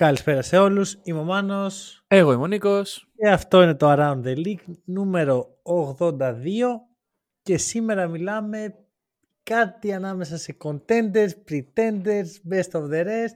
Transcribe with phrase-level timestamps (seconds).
[0.00, 0.98] Καλησπέρα σε όλους.
[1.02, 2.04] Είμαι ο Μάνος.
[2.06, 3.08] Εγώ είμαι ο Νίκος.
[3.16, 6.26] Και αυτό είναι το Around the League νούμερο 82
[7.42, 8.74] και σήμερα μιλάμε
[9.42, 13.34] κάτι ανάμεσα σε contenders, pretenders, best of the rest.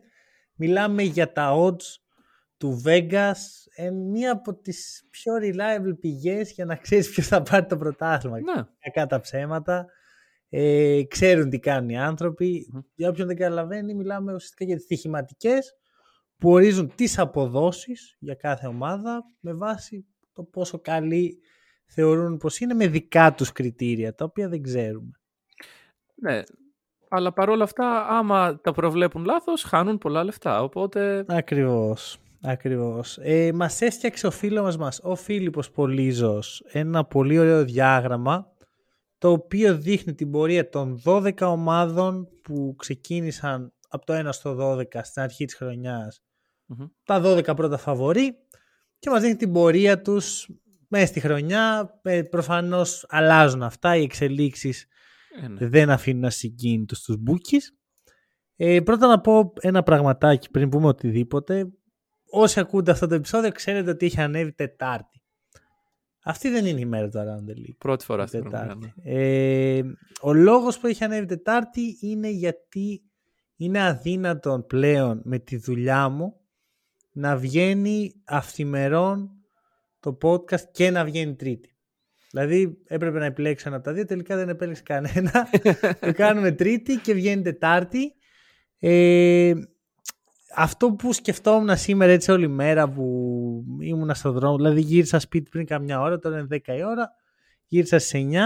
[0.54, 1.98] Μιλάμε για τα odds
[2.56, 3.36] του Vegas,
[3.74, 8.38] ε, μία από τις πιο reliable πηγές για να ξέρεις ποιος θα πάρει το πρωτάθλημα.
[8.40, 8.62] Ναι.
[8.78, 9.86] Κακά τα ψέματα.
[10.48, 12.66] Ε, ξέρουν τι κάνουν οι άνθρωποι.
[12.94, 15.74] Για όποιον δεν καταλαβαίνει, μιλάμε ουσιαστικά για τις στοιχηματικές
[16.38, 21.38] που ορίζουν τις αποδόσεις για κάθε ομάδα με βάση το πόσο καλή
[21.86, 25.10] θεωρούν πως είναι με δικά τους κριτήρια, τα οποία δεν ξέρουμε.
[26.14, 26.42] Ναι.
[27.08, 30.62] Αλλά παρόλα αυτά, άμα τα προβλέπουν λάθος, χάνουν πολλά λεφτά.
[30.62, 32.18] Οπότε, Ακριβώς.
[32.42, 33.18] Ακριβώς.
[33.22, 38.52] Ε, μας έστιαξε ο φίλος μας, ο Φίλιππος Πολύζος, ένα πολύ ωραίο διάγραμμα
[39.18, 44.84] το οποίο δείχνει την πορεία των 12 ομάδων που ξεκίνησαν από το 1 στο 12
[45.02, 46.22] στην αρχή της χρονιας
[46.66, 46.86] Μμμ.
[47.04, 48.36] Τα 12 πρώτα φαβορή
[48.98, 50.48] και μας δείχνει την πορεία τους
[50.88, 51.94] μέσα στη χρονιά.
[52.02, 54.86] Ε, προφανώς αλλάζουν αυτά, οι εξελίξεις
[55.42, 55.66] ε, ναι.
[55.66, 57.76] δεν αφήνουν ασυγκίνητους τους μπούκις.
[58.56, 61.72] Ε, πρώτα να πω ένα πραγματάκι πριν πούμε οτιδήποτε.
[62.30, 65.22] Όσοι ακούτε αυτό το επεισόδιο ξέρετε ότι έχει ανέβει Τετάρτη.
[66.24, 67.76] Αυτή δεν είναι η μέρα του Around the League.
[67.78, 68.68] πρώτη φορά στην Τετάρτη.
[68.68, 68.94] χρονιά.
[69.02, 69.82] Ε,
[70.22, 73.02] ο λόγος που έχει ανέβει Τετάρτη είναι γιατί
[73.56, 76.43] είναι αδύνατον πλέον με τη δουλειά μου
[77.14, 79.30] να βγαίνει αυθημερών
[80.00, 81.74] το podcast και να βγαίνει Τρίτη.
[82.30, 85.48] Δηλαδή έπρεπε να επιλέξω ένα από τα δύο, τελικά δεν επέλεξε κανένα.
[86.00, 88.14] το κάνουμε Τρίτη και βγαίνει Τετάρτη.
[88.78, 89.52] Ε,
[90.56, 93.04] αυτό που σκεφτόμουν σήμερα έτσι όλη μέρα που
[93.80, 97.10] ήμουνα στον δρόμο, δηλαδή γύρισα σπίτι πριν καμιά ώρα, τώρα είναι 10 η ώρα,
[97.66, 98.38] γύρισα στις 9,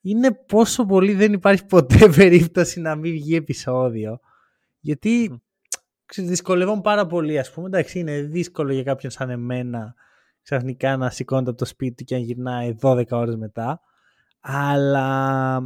[0.00, 4.20] είναι πόσο πολύ δεν υπάρχει ποτέ περίπτωση να μην βγει επεισόδιο.
[4.80, 5.42] Γιατί
[6.12, 6.18] Μμ.
[6.18, 7.66] ξέρεις, δυσκολευόμαι πάρα πολύ, ας πούμε.
[7.66, 9.94] Εντάξει, είναι δύσκολο για κάποιον σαν εμένα
[10.42, 13.80] ξαφνικά να σηκώνεται από το σπίτι του και να γυρνάει 12 ώρες μετά.
[14.40, 15.58] Αλλά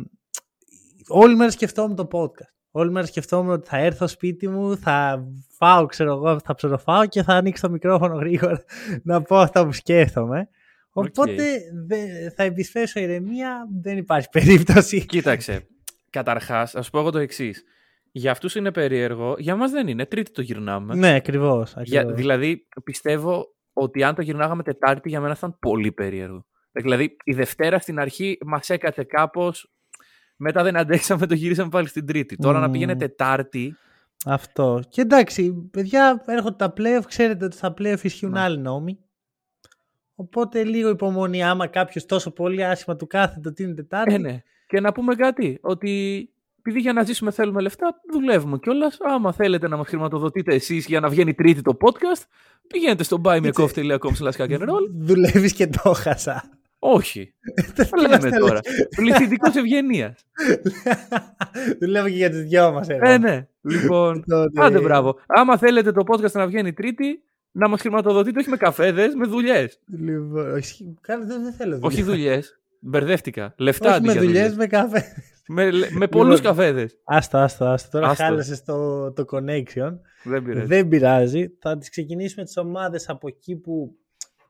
[1.08, 2.54] όλη μέρα σκεφτόμουν το podcast.
[2.70, 5.24] Όλη μέρα σκεφτόμουν ότι θα έρθω σπίτι μου, θα
[5.56, 8.64] φάω, ξέρω εγώ, θα ψωροφάω και θα ανοίξω το μικρόφωνο γρήγορα
[9.02, 10.48] να πω αυτά που σκέφτομαι.
[10.90, 11.42] Οπότε
[11.86, 15.06] δε- θα επισφέσω ηρεμία, δεν υπάρχει περίπτωση.
[15.06, 15.66] Κοίταξε.
[16.10, 17.64] Καταρχάς, α πω εγώ το εξής.
[18.12, 20.06] Για αυτούς είναι περίεργο, για μας δεν είναι.
[20.06, 20.94] Τρίτη το γυρνάμε.
[20.94, 21.74] ναι, ακριβώς.
[21.82, 22.20] Για, ακριβώς.
[22.20, 26.46] δηλαδή, πιστεύω ότι αν το γυρνάγαμε Τετάρτη, για μένα θα ήταν πολύ περίεργο.
[26.72, 29.70] Δηλαδή, η Δευτέρα στην αρχή μας έκατσε κάπως.
[30.36, 32.36] Μετά δεν αντέξαμε, το γυρίσαμε πάλι στην Τρίτη.
[32.36, 32.72] Τώρα να Μμμ.
[32.72, 33.76] πήγαινε Τετάρτη.
[34.26, 34.80] Αυτό.
[34.88, 38.40] Και εντάξει, παιδιά, έρχονται τα playoff, ξέρετε ότι στα playoff ισχύουν Ναι.
[38.40, 38.98] άλλοι νόμοι.
[40.14, 44.14] Οπότε λίγο υπομονή, άμα κάποιος τόσο πολύ άσχημα του κάθεται ότι είναι Τετάρτη.
[44.14, 44.42] Ε, ναι.
[44.66, 46.28] Και να πούμε κάτι, ότι
[46.66, 48.98] επειδή για να ζήσουμε θέλουμε λεφτά, δουλεύουμε κιόλας.
[49.00, 52.22] Άμα θέλετε να μας χρηματοδοτείτε εσείς για να βγαίνει Τρίτη το podcast,
[52.66, 54.88] πηγαίνετε στο buymeacoffee.com slash hack and roll.
[54.98, 56.44] Δουλεύεις και το χάσα.
[56.78, 57.34] Όχι.
[57.74, 58.60] Δεν Τι λέμε θέλω- τώρα.
[58.96, 60.24] Πληθυντικό ευγενίας.
[61.80, 62.88] Δουλεύω και για τους δυο μας.
[62.88, 63.46] Ε, ναι.
[63.62, 65.18] Λοιπόν, Τότε- άντε μπράβο.
[65.26, 67.22] Άμα θέλετε το podcast να βγαίνει Τρίτη,
[67.52, 69.80] να μας χρηματοδοτείτε όχι με καφέδες, με δουλειές.
[70.00, 72.14] Λοιπόν, όχι, καλά, δεν, δεν θέλω όχι δουλειά.
[72.16, 72.58] δουλειές.
[72.80, 73.54] Μπερδεύτηκα.
[73.56, 74.56] Λεφτά Όχι αντί με για δουλειές, δουλειές.
[74.56, 75.04] με καφέ.
[75.48, 77.00] Με, με πολλούς Λοιπόν, καφέδες.
[77.04, 77.90] Άστο, άστο, άστο.
[77.90, 78.22] Τώρα Άστο.
[78.22, 79.98] χάλασες το, το connection.
[80.24, 80.66] Δεν πειράζει.
[80.66, 81.48] Δεν πειράζει.
[81.60, 83.96] Θα τις ξεκινήσουμε τις ομάδες από εκεί που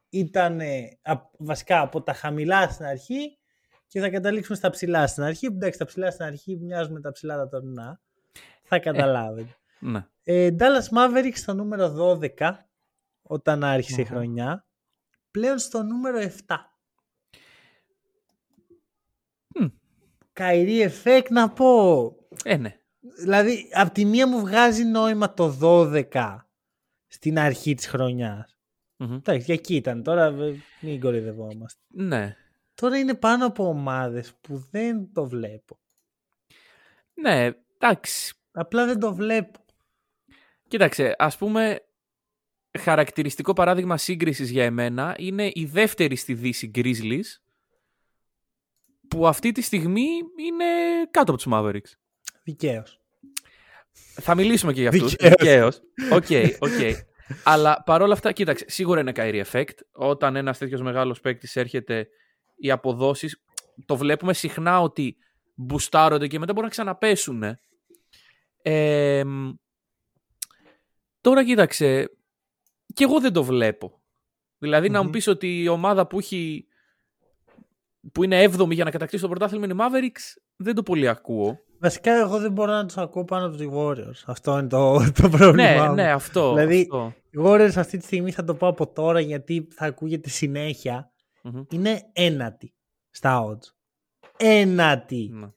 [0.09, 0.61] ήταν
[1.39, 3.39] βασικά από τα χαμηλά στην αρχή
[3.87, 5.47] και θα καταλήξουμε στα ψηλά στην αρχή.
[5.47, 8.01] Εντάξει, τα ψηλά στην αρχή μοιάζουν με τα ψηλά τα τωρινά.
[8.63, 9.57] Θα καταλάβετε.
[9.79, 10.07] Ναι.
[10.23, 12.51] Ε, Dallas Mavericks στο νούμερο 12
[13.23, 14.11] όταν άρχισε η Μμμ.
[14.11, 14.67] χρονιά.
[15.31, 16.31] Πλέον στο νούμερο 7.
[20.37, 22.05] Καϊρή Εφέκ να πω.
[22.45, 22.79] Ε, ναι.
[23.19, 26.37] Δηλαδή, από τη μία μου βγάζει νόημα το 12
[27.07, 28.57] στην αρχή της χρονιάς.
[28.97, 29.13] Μμμ.
[29.15, 30.03] Εντάξει, για εκεί ήταν.
[30.03, 31.81] Τώρα βε- μην κοροϊδευόμαστε.
[31.89, 32.37] Ναι.
[32.75, 35.79] Τώρα είναι πάνω από ομάδες που δεν το βλέπω.
[37.15, 38.35] Ναι, εντάξει.
[38.53, 39.65] Απλά δεν το βλέπω.
[40.69, 41.81] Κοίταξε, ας πούμε,
[42.79, 47.25] χαρακτηριστικό παράδειγμα σύγκρισης για εμένα είναι η δεύτερη στη Δύση Grizzlies,
[49.09, 50.07] που αυτή τη στιγμή
[50.47, 50.65] είναι
[51.11, 51.99] κάτω από τους Mavericks.
[52.45, 53.01] Δικαίως.
[54.21, 55.15] Θα μιλήσουμε και για αυτούς.
[55.15, 55.35] Δικαίως.
[55.35, 55.81] Δικαίως.
[56.13, 56.27] OK,
[56.59, 56.97] OK.
[57.45, 59.75] Αλλά παρόλα αυτά, κοίταξε, σίγουρα είναι Kyrie effect.
[59.93, 62.09] Όταν ένας τέτοιος μεγάλος παίκτης έρχεται,
[62.57, 63.43] οι αποδόσεις
[63.87, 65.17] το βλέπουμε συχνά ότι
[65.55, 67.43] μπουστάρονται και μετά μπορούν να ξαναπέσουν.
[68.63, 69.23] Ε,
[71.21, 72.11] τώρα κοίταξε,
[72.95, 74.01] και εγώ δεν το βλέπω.
[74.59, 76.67] δηλαδη να μου πεις ότι η ομάδα που, έχει,
[78.13, 81.59] που είναι έβδομη για να κατακτήσει το πρωτάθλημα είναι η Mavericks, δεν το πολύ ακούω.
[81.79, 84.23] Βασικά, εγώ δεν μπορώ να τους ακούω πάνω από τους Warriors.
[84.27, 85.89] Αυτό είναι το, το πρόβλημα.
[85.89, 86.55] Ναι, ναι, αυτό.
[86.55, 87.15] Δηλαδή, αυτό.
[87.31, 90.29] οι Warriors αυτή τη στιγμή θα το πω από τώρα γιατί θα ακούγεται
[91.71, 92.75] Είναι ένατη
[93.11, 93.75] στα odds.
[94.37, 95.31] Ένατη.
[95.33, 95.49] Ναι.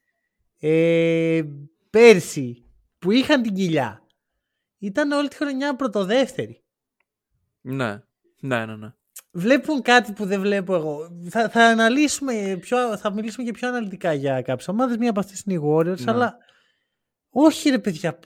[0.60, 1.44] Ε,
[1.90, 2.66] πέρσι
[3.00, 4.04] που είχαν την κοιλιά
[4.78, 6.64] ήταν όλη τη χρονιά πρωτοδεύτερη.
[7.62, 8.02] Ναι,
[8.40, 8.76] ναι, ναι.
[8.76, 8.94] ναι.
[9.32, 11.22] Βλέπουν κάτι που δεν βλέπω εγώ.
[11.30, 14.98] Θα, θα αναλύσουμε πιο, θα μιλήσουμε και πιο αναλυτικά για κάποιες ομάδες.
[14.98, 16.12] Μία από αυτές είναι οι Warriors, ναι.
[16.12, 16.38] αλλά
[17.30, 18.20] όχι ρε παιδιά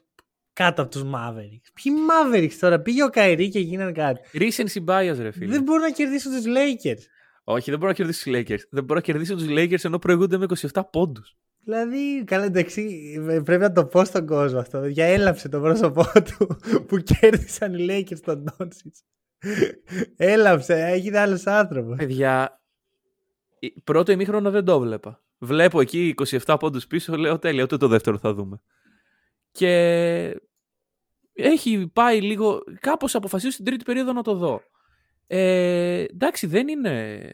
[0.53, 1.67] κάτω από τους Mavericks.
[1.73, 4.21] Ποιοι Mavericks τώρα, πήγε ο Καϊρή και γίνανε κάτι.
[4.33, 5.51] Recency bias, ρε φίλε.
[5.51, 7.01] Δεν μπορούν να κερδίσουν τους Lakers.
[7.43, 8.61] Όχι, δεν μπορούν να κερδίσουν τους Lakers.
[8.69, 11.37] Δεν μπορούν να κερδίσουν τους Lakers ενώ προηγούνται με 27 πόντους.
[11.63, 12.99] Δηλαδή, καλά εντάξει,
[13.43, 14.85] πρέπει να το πω στον κόσμο αυτό.
[14.85, 16.57] Για έλαψε το πρόσωπό του
[16.87, 18.91] που κέρδισαν οι Lakers στον Doncic.
[20.15, 21.97] Έλαψε, έγινε άλλος άνθρωπος.
[21.97, 22.61] Παιδιά,
[23.83, 25.21] πρώτο ημίχρονο δεν το βλέπα.
[25.37, 26.13] Βλέπω εκεί
[26.45, 28.61] 27 πόντους πίσω, λέω τέλεια, ούτε το δεύτερο θα δούμε.
[29.51, 30.41] Και
[31.33, 34.61] έχει πάει λίγο, κάπως αποφασίσω στην τρίτη περίοδο να το δω.
[35.27, 37.31] Ε, εντάξει, δεν είναι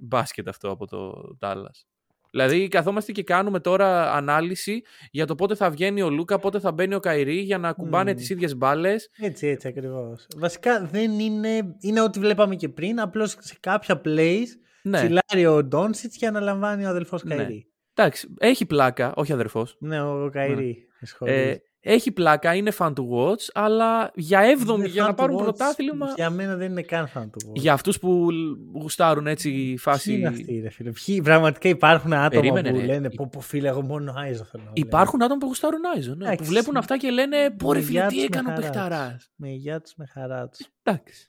[0.00, 1.93] μπάσκετ αυτό από το Dallas.
[2.34, 6.72] Δηλαδή, καθόμαστε και κάνουμε τώρα ανάλυση για το πότε θα βγαίνει ο Λούκα, πότε θα
[6.72, 8.16] μπαίνει ο Καϊρή για να κουμπάνε mm.
[8.16, 9.10] τις ίδιες μπάλες.
[9.18, 10.26] Έτσι, έτσι ακριβώς.
[10.36, 11.76] Βασικά δεν είναι.
[11.80, 13.00] Είναι ό,τι βλέπαμε και πριν.
[13.00, 14.46] Απλώς σε κάποια plays
[14.82, 14.98] ναι.
[14.98, 17.34] τσιλάρει ο Ντόνσιτς και αναλαμβάνει ο αδελφός ναι.
[17.34, 17.66] Καϊρή.
[17.94, 19.76] Εντάξει, έχει πλάκα, όχι αδερφός.
[19.80, 20.86] Ναι, ο Καϊρή.
[21.18, 21.32] Ναι.
[21.32, 26.12] Ε, έχει πλάκα, είναι fan to watch, αλλά για έβδομη, για να πάρουν πρωτάθλημα.
[26.16, 27.54] Για μένα δεν είναι καν fan to watch.
[27.54, 28.28] Για αυτούς που
[28.72, 30.08] γουστάρουν έτσι η φάση.
[30.08, 32.84] Ποιοι είναι αυτοί, ρε φίλε; Ποιοι, πραγματικά υπάρχουν άτομα Περίμενε, που ρε.
[32.84, 34.70] λένε Πω, πω, φίλε, εγώ μόνο Άιζο θέλω.
[34.72, 36.14] Υπάρχουν άτομα που γουστάρουν Άιζο.
[36.14, 39.30] Ναι, που βλέπουν αυτά και λένε Μπορεί φίλε, τι έκανε ο παιχταράς.
[39.36, 40.66] Με υγεία τους, με χαρά τους.
[40.82, 41.26] Εντάξει.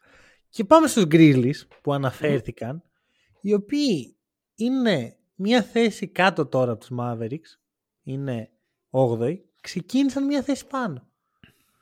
[0.49, 2.83] Και πάμε στους Grizzlies που αναφέρθηκαν,
[3.41, 4.17] οι οποίοι
[4.55, 7.59] είναι μια θέση κάτω τώρα από τους Mavericks.
[8.03, 8.49] Είναι
[8.89, 9.35] 8η
[9.65, 11.07] ξεκίνησαν μια θέση πάνω.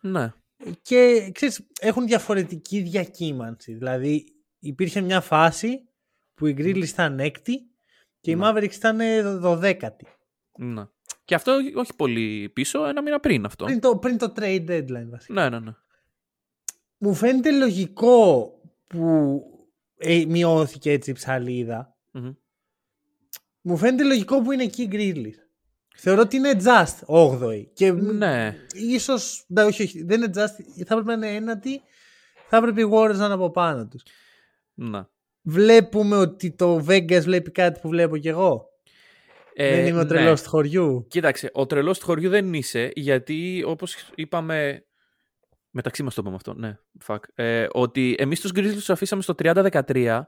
[0.01, 0.33] Ναι.
[0.81, 3.73] Και ξέρεις, έχουν διαφορετική διακύμανση.
[3.73, 4.25] Δηλαδή
[4.59, 5.89] υπήρχε μια φάση
[6.33, 7.61] που η Grizzlies ήταν έκτη
[8.19, 8.49] και η ναι.
[8.49, 8.99] Mavericks ήταν
[9.39, 10.05] δωδέκατη.
[10.57, 10.83] Ναι.
[11.25, 13.65] Και αυτό όχι πολύ πίσω, ένα μήνα πριν αυτό.
[13.65, 15.33] Πριν το, πριν το trade deadline βασικά.
[15.33, 15.75] Ναι, ναι, ναι.
[16.97, 18.51] Μου φαίνεται λογικό
[18.87, 19.41] που
[19.97, 21.97] ε, μειώθηκε έτσι η ψαλιδα
[23.61, 25.42] Μου φαίνεται λογικό που είναι εκεί η Grizzlies.
[25.97, 27.65] Θεωρώ ότι είναι just 8η.
[27.73, 28.55] Και ναι.
[28.73, 29.45] ίσως.
[29.47, 30.83] Ναι, όχι, όχι, δεν είναι just.
[30.85, 31.81] Θα έπρεπε να είναι ένατη.
[32.47, 34.03] Θα έπρεπε οι Warriors να είναι από πάνω τους.
[34.73, 35.05] Ναι.
[35.41, 38.67] Βλέπουμε ότι το Vegas βλέπει κάτι που βλέπω κι εγώ.
[39.53, 40.45] Ε, δεν είμαι ο τρελός ναι.
[40.45, 41.05] του χωριού.
[41.09, 44.85] Κοίταξε, ο τρελός του χωριού δεν είσαι, γιατί όπως είπαμε.
[45.75, 46.77] Μεταξύ μας το είπαμε αυτό, ναι.
[47.05, 47.19] Fuck.
[47.35, 50.21] Ε, ότι εμείς τους Grizzlies τους αφήσαμε στο 30-13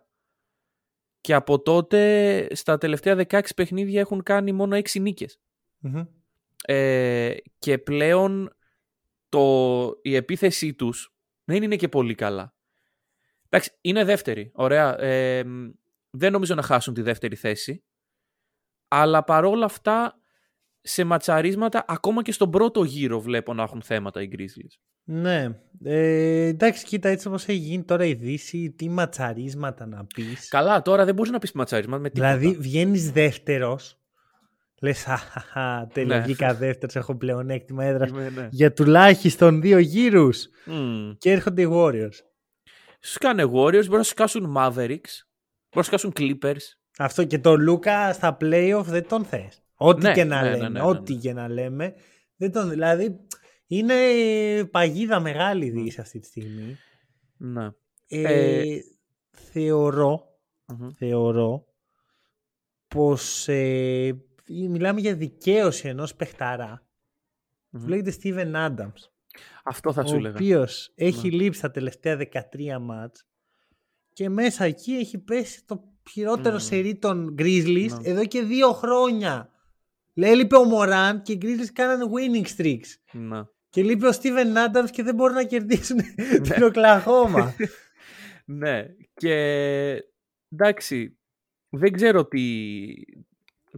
[1.22, 5.40] και από τότε στα τελευταία 16 παιχνίδια έχουν κάνει μόνο 6 νίκες.
[6.66, 8.56] Ε, και πλέον
[9.30, 12.56] το, η επίθεσή τους δεν είναι και πολύ καλά.
[13.50, 14.52] Εντάξει, είναι δεύτερη.
[14.54, 15.02] Ωραία.
[15.02, 15.44] Ε,
[16.10, 17.84] δεν νομίζω να χάσουν τη δεύτερη θέση.
[18.88, 20.20] Αλλά παρόλα αυτά,
[20.82, 24.80] σε ματσαρίσματα, ακόμα και στον πρώτο γύρο βλέπω να έχουν θέματα οι Grizzlies.
[25.04, 25.60] Ναι.
[25.84, 30.50] Ε, εντάξει, κοίτα, έτσι όπως έχει γίνει τώρα η Δύση, τι ματσαρίσματα να πεις.
[30.50, 32.38] Καλά, τώρα δεν μπορείς να πεις ματσαρίσματα με τίποτα.
[32.38, 34.00] Δηλαδή, βγαίνεις δεύτερος
[34.86, 36.24] Λες, αχαχα, τέλεια, ναι.
[36.24, 38.48] βγήκα δεύτερος, έχω πλεονέκτημα έδρας ναι.
[38.52, 40.48] για τουλάχιστον δύο γύρους.
[41.18, 42.16] Και έρχονται οι Warriors.
[43.02, 45.14] Σου κάνε Warriors, μπορεί να σου κάσουν Mavericks,
[45.70, 46.64] μπορεί να σου κάσουν Clippers.
[46.98, 49.64] Αυτό και το Λούκα στα playoff δεν τον θες.
[49.76, 51.94] Ό,τι ναι, και να ναι, λέμε, ό,τι και να λέμε.
[52.36, 53.16] Δεν τον, δηλαδή,
[53.68, 53.96] είναι
[54.72, 56.78] παγίδα μεγάλη δύση αυτή τη στιγμή.
[57.38, 57.70] Ναι.
[58.08, 58.80] Ε, ε...
[59.52, 60.24] Θεωρώ,
[60.98, 61.66] θεωρώ
[62.88, 67.80] πως ε, μιλάμε για δικαίωση ενός παιχταρά mm-hmm.
[67.80, 69.10] που λέγεται Steven Adams.
[69.64, 70.34] Αυτό θα σου λέγα.
[70.34, 71.36] Ο οποίος έχει ναι.
[71.36, 72.42] λείψει τα τελευταία 13
[72.82, 73.28] μάτς
[74.14, 76.62] και μέσα εκεί έχει πέσει το χειρότερο mm.
[76.62, 78.10] σερί των Grizzlies ναι.
[78.10, 79.50] εδώ και δύο χρόνια.
[80.14, 82.88] Λέει λείπει ο Μωράν και οι Grizzlies κάνανε winning streaks.
[83.12, 83.44] Ναι.
[83.70, 85.98] Και λείπει ο Steven Adams και δεν μπορούν να κερδίσουν
[86.50, 87.56] την Οκλαχώμα.
[88.46, 88.86] ναι.
[89.14, 89.36] Και
[90.50, 91.18] εντάξει,
[91.70, 92.94] δεν ξέρω τι,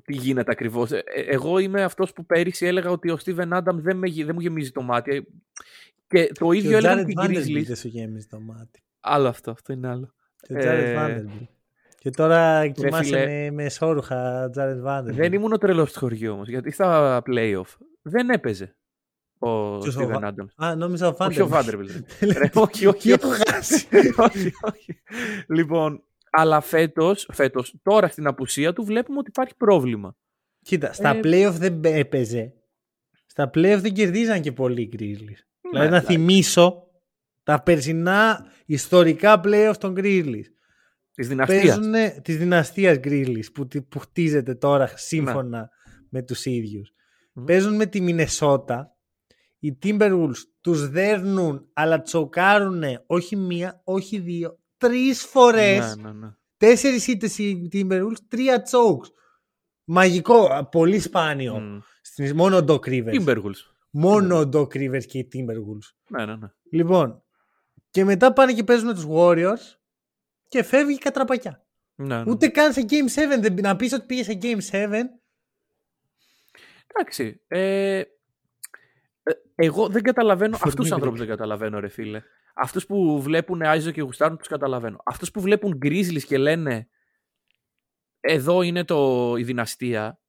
[0.04, 0.92] τι γίνεται ακριβώς.
[0.92, 4.30] Ε, ε, εγώ είμαι αυτός που πέρυσι έλεγα ότι ο Steven Adam δεν, με, δεν
[4.34, 5.28] μου γεμίζει το μάτι.
[6.08, 7.66] Και το Και ίδιο ο έλεγαν Jared και οι Vanderbilt Grizzlies.
[7.66, 8.82] δεν σου γέμισε το μάτι.
[9.00, 10.14] Άλλο αυτό, αυτό είναι άλλο.
[10.42, 11.48] Και ο Jared Ε, Vanderbilt.
[12.00, 15.14] Και τώρα κοιμάσαι φίλε, με, με σόρουχα Jared Vanderbilt.
[15.14, 18.76] Δεν ήμουν ο τρελός του χωριού όμως, γιατί στα playoff δεν έπαιζε
[19.40, 20.66] ο Ποιος ο Steven Βα- Adams.
[20.66, 21.64] Α, νόμιζα ο Όχι ο Vanderbilt.
[21.64, 22.04] Vanderbilt.
[22.38, 23.12] Ρε, όχι, όχι, Τι όχι.
[23.12, 23.88] έχω χάσει.
[24.28, 25.00] όχι, όχι.
[25.48, 30.16] Λοιπόν, αλλά φέτος, φέτος, τώρα στην απουσία του βλέπουμε ότι υπάρχει πρόβλημα.
[30.62, 32.54] Κοίτα, στα Ε, playoff δεν μπε- έπαιζε.
[33.26, 35.42] Στα playoff δεν κερδίζαν και πολύ οι Grizzlies.
[35.72, 36.06] δηλαδή να εντάξει.
[36.06, 36.84] θυμίσω
[37.44, 40.46] τα περσινά ιστορικά playoff των Grizzlies.
[41.14, 41.64] Της δυναστείας.
[41.80, 45.70] Παίζουν της δυναστείας Grizzlies που, τη- που χτίζεται τώρα σύμφωνα
[46.10, 46.92] με τους ίδιους.
[47.34, 47.44] Μμμ.
[47.46, 48.92] Παίζουν με τη Μινεσότα.
[49.60, 55.96] Οι Timberwolves τους δέρνουν αλλά τσοκάρουν όχι μία, όχι δύο, τρεις φορές.
[55.96, 56.32] Ναι, ναι, ναι.
[56.58, 59.12] Τέσσερις ήττες οι Timberwolves, τρία chokes.
[59.84, 61.60] Μαγικό, α, πολύ σπάνιο.
[61.60, 61.80] Μμ.
[62.02, 63.14] Στην- Μόνο ο Doc Rivers.
[63.26, 63.62] Timberwolves.
[63.90, 65.96] Μόνο ο Doc Rivers και οι Timberwolves.
[66.08, 66.48] Ναι, ναι, ναι.
[66.72, 67.24] Λοιπόν,
[67.90, 69.78] και μετά πάνε και παίζουν με τους Warriors
[70.48, 71.66] και φεύγει η κατραπακιά.
[71.96, 72.32] ναι, ναι.
[72.32, 73.40] Ούτε καν σε Game 7.
[73.40, 74.88] Δεν, να πεις ότι πήγε σε Game 7.
[76.88, 77.42] Εντάξει.
[77.48, 78.06] Ε, ε,
[79.56, 80.56] εγώ δεν καταλαβαίνω.
[80.56, 81.36] Αφορμή Αυτούς τους ανθρώπους βρήκα.
[81.36, 82.22] δεν καταλαβαίνω, ρε φίλε.
[82.56, 84.98] Αυτούς που βλέπουν Άιζο και γουστάρουν, τους καταλαβαίνω.
[85.06, 86.88] Αυτούς που βλέπουν Grizzlies και λένε
[88.20, 90.20] Εδώ είναι το, η δυναστεία.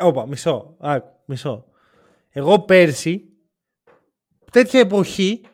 [0.00, 0.76] Όπα, μισό.
[0.80, 1.64] Άκου, μισό.
[2.28, 3.28] Εγώ πέρσι,
[4.50, 5.44] τέτοια εποχή,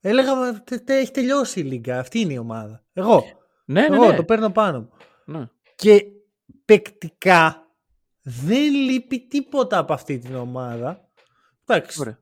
[0.00, 1.98] έλεγα τε, τε, έχει τελειώσει η λίγκα.
[1.98, 2.84] Αυτή είναι η ομάδα.
[2.92, 3.24] Εγώ.
[3.64, 4.16] Ναι, ναι, Εγώ ναι.
[4.16, 4.90] το παίρνω πάνω μου.
[5.24, 5.48] ναι.
[5.74, 6.04] Και
[6.64, 7.66] παικτικά
[8.22, 11.07] δεν λείπει τίποτα από αυτή την ομάδα.
[11.68, 12.00] Εντάξει.
[12.00, 12.18] Ωραία.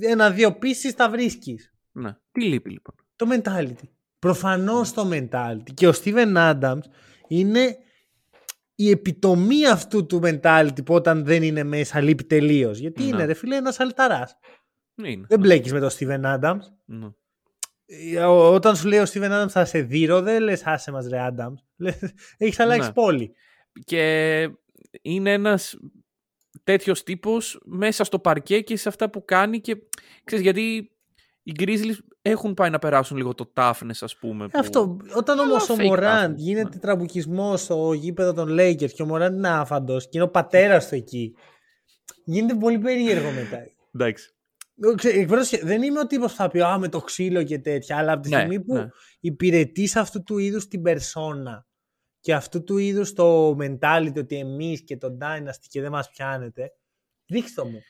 [0.00, 1.72] Ένα-δύο πίσει τα βρίσκεις.
[1.92, 2.16] ναι.
[2.32, 3.88] Τι λείπει λοιπόν; Το mentality.
[4.18, 5.74] Προφανώς το mentality.
[5.74, 6.80] Και ο Steven Adams
[7.28, 7.76] είναι
[8.74, 12.78] η επιτομή αυτού του mentality που όταν δεν είναι μέσα λείπει τελείως.
[12.78, 13.08] Γιατί Ναι.
[13.08, 14.38] είναι ρε φίλε ένας αλταράς.
[14.94, 15.26] Ναι, είναι.
[15.28, 16.58] Δεν μπλέκεις με τον Steven Adams.
[16.84, 17.08] Ναι.
[17.86, 21.06] Ε, ο- Όταν σου λέει ο Steven Adams θα σε δείρω, δεν λες άσε μας
[21.08, 21.86] ρε Adams.
[22.36, 22.92] Έχεις αλλάξει Ναι.
[22.94, 23.34] πόλη.
[23.84, 24.42] Και
[25.02, 25.76] είναι ένας
[26.64, 29.76] τέτοιος τύπος μέσα στο παρκέ και σε αυτά που κάνει και
[30.24, 30.90] ξέρεις γιατί
[31.42, 34.48] οι Grizzlies έχουν πάει να περάσουν λίγο το toughness ας πούμε.
[34.48, 34.96] που- Αυτό.
[35.16, 36.80] Όταν Αλλά όμω ο fake Μωράντ toughness, γίνεται ναι.
[36.80, 40.94] τραμπουκισμός στο γήπεδο των Lakers και ο Μωράντ είναι άφαντος και είναι ο πατέρας του
[40.94, 41.34] εκεί.
[42.24, 43.58] Γίνεται πολύ περίεργο μετά.
[43.94, 44.28] Εντάξει.
[44.96, 47.96] Ξέ- εκπρόσεχε, Δεν είμαι ο τύπος που θα πει Α, με το ξύλο και τέτοια,
[47.98, 48.88] αλλά από τη Ναι, στιγμή που ναι.
[49.20, 51.66] υπηρετείς αυτού του είδους την περσόνα
[52.24, 56.72] και αυτού του είδους το mentality ότι εμείς και το Dynasty και δεν μας πιάνετε,
[57.26, 57.80] δείξτε το μου.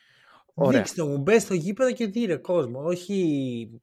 [0.54, 0.78] Ωραία.
[0.78, 1.18] Δείξτε το μου.
[1.18, 3.80] Μπες στο γήπεδο και δείρε κόσμο, όχι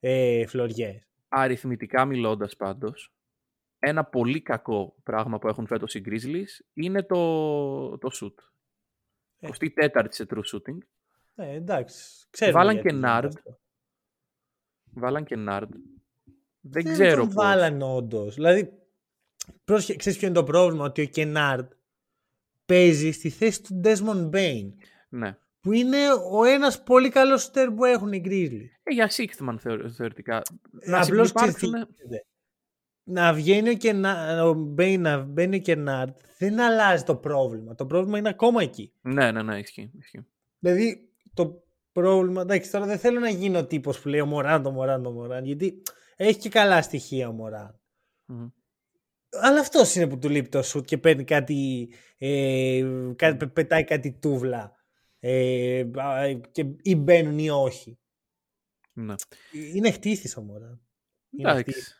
[0.00, 1.08] ε, φλωριές.
[1.28, 3.14] Αριθμητικά μιλώντας πάντως,
[3.78, 8.34] ένα πολύ κακό πράγμα που έχουν φέτος οι Grizzlies είναι το, το shoot.
[9.38, 9.48] Ε.
[9.76, 10.78] 24η σε true shooting.
[11.34, 12.26] Ε, εντάξει.
[12.30, 13.26] Ξέρουμε Βάλαν γιατί και γίνεται Nard.
[13.26, 13.58] αυτό.
[14.92, 15.68] Βάλαν και Nard.
[16.60, 17.34] Δεν, Δεν ξέρω τον πώς.
[17.34, 18.34] βάλαν όντως.
[18.34, 18.85] Δηλαδή,
[19.64, 21.66] πρόσχε, ξέρεις ποιο είναι το πρόβλημα, ότι ο Κενάρντ
[22.66, 24.68] παίζει στη θέση του Desmond Bain,
[25.08, 25.36] Ναι.
[25.60, 25.96] που είναι
[26.32, 28.68] ο ένας πολύ καλός σουτέρ που έχουν οι Grizzlies.
[28.82, 30.36] Ε, για Sixthman θεω, θεωρητικά.
[30.36, 30.40] Ε,
[30.90, 31.34] Να απλώς συμπληρώσουν.
[31.34, 32.26] ξέρεις τι γίνεται.
[33.08, 37.74] Να βγαίνει ο, Κενά, ο Bain, να μπαίνει ο Κενάρντ, δεν αλλάζει το πρόβλημα.
[37.74, 38.92] Το πρόβλημα είναι ακόμα εκεί.
[39.00, 39.90] Ναι, ναι, ναι, ισχύει.
[39.98, 40.26] ισχύει.
[40.58, 41.62] Δηλαδή, το
[41.92, 42.40] πρόβλημα.
[42.40, 45.10] Εντάξει, τώρα δεν θέλω να γίνω ο τύπος που λέει ο Μωράν, το Μωράν, το
[45.10, 45.82] Μωράν, γιατί
[46.16, 47.80] έχει και καλά στοιχεία ο Μωράν.
[48.26, 48.46] Μμμ.
[49.40, 51.88] Αλλά αυτός είναι που του λείπει το σουτ και παίρνει κάτι.
[52.18, 52.82] Ε,
[53.16, 54.74] κάτι πε- πετάει κάτι τούβλα.
[55.18, 57.98] Ε, α, και, ή μπαίνουν ή όχι.
[58.92, 59.14] Ναι.
[59.74, 60.80] Είναι χτίστη ο Μωράν.
[61.30, 61.94] Είναι Εντάξει.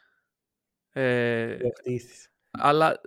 [0.92, 2.32] Ε, Είναι χτίστης.
[2.50, 3.00] αλλά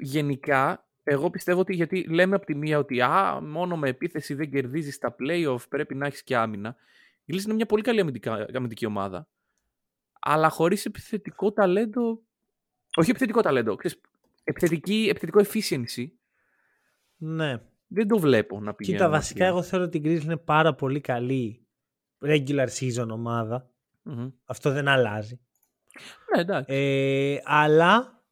[0.00, 4.50] γενικά, εγώ πιστεύω ότι γιατί λέμε από τη μία ότι α, μόνο με επίθεση δεν
[4.50, 6.76] κερδίζεις τα playoff, πρέπει να έχεις και άμυνα.
[7.24, 9.28] Η Grizzlies είναι μια πολύ καλή αμυντικά, αμυντική ομάδα.
[10.20, 12.22] Αλλά χωρίς επιθετικό ταλέντο.
[12.94, 13.76] Όχι επιθετικό ταλέντο.
[13.76, 14.00] Ξέρεις,
[14.44, 16.06] επιθετική, επιθετικό efficiency
[17.16, 17.60] Ναι.
[17.86, 18.96] δεν το βλέπω να πηγαίνει.
[18.98, 21.66] Κοίτα, βασικά εγώ θεωρώ ότι η Grizzlies είναι πάρα πολύ καλή
[22.20, 23.70] regular season ομάδα.
[24.44, 25.40] Αυτό δεν αλλάζει.
[26.34, 26.74] Ναι, εντάξει.
[26.74, 28.22] Ε, αλλά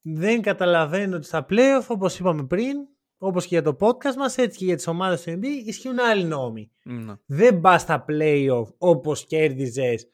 [0.00, 2.76] δεν καταλαβαίνω ότι στα playoff, όπως είπαμε πριν,
[3.18, 6.24] όπως και για το podcast μας, έτσι και για τις ομάδες του NBA, ισχύουν άλλοι
[6.24, 6.70] νόμοι.
[6.82, 7.14] Ναι.
[7.26, 10.08] Δεν πας στα playoff όπως κέρδιζες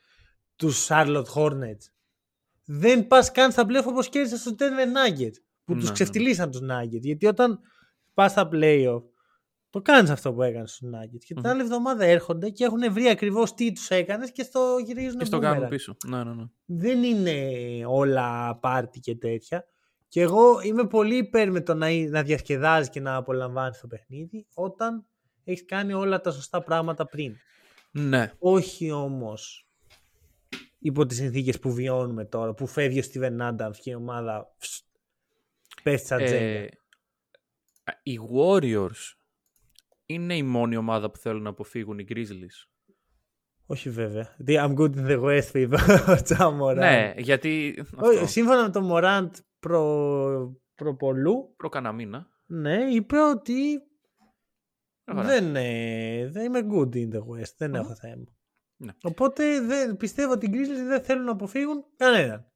[0.57, 1.92] τους Charlotte Hornets.
[2.75, 5.93] Δεν πας καν στα playoff όπως κέρδισες τους Denver Nuggets, που Ναι, τους ναι.
[5.93, 7.01] ξεφτυλίσαν τους Nuggets.
[7.01, 7.61] Γιατί όταν
[8.15, 9.03] πας στα playoff,
[9.71, 11.19] το κάνεις αυτό που έκανες στους Nuggets.
[11.25, 11.47] Και την Μμμ.
[11.51, 15.39] άλλη εβδομάδα έρχονται και έχουν βρει ακριβώς τι τους έκανες και στο γυρίζουν Και στο
[15.39, 15.97] κάνουμε boomerang πίσω.
[16.07, 16.45] Ναι, ναι, ναι.
[16.65, 17.41] δεν είναι
[17.87, 19.65] όλα πάρτι και τέτοια.
[20.09, 24.47] Και εγώ είμαι πολύ υπέρ με το να, να διασκεδάζεις και να απολαμβάνεις το παιχνίδι
[24.55, 25.07] όταν
[25.45, 27.37] έχεις κάνει όλα τα σωστά πράγματα πριν.
[27.91, 28.33] Ναι.
[28.39, 29.67] Όχι όμως
[30.83, 34.83] υπό τις συνθήκες που βιώνουμε τώρα, που φεύγει ο Steven Adams και η ομάδα φσ,
[35.83, 36.61] πέφτει στα τζέλια.
[36.61, 36.69] Ε,
[38.03, 39.17] οι Warriors
[40.07, 42.69] είναι η μόνη ομάδα που θέλουν να αποφύγουν οι Grizzlies.
[43.67, 44.37] Όχι βέβαια.
[44.47, 45.77] The I'm good in the West, είπε
[46.09, 46.77] ο Τζαμοράν.
[46.79, 47.75] Ναι, γιατί.
[47.97, 52.27] Όχι, αυτό, Σύμφωνα με τον Μωράντ προ, προπολού, προ κανένα μήνα.
[52.47, 53.79] ναι, είπε ότι
[55.05, 55.23] Ωραία.
[55.25, 57.55] δεν, ε, δεν είμαι good in the West.
[57.57, 57.75] Δεν Μμμ.
[57.75, 58.25] έχω θέμα.
[58.85, 58.93] Ναι.
[59.03, 62.47] Οπότε δεν, πιστεύω ότι οι Grizzlies δεν θέλουν να αποφύγουν κανέναν.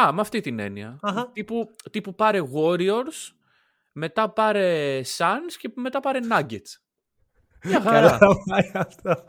[0.00, 0.98] Α, με αυτή την έννοια.
[1.02, 1.30] Αχα.
[1.32, 3.32] Τύπου, τύπου πάρε Warriors,
[3.92, 6.70] μετά πάρε Suns και μετά πάρε Nuggets.
[7.64, 8.18] Μια Καλά χαρά.
[8.18, 9.24] θα πάει αυτό.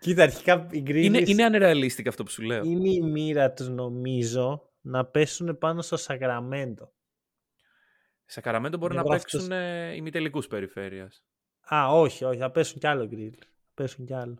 [0.00, 2.62] Κοίτα, αρχικά οι Grizzlies είναι, είναι unrealistic αυτό που σου λέω.
[2.64, 6.92] είναι η μοίρα τους νομίζω να πέσουν πάνω στο Σακραμέντο.
[8.24, 11.24] Σακραμέντο μπορεί Εγώ να αυτός- παίξουν ε, ημιτελικούς περιφέρειας.
[11.74, 13.57] Α, όχι, όχι, θα πέσουν κι άλλο Grizzlies.
[13.78, 14.36] Θα πέσουν κι άλλο.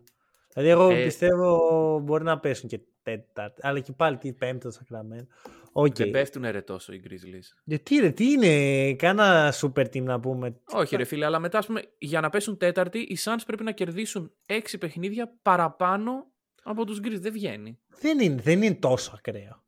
[0.53, 3.61] Δηλαδή, εγώ Ε, πιστεύω μπορεί να πέσουν και τέταρτη.
[3.63, 5.27] Αλλά και πάλι τι πέμπτο το Σακραμέντο.
[5.71, 5.95] Οκ.
[5.95, 7.57] Δεν πέφτουν ρε τόσο οι Grizzlies.
[7.63, 10.59] Γιατί ρε, τι είναι, κάνα super team να πούμε.
[10.73, 13.71] Όχι ρε φίλε, αλλά μετά ας πούμε, για να πέσουν τέταρτη, οι Suns πρέπει να
[13.71, 16.31] κερδίσουν έξι παιχνίδια παραπάνω
[16.63, 17.19] από τους Grizzlies.
[17.19, 17.79] Δεν βγαίνει.
[17.99, 19.63] Δεν είναι, δεν είναι τόσο ακραίο.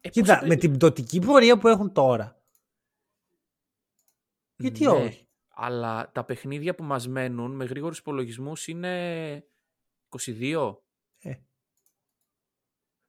[0.00, 2.40] Ε, Κοίτα, πώς θα- με την πτωτική πορεία που έχουν τώρα.
[4.56, 5.25] Γιατί Ναι, όχι;
[5.58, 9.44] Αλλά τα παιχνίδια που μας μένουν με γρήγορους υπολογισμούς είναι
[10.08, 10.76] 22.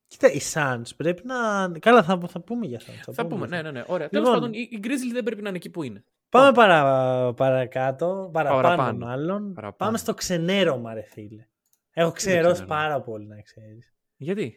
[0.08, 1.70] Κοίτα, οι Suns πρέπει να.
[1.80, 3.14] Καλά, θα, θα πούμε για Suns.
[3.14, 3.84] Θα πούμε, ναι, ναι, ναι.
[3.88, 4.08] Ωραία.
[4.12, 4.24] Λοιπόν.
[4.24, 6.04] Τέλος πάντων, οι, οι Grizzlies δεν πρέπει να είναι εκεί που είναι.
[6.30, 9.06] Πάμε παρα, παρακάτω, παραπάνω, Παραπάνω.
[9.06, 9.54] μάλλον.
[9.54, 9.76] Παραπάνω.
[9.78, 11.48] Πάμε στο ξενέρωμα, ρε φίλε.
[11.92, 13.94] Έχω ξενερώσει ξενέρωμα; πάρα πολύ, να ξέρεις.
[14.18, 14.56] Γιατί;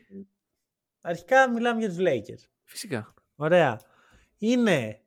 [1.00, 2.48] Αρχικά μιλάμε για τους Lakers.
[2.64, 3.14] Φυσικά.
[3.36, 3.80] Ωραία.
[4.38, 5.00] Είναι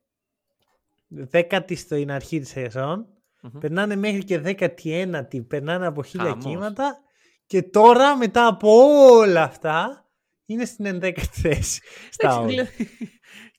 [1.16, 3.08] δέκατη στην αρχή της σεζόν.
[3.42, 3.60] Μμμ.
[3.60, 5.42] Περνάνε μέχρι και δέκατη ένατη.
[5.44, 6.46] Περνάνε από χίλια Χαμός.
[6.46, 6.98] κύματα.
[7.46, 8.70] Και τώρα, μετά από
[9.12, 10.08] όλα αυτά,
[10.46, 11.82] είναι στην ενδέκατη θέση.
[12.12, 12.48] Στα Εντάξει, όλα.
[12.48, 12.90] δηλαδή,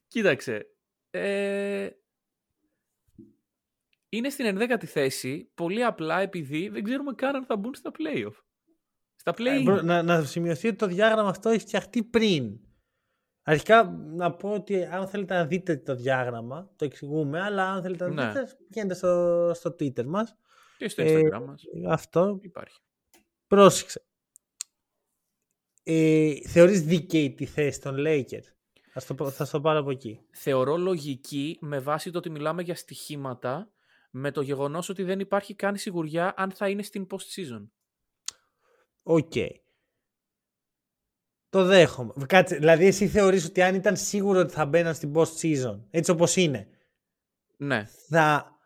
[0.09, 0.67] Κοίταξε.
[1.11, 1.89] Ε,
[4.09, 8.35] είναι στην 11η θέση πολύ απλά επειδή δεν ξέρουμε καν αν θα μπουν στα playoff.
[9.17, 12.61] Στα Ε, play μπρο- να, να σημειωθεί ότι το διάγραμμα αυτό έχει φτιαχτεί πριν.
[13.47, 18.09] Αρχικά να πω ότι αν θέλετε να δείτε το διάγραμμα, το εξηγούμε, αλλά αν θέλετε
[18.09, 18.41] να Ναι.
[18.41, 20.35] δείτε, πηγαίνετε στο, στο Twitter μας.
[20.79, 21.63] και στο Ε, Instagram μας.
[21.89, 22.81] Αυτό, Υπάρχει.
[23.47, 24.05] πρόσεξε.
[25.83, 28.45] Ε, θεωρείς δίκαιη τη θέση των Lakers;
[28.93, 30.21] Θα στο, πω- θα στο πάρω από εκεί.
[30.33, 33.71] Θεωρώ λογική με βάση το ότι μιλάμε για στοιχήματα
[34.11, 37.69] με το γεγονός ότι δεν υπάρχει καν σιγουριά αν θα είναι στην post-season.
[39.03, 39.33] Οκ.
[41.55, 42.13] Το δέχομαι.
[42.27, 46.11] Κάτσε, δηλαδή εσύ θεωρείς ότι αν ήταν σίγουρο ότι θα μπαίναν στην post season, έτσι
[46.11, 46.69] όπως είναι,
[47.57, 47.87] Ναι.
[48.09, 48.57] θα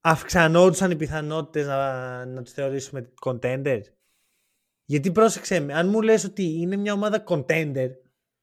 [0.00, 3.82] αυξανόντουσαν οι πιθανότητες να, να τους θεωρήσουμε contenders.
[4.84, 7.88] Γιατί πρόσεξε με, αν μου λες ότι είναι μια ομάδα contender,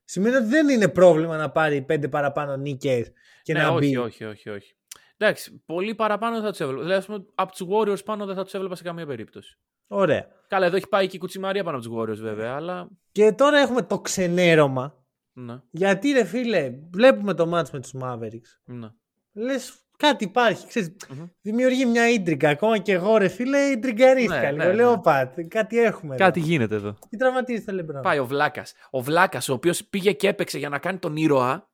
[0.03, 3.11] σημαίνει ότι δεν είναι πρόβλημα να πάρει πέντε παραπάνω νίκες
[3.43, 3.97] και ναι, να όχι, μπει.
[3.97, 4.75] όχι, όχι, όχι.
[5.23, 6.81] Εντάξει, πολύ παραπάνω δεν θα τους έβλεπα.
[6.81, 9.57] Δηλαδή, ας πούμε, από τους Warriors πάνω δεν θα τους έβλεπα σε καμία περίπτωση.
[9.87, 10.27] Ωραία.
[10.47, 12.87] Καλά, εδώ έχει πάει και η κουτσιμαρία πάνω από τους Warriors βέβαια, αλλά.
[13.11, 14.95] Και τώρα έχουμε το ξενέρωμα.
[15.33, 18.59] Ναι, Γιατί ρε φίλε, βλέπουμε το match με τους Mavericks.
[18.65, 18.87] ναι.
[19.33, 21.25] Λες κάτι υπάρχει, ξέρεις, Μμμ.
[21.41, 22.49] δημιουργεί μια ίντριγκα.
[22.49, 24.63] Ακόμα και εγώ ρε φίλε, ιντριγκαρίστηκα Ναι, λίγο.
[24.63, 25.01] ναι, Λέω ναι.
[25.01, 26.15] πατ, κάτι έχουμε.
[26.15, 26.95] Κάτι γίνεται εδώ.
[27.09, 28.73] Τι τραυματίζει το Λεμπρόν; Πάει ο Βλάκας.
[28.89, 31.69] Ο Βλάκας, ο οποίος πήγε και έπαιξε για να κάνει τον ήρωα.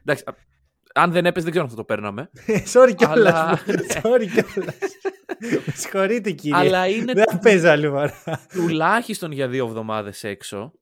[0.00, 0.34] Εντάξει, α-
[0.94, 2.30] αν δεν έπαιζε, δεν ξέρω αν θα το παίρναμε.
[2.72, 3.32] Sorry κιόλας.
[3.34, 3.58] Αλλά-
[4.02, 4.76] Sorry κιόλας.
[5.66, 6.58] Με συγχωρείτε κύριε.
[6.58, 8.12] Αλλά είναι Δεν θα παίζω άλλη φορά.
[8.52, 10.72] τουλάχιστον για δύο εβδομάδες έξω.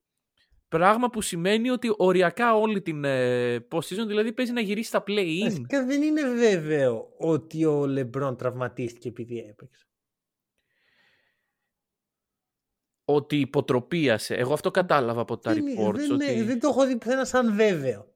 [0.69, 5.43] Πράγμα που σημαίνει ότι οριακά όλη την ε, post-season δηλαδή παίζει να γυρίσει στα play-in.
[5.45, 9.85] Βασικά δεν είναι βέβαιο ότι ο Λεμπρόν τραυματίστηκε επειδή έπαιξε.
[13.05, 14.35] Ότι υποτροπίασε.
[14.35, 15.95] Εγώ αυτό κατάλαβα από τα Δεν, reports.
[15.95, 16.43] δεν, ότι...
[16.43, 18.10] δεν το έχω δει πουθενά σαν βέβαιο.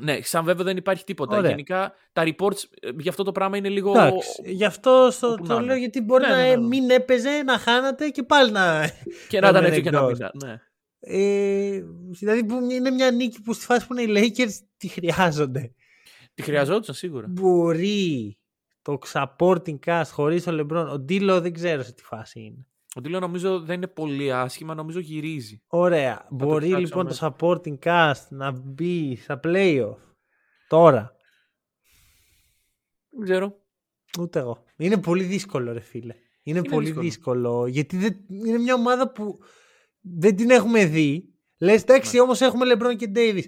[0.00, 1.36] Ναι, σαν βέβαια δεν υπάρχει τίποτα.
[1.36, 1.50] Ωραία.
[1.50, 3.90] Γενικά τα reports ε, για αυτό το πράγμα είναι λίγο.
[3.90, 5.64] Εντάξει, γι' αυτό στο, όπου να το είναι.
[5.64, 6.66] λέω γιατί μπορεί Ναι, να ναι, ναι, ε, ναι.
[6.66, 8.90] μην έπαιζε, να χάνατε και πάλι να...
[9.28, 10.18] Και να ήταν έμενε έτσι και να εκτός.
[10.18, 10.28] μην.
[10.44, 10.60] Ναι.
[11.00, 11.82] Ε,
[12.18, 15.72] δηλαδή που είναι μια νίκη που στη φάση που είναι οι Lakers τη χρειάζονται.
[16.34, 17.26] Τη χρειαζόντουσαν σίγουρα.
[17.28, 18.38] Μπορεί
[18.82, 22.66] το supporting cast χωρίς ο LeBron, ο Ντίλο δεν ξέρω σε τι φάση είναι.
[22.98, 25.62] Ο Ντίλο νομίζω δεν είναι πολύ άσχημα, νομίζω γυρίζει.
[25.66, 26.26] Ωραία.
[26.30, 29.96] Μπορεί ψάξω λοιπόν το supporting cast να μπει στα playoff
[30.68, 31.12] τώρα;
[33.10, 33.56] Δεν ξέρω.
[34.18, 34.64] Ούτε εγώ.
[34.76, 36.14] Είναι πολύ δύσκολο ρε φίλε.
[36.42, 37.04] Είναι, Είναι πολύ δύσκολο.
[37.04, 37.66] δύσκολο.
[37.66, 39.38] γιατί δεν, είναι μια ομάδα που
[40.00, 41.34] δεν την έχουμε δει.
[41.58, 42.22] Λες εντάξει Ναι.
[42.22, 43.44] όμως έχουμε LeBron και Davis.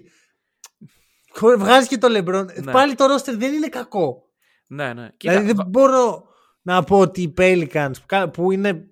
[1.33, 2.45] Χω- Βγάζεις και το LeBron.
[2.63, 2.71] Ναι.
[2.71, 4.23] Πάλι το roster δεν είναι κακό.
[4.67, 5.09] Ναι, ναι.
[5.17, 6.23] Κοίτα, δηλαδή δεν βα- μπορώ
[6.61, 7.91] να πω ότι οι Pelicans
[8.33, 8.90] που είναι,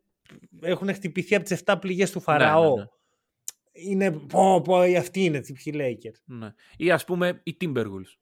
[0.61, 2.87] έχουν χτυπηθεί από τις 7 πληγές του Φαραώ ναι, ναι.
[3.71, 6.21] είναι πω πω αυτοί είναι οι Lakers.
[6.25, 6.53] Ναι.
[6.77, 8.17] Ή ας πούμε οι Timberwolves.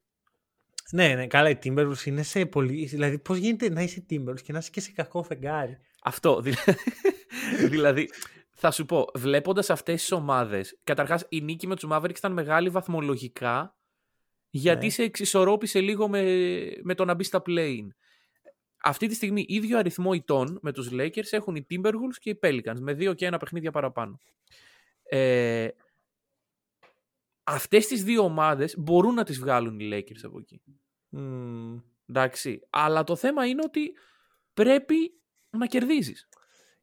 [0.92, 2.86] Ναι, ναι, καλά, οι Timberwolves είναι σε πολύ.
[2.86, 6.44] Δηλαδή, πώς γίνεται να είσαι Timberwolves και να είσαι και σε κακό φεγγάρι; Αυτό.
[7.70, 8.10] δηλαδή,
[8.52, 12.70] θα σου πω, βλέποντας αυτές τις ομάδες, καταρχάς η νίκη με τους Mavericks ήταν μεγάλη
[12.70, 13.78] βαθμολογικά,
[14.50, 14.92] γιατί ναι.
[14.92, 16.24] σε εξισορρόπησε λίγο με,
[16.84, 17.78] με το να μπει στα play
[18.84, 22.80] Αυτή τη στιγμή ίδιο αριθμό ητών με τους Lakers έχουν οι Timberwolves και οι Pelicans
[22.80, 24.20] με δύο και ένα παιχνίδια παραπάνω.
[25.04, 25.68] Ε,
[27.44, 30.62] αυτές τις δύο ομάδες μπορούν να τις βγάλουν οι Lakers από εκεί.
[31.18, 31.82] Mm.
[32.10, 32.60] Εντάξει.
[32.70, 33.92] Αλλά το θέμα είναι ότι
[34.54, 34.96] πρέπει
[35.50, 36.28] να κερδίζεις.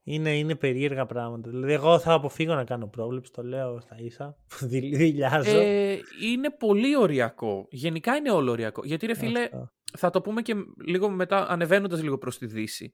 [0.07, 1.51] Είναι, είναι περίεργα πράγματα.
[1.51, 4.37] Δηλαδή, εγώ θα αποφύγω να κάνω πρόβλεψη, το λέω στα ίσα.
[4.61, 5.59] Δηλιάζω.
[5.59, 7.67] Ε, είναι πολύ οριακό.
[7.71, 8.83] Γενικά είναι όλο οριακό.
[8.85, 9.49] Γιατί ρε φίλε,
[9.97, 10.55] θα το πούμε και
[10.85, 12.93] λίγο μετά, ανεβαίνοντας λίγο προς τη Δύση.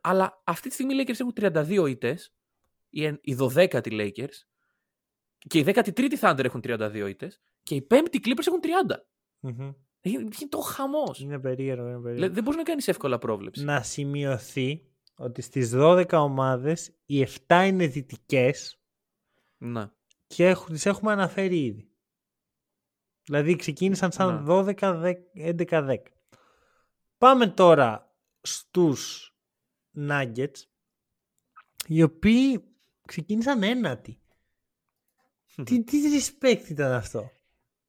[0.00, 2.34] Αλλά αυτή τη στιγμή οι Lakers έχουν 32 ήττες,
[3.20, 4.46] οι 12η Lakers,
[5.38, 8.96] και οι 13η Thunder έχουν 32 ήττες, και οι 5η Clippers έχουν 30.
[9.42, 9.74] Mm-hmm.
[10.00, 11.20] Ε, είναι το χαμός.
[11.20, 11.88] Είναι περίεργο.
[11.88, 12.34] Είναι περίεργο.
[12.34, 13.64] Δεν μπορείς να κάνεις εύκολα πρόβλεψη.
[13.64, 18.80] Να σημειωθεί ότι στις 12 ομάδες οι 7 είναι δυτικές.
[19.58, 19.94] Να.
[20.26, 21.90] Και τις έχουμε αναφέρει ήδη.
[23.22, 24.74] Δηλαδή ξεκίνησαν σαν ναι.
[25.66, 25.96] 12-11-10.
[27.18, 29.30] Πάμε τώρα στους
[29.98, 30.62] Nuggets
[31.86, 32.64] οι οποίοι
[33.06, 34.20] ξεκίνησαν ένατοι.
[35.64, 37.30] τι, τι respect ήταν αυτό;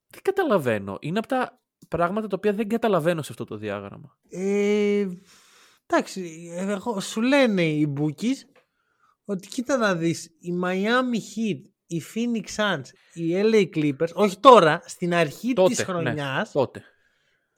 [0.07, 0.97] Δεν καταλαβαίνω.
[1.01, 4.17] Είναι από τα πράγματα τα οποία δεν καταλαβαίνω σε αυτό το διάγραμμα.
[4.29, 5.07] Ε,
[5.89, 8.35] Εντάξει, εγώ, σου λένε οι Bookies
[9.25, 14.81] ότι κοίτα να δεις, η Miami Heat, η Phoenix Suns, οι LA Clippers, όχι τώρα,
[14.85, 16.83] στην αρχή τότε, της ναι, χρονιάς, ναι, τότε.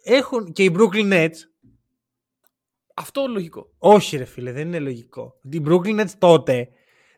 [0.04, 1.36] έχουν και οι Brooklyn Nets.
[3.00, 3.74] Αυτό λογικό.
[3.78, 5.40] Όχι ρε φίλε, δεν είναι λογικό.
[5.52, 6.70] Οι Brooklyn Nets τότε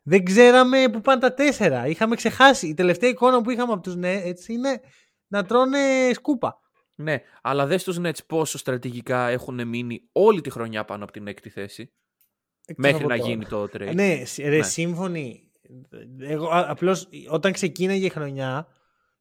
[0.03, 1.87] δεν ξέραμε που πάνε τα τέσσερα.
[1.87, 2.67] Είχαμε ξεχάσει.
[2.67, 4.81] Η τελευταία εικόνα που είχαμε από τους Nets είναι
[5.27, 6.59] να τρώνε σκούπα.
[6.95, 11.27] Ναι, αλλά δες τους Nets πόσο στρατηγικά έχουν μείνει όλη τη χρονιά πάνω από την
[11.27, 11.93] έκτη θέση.
[12.77, 13.93] μέχρι να γίνει το trade.
[13.93, 14.63] Ναι, ρε, ναι.
[14.63, 15.51] σύμφωνοι.
[16.19, 18.67] Εγώ, απλώς όταν ξεκίναγε η χρονιά,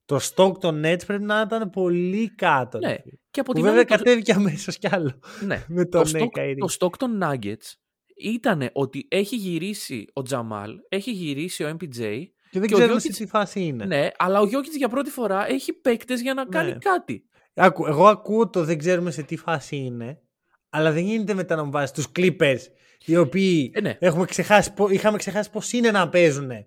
[0.05, 2.77] το stock των Nets πρέπει να ήταν πολύ κάτω.
[2.77, 2.95] Ναι.
[3.31, 3.95] Και από που βέβαια το...
[3.95, 5.19] κατέβηκε αμέσως κι άλλο.
[5.45, 5.65] Ναι.
[5.67, 7.75] με το, stock, το stock των Nuggets
[8.15, 12.23] ήταν ότι έχει γυρίσει ο Τζαμάλ, έχει γυρίσει ο MPJ.
[12.51, 13.85] Και δεν ξέρουμε σε τι φάση είναι.
[13.85, 16.49] Ναι, αλλά ο Γιώκητ για πρώτη φορά έχει παίκτες για να ναι.
[16.49, 17.25] κάνει κάτι.
[17.53, 20.21] Άκου, εγώ ακούω το δεν ξέρουμε σε τι φάση είναι,
[20.69, 22.59] αλλά δεν γίνεται μετά να μου βάζεις τους Clippers
[23.05, 23.97] οι οποίοι ε, ναι.
[23.99, 26.45] έχουμε ξεχάσει, είχαμε ξεχάσει πώς είναι να παίζουν.
[26.45, 26.63] Ναι.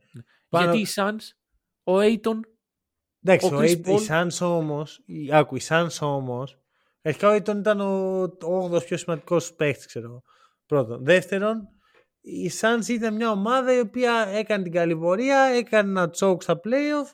[0.49, 0.65] Πάνω...
[0.65, 1.23] Γιατί οι Suns,
[1.85, 2.41] ο Aiton.
[3.25, 5.01] Εντάξει, ο, ο οι Suns όμως.
[5.33, 6.59] Άκου, οι Suns όμως.
[7.03, 10.23] Αρχικά ο Aiton ήταν ο 8ο πιο σημαντικός παίχτη, ξέρω εγώ.
[10.67, 11.05] Πρώτον.
[11.05, 11.69] Δεύτερον,
[12.21, 16.61] η Suns ήταν μια ομάδα η οποία έκανε την καλή πορεία, έκανε ένα τσόκ στα
[16.65, 17.11] playoff.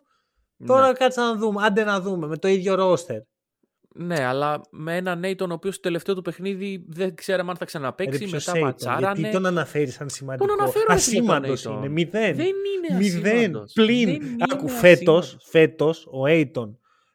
[0.67, 0.93] Τώρα ναι.
[0.93, 3.21] κάτσε να δούμε, άντε να δούμε, με το ίδιο ρόστερ.
[3.95, 7.65] Ναι, αλλά με έναν Νέιτον ο οποίος στο τελευταίο του παιχνίδι δεν ξέραμε αν θα
[7.65, 8.25] ξαναπέξει.
[8.25, 9.21] Ρε, μετά ματσάρανε.
[9.21, 11.89] Γιατί τον αναφέρεις σαν σημαντικό; Τον αναφέρω ασήμαντος είναι.
[11.89, 12.37] Μηδέν.
[12.37, 13.65] Δεν είναι Μηδέν.
[13.75, 14.37] Πλην.
[14.53, 16.75] Άκου, φέτος φέτος, ο Aiton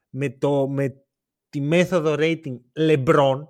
[0.10, 1.04] με, το, με
[1.50, 3.48] τη μέθοδο rating LeBron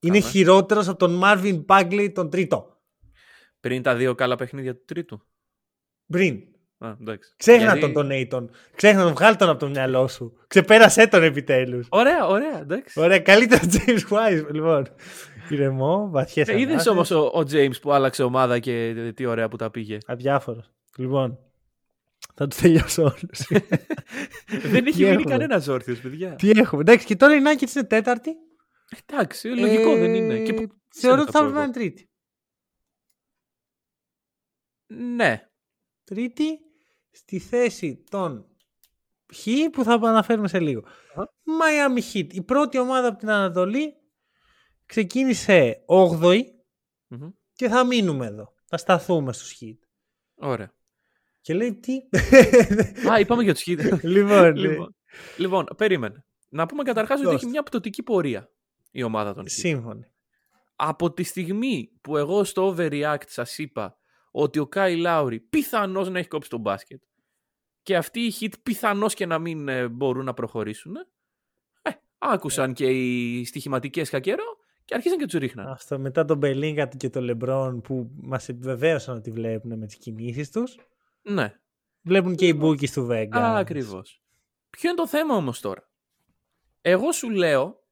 [0.00, 2.82] είναι χειρότερος από τον Marvin Bagley τον τρίτο.
[3.60, 5.26] Πριν τα δύο καλά παιχνίδια του τρίτου.
[6.06, 6.42] Πριν.
[6.78, 6.94] Α,
[7.36, 7.80] Ξέχνα Γιατί...
[7.80, 8.50] τον τον Νέιτον.
[8.74, 10.36] Ξέχνα τον, βγάλει τον από το μυαλό σου.
[10.46, 11.86] Ξεπέρασέ τον επιτέλους.
[11.90, 13.00] Ωραία, ωραία, εντάξει.
[13.00, 14.86] Ωραία, καλύτερα James Wise, λοιπόν.
[15.48, 19.56] Ηρεμό, βαθιές ε, Είδες όμως ο, ο James που άλλαξε ομάδα και τι ωραία που
[19.56, 20.70] τα πήγε; Αδιάφορος.
[20.96, 21.38] Λοιπόν,
[22.34, 23.46] θα του τελειώσω όλους.
[24.72, 26.34] δεν έχει μείνει κανένας όρθιος, παιδιά.
[26.34, 28.30] Τι έχουμε; Εντάξει, και τώρα η Νάκη είναι τέταρτη.
[29.06, 30.38] Εντάξει, λογικό ε, δεν είναι.
[30.38, 30.68] Και...
[30.88, 32.08] Θεωρώ ότι θα βρούμε τρίτη.
[34.86, 35.48] Ναι.
[36.04, 36.58] Τρίτη
[37.10, 38.46] στη θέση των
[39.34, 40.82] Χ που θα αναφέρουμε σε λίγο.
[41.44, 42.32] Miami Heat.
[42.32, 43.94] Η πρώτη ομάδα από την Ανατολή
[44.86, 46.40] ξεκίνησε 8η
[47.52, 48.54] και θα μείνουμε εδώ.
[48.66, 49.78] Θα σταθούμε στους Heat.
[50.34, 50.72] Ωραία.
[51.40, 51.96] Και λέει τι;
[53.10, 53.98] Α, είπαμε για τους Heat.
[54.02, 54.50] λοιπόν, ναι.
[54.50, 54.96] λοιπόν,
[55.36, 56.24] λοιπόν, περίμενε.
[56.48, 58.50] Να πούμε καταρχάς ότι έχει μια πτωτική πορεία
[58.90, 59.50] η ομάδα των Heat.
[59.50, 60.04] Σύμφωνοι.
[60.76, 63.98] Από τη στιγμή που εγώ στο Overreact σας είπα
[64.36, 67.02] ότι ο Κάι Λάουρι πιθανώς να έχει κόψει τον μπάσκετ
[67.82, 70.96] και αυτοί οι hit πιθανώς και να μην ε, μπορούν να προχωρήσουν.
[71.82, 74.44] Ε, άκουσαν και οι στοιχηματικές κακερό
[74.84, 75.68] και αρχίσαν και τους ρίχναν.
[75.68, 80.50] Αυτό μετά τον Μπελίγκα και τον Λεμπρόν που μας επιβεβαίωσαν ότι βλέπουν με τις κινήσεις
[80.50, 80.76] τους.
[81.22, 81.54] Ναι.
[82.02, 83.56] Βλέπουν και οι μπούκοι του Βέγγα.
[83.56, 84.22] Ακριβώς.
[84.70, 85.90] Ποιο είναι το θέμα όμως τώρα;
[86.80, 87.82] Εγώ σου λέω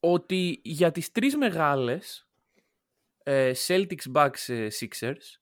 [0.00, 2.28] ότι για τις τρεις μεγάλες
[3.22, 5.37] ε, Celtics Bucks ε, Sixers,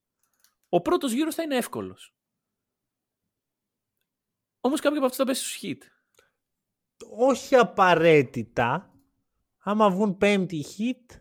[0.76, 2.14] ο πρώτος γύρος θα είναι εύκολος.
[4.60, 5.78] Όμως κάποιοι από αυτούς θα πέσει στους hit.
[7.16, 8.90] Όχι απαραίτητα.
[9.58, 11.16] Άμα βγουν πέμπτη hit,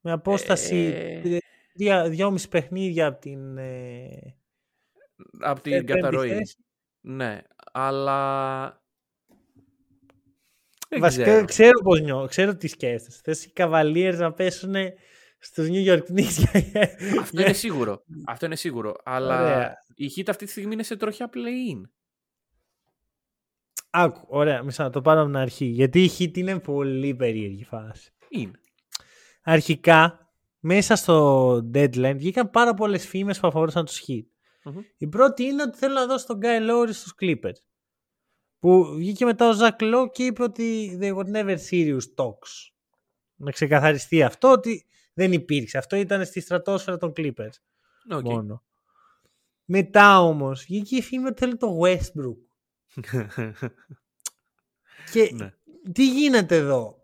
[0.00, 1.38] με απόσταση Ε.
[1.74, 4.36] δυο, δυόμιση παιχνίδια από την ε,
[5.40, 6.28] Από την πέμπτη καταρροή.
[6.28, 6.56] θέση.
[7.00, 8.82] Ναι, αλλά...
[10.88, 11.44] Δεν Βασικά ξέρω.
[11.44, 13.20] ξέρω, πώς νιώ, ξέρω τι σκέφτεσαι.
[13.24, 14.74] Θες οι Cavaliers να πέσουν
[15.44, 16.62] στους New York Knicks.
[17.20, 18.04] Αυτό είναι σίγουρο.
[18.26, 18.94] Αυτό είναι σίγουρο.
[19.04, 19.74] Αλλά Ωραία.
[19.94, 21.80] η Heat αυτή τη στιγμή είναι σε τροχιά play-in.
[23.90, 25.64] Άκου, ωραία, μισά να το πάρω από την αρχή.
[25.64, 28.12] Γιατί η Heat είναι πολύ περίεργη φάση.
[28.28, 28.60] Είναι.
[29.42, 34.24] Αρχικά, μέσα στο deadline βγήκαν πάρα πολλές φήμες που αφορούσαν τους Heat.
[34.64, 34.80] Μμμ.
[34.96, 37.60] Η πρώτη είναι ότι θέλω να δώσω τον Kyle Lowry στους Clippers.
[38.58, 42.72] Που βγήκε μετά ο Zach Lowe και είπε ότι there were never serious talks.
[43.36, 45.78] Να ξεκαθαριστεί αυτό ότι δεν υπήρξε.
[45.78, 47.56] Αυτό ήταν στη στρατόσφαιρα των Clippers
[48.10, 48.22] OK.
[48.22, 48.62] μόνο.
[49.64, 52.36] Μετά όμως βγήκε η φήμη ότι θέλει το Westbrook.
[55.12, 55.52] Και ναι.
[55.92, 57.02] τι γίνεται εδώ;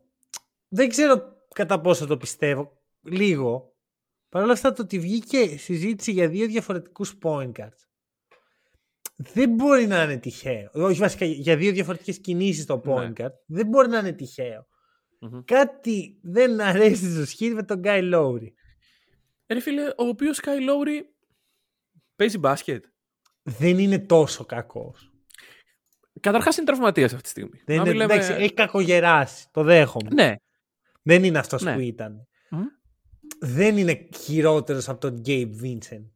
[0.69, 2.79] Δεν ξέρω κατά πόσο το πιστεύω.
[3.03, 3.75] Λίγο.
[4.29, 7.85] Παρ' όλα αυτά το ότι βγήκε συζήτηση για δύο διαφορετικούς point guards.
[9.17, 10.71] Δεν μπορεί να είναι τυχαίο.
[10.73, 13.13] Όχι βασικά για δύο διαφορετικές κινήσεις το point Ναι.
[13.17, 13.33] guard.
[13.47, 14.67] Δεν μπορεί να είναι τυχαίο.
[15.23, 15.41] Μμμ.
[15.45, 18.47] Κάτι δεν αρέσει στο σχήτη με τον Guy Lowry.
[19.47, 21.03] Ε, Ρε φίλε, ο οποίος Sky Lowry
[22.17, 22.85] παίζει μπάσκετ.
[23.43, 25.13] Δεν είναι τόσο κακός.
[26.21, 27.63] Καταρχάς είναι τραυματίας αυτή τη στιγμή.
[27.65, 29.47] Δεν Να είναι, μην λέμε- εντάξει, έχει κακογεράσει.
[29.51, 30.09] Το δέχομαι.
[30.13, 30.35] Ναι.
[31.03, 31.75] Δεν είναι αυτός Ναι.
[31.75, 32.27] που ήταν.
[32.51, 32.63] Μμ.
[33.41, 36.11] Δεν είναι χειρότερος από τον Gabe Vincent.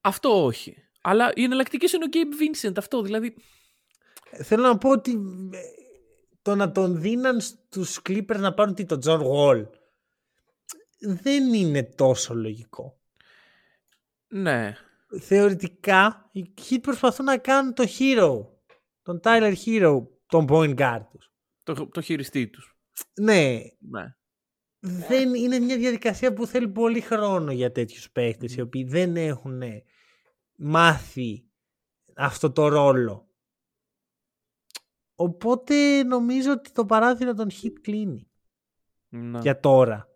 [0.00, 0.76] Αυτό όχι.
[1.02, 2.72] Αλλά οι εναλλακτικέ είναι ο Gabe Vincent.
[2.76, 3.34] Αυτό δηλαδή.
[4.42, 5.10] Θέλω να πω ότι
[5.52, 5.58] ε,
[6.42, 9.66] το να τον δίναν στους Clippers να πάρουν τι, τον John Wall
[11.02, 13.00] δεν είναι τόσο λογικό.
[14.28, 14.76] Ναι.
[15.20, 18.46] Θεωρητικά οι Heat προσπαθούν να κάνουν το hero,
[19.02, 21.32] τον Tyler Hero, τον point guard τους.
[21.62, 22.76] Το, το χειριστή τους.
[23.20, 24.14] Ναι, Ναι.
[24.80, 29.62] δεν είναι μια διαδικασία που θέλει πολύ χρόνο για τέτοιους παίχτες οι οποίοι δεν έχουν
[30.56, 31.44] μάθει
[32.14, 33.26] αυτό το ρόλο.
[35.22, 38.28] Οπότε νομίζω ότι το παράθυρο των hit κλείνει
[39.08, 39.38] Ναι.
[39.38, 40.08] για τώρα.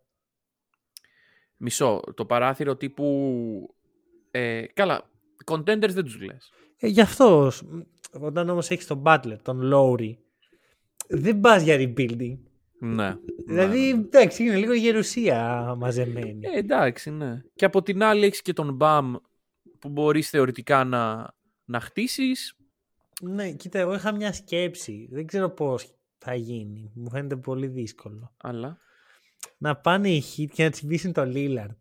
[1.56, 2.00] Μισό.
[2.14, 3.74] Το παράθυρο τύπου.
[4.30, 5.10] Ε, καλά.
[5.44, 6.52] Contenders δεν τους λες.
[6.76, 7.64] Ε, γι' αυτό σ-
[8.20, 10.16] όταν όμως έχεις τον Butler, τον Lowry
[11.08, 12.38] δεν πας για rebuilding.
[12.78, 13.16] Ναι.
[13.46, 16.46] Δηλαδή εντάξει είναι λίγο γερουσία μαζεμένη.
[16.46, 17.42] Ε, εντάξει, ναι.
[17.54, 19.14] Και από την άλλη έχεις και τον Μπαμ
[19.78, 22.55] που μπορείς θεωρητικά να, να χτίσεις.
[23.22, 25.08] Ναι, κοίτα, εγώ είχα μια σκέψη.
[25.10, 26.90] Δεν ξέρω πώς θα γίνει.
[26.94, 28.34] Μου φαίνεται πολύ δύσκολο.
[28.36, 28.78] Αλλά.
[29.58, 31.76] Να πάνε οι Heat και να τσιμπήσουν το Lillard.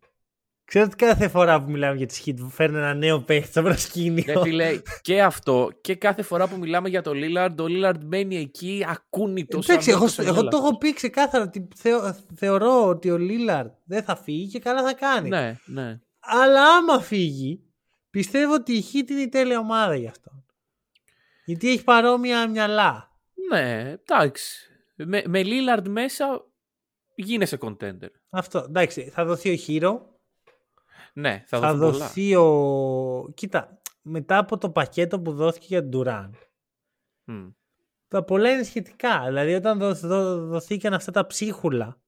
[0.64, 4.24] Ξέρω ότι κάθε φορά που μιλάμε για τις Heat φέρνουν ένα νέο παίχτη στο προσκήνιο.
[4.26, 8.36] Ρε φίλε, και αυτό και κάθε φορά που μιλάμε για το Lillard, ο Lillard μένει
[8.36, 9.58] εκεί ακούνητο.
[9.62, 14.16] Εντάξει, εγώ, εγώ το έχω πει ξεκάθαρα ότι θεω- θεωρώ ότι ο Lillard δεν θα
[14.16, 15.28] φύγει και καλά θα κάνει.
[15.28, 16.00] Ναι, ναι.
[16.20, 17.60] Αλλά άμα φύγει,
[18.10, 20.44] πιστεύω ότι η Heat είναι η τέλεια ομάδα γι' αυτό.
[21.46, 23.10] Γιατί έχει παρόμοια μυαλά.
[23.50, 24.70] Ναι, εντάξει.
[24.94, 26.46] Με, με Lillard μέσα
[27.14, 28.08] γίνεσαι contender.
[28.30, 28.58] Αυτό.
[28.68, 29.98] Εντάξει, θα δοθεί ο Hero.
[31.12, 32.06] Ναι, θα, Θα, δοθούν πολλά.
[32.06, 33.32] δοθεί ο.
[33.34, 36.30] Κοίτα, μετά από το πακέτο που δόθηκε για τον Durant,
[37.24, 37.46] Μμ.
[38.08, 39.24] τα πολλά είναι σχετικά.
[39.26, 42.00] Δηλαδή, όταν δο, δο- δοθήκαν αυτά τα ψίχουλα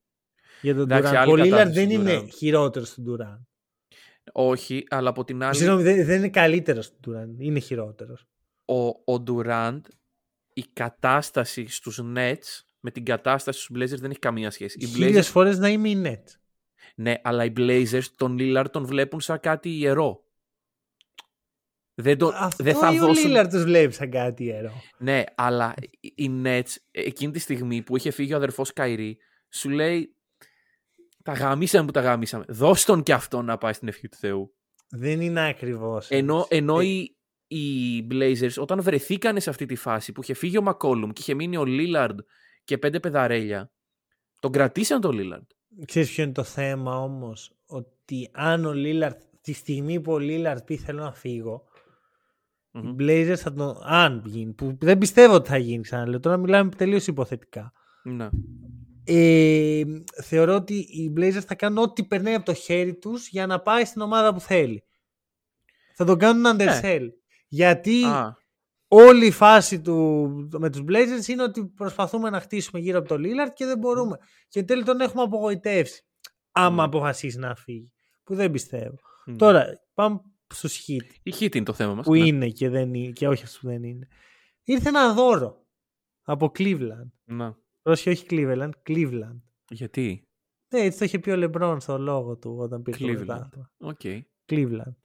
[0.61, 2.29] για τον Εντάξει, Durant, άλλη ο Lillard κατάσταση δεν του είναι Durant.
[2.35, 3.43] χειρότερος του Durant.
[4.31, 7.35] Όχι, αλλά από την άλλη, Συγγνώμη, δεν, δεν είναι καλύτερος του Durant.
[7.41, 8.25] Είναι χειρότερος.
[8.69, 9.81] Ο, ο Durant,
[10.53, 14.77] η κατάσταση στους Nets με την κατάσταση στους Blazers δεν έχει καμία σχέση.
[14.81, 16.23] Οι Χίλιες Blazers, φορές να είμαι η net.
[16.95, 20.23] ναι, αλλά οι Blazers τον Lillard τον βλέπουν σαν κάτι ιερό.
[21.93, 23.31] Δεν, το, Αυτό δεν θα ή ο δώσουν...
[23.31, 24.81] Lillard τους βλέπει σαν κάτι ιερό.
[24.97, 29.17] Ναι, αλλά οι Nets εκείνη τη στιγμή που είχε φύγει ο αδερφός Καϊρή
[29.49, 30.15] σου λέει
[31.23, 32.45] τα γαμίσαμε που τα γαμίσαμε.
[32.47, 34.53] Δώσ' τον και αυτό να πάει στην ευχή του Θεού.
[34.89, 36.09] Δεν είναι ακριβώς.
[36.09, 37.18] Ενώ, ενώ οι,
[37.51, 41.33] οι Blazers όταν βρεθήκανε σε αυτή τη φάση που είχε φύγει ο Μακόλουμ και είχε
[41.33, 42.15] μείνει ο Lillard
[42.63, 43.71] και πέντε πεδαρέλια,
[44.39, 45.47] τον κρατήσαν τον Lillard.
[45.85, 50.65] Ξέρεις ποιο είναι το θέμα όμως, ότι αν ο Lillard, τη στιγμή που ο Lillard
[50.65, 51.63] πει θέλω να φύγω,
[52.71, 52.95] οι Μμμ.
[52.99, 57.07] Blazers θα τον, αν γίνει, που δεν πιστεύω ότι θα γίνει ξαναλέω, τώρα μιλάμε τελείως
[57.07, 57.73] υποθετικά.
[58.03, 58.29] Ναι.
[59.03, 59.83] Ε,
[60.23, 63.85] θεωρώ ότι οι Blazers θα κάνουν ό,τι περνάει από το χέρι τους για να πάει
[63.85, 64.83] στην ομάδα που θέλει.
[65.95, 67.07] Θα τον κάνουν undersell.
[67.51, 68.07] Γιατί Ναι.
[68.07, 68.37] Α,
[68.87, 70.27] όλη η φάση του,
[70.59, 74.17] με τους Blazers είναι ότι προσπαθούμε να χτίσουμε γύρω από το Lillard και δεν μπορούμε.
[74.47, 76.03] Και εν τέλει τον έχουμε απογοητεύσει.
[76.51, 76.87] άμα Mm.
[76.87, 77.93] αποφασίσει να φύγει.
[78.23, 78.95] Που δεν πιστεύω.
[79.25, 79.35] Μμ.
[79.35, 80.21] Τώρα, πάμε
[80.53, 82.05] στους hit Η hit είναι το θέμα μας.
[82.05, 82.25] που ναι.
[82.27, 84.07] είναι και, δεν είναι και όχι αυτούς που δεν είναι.
[84.63, 85.65] Ήρθε ένα δώρο
[86.23, 87.09] από Cleveland.
[87.23, 87.57] Να.
[87.81, 89.39] Όχι, όχι Cleveland, Cleveland.
[89.69, 90.27] Γιατί;
[90.73, 93.15] Ναι, έτσι το είχε πει ο Λεμπρόν στο λόγο του όταν πήρε το Cleveland.
[93.15, 93.71] πρωτάθλημα.
[93.77, 93.99] OK.
[94.49, 94.95] Cleveland.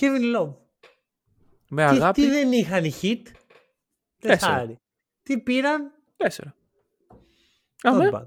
[0.00, 0.54] Kevin Love.
[1.68, 2.20] Με Τι, αγάπη.
[2.22, 3.22] τι δεν είχαν οι Heat.
[4.18, 4.52] Τέσσερα.
[4.54, 4.80] Τεσσάρι.
[5.22, 6.54] Τι πήραν; Τέσσερα.
[7.82, 8.10] Not Αμέ.
[8.12, 8.22] bad.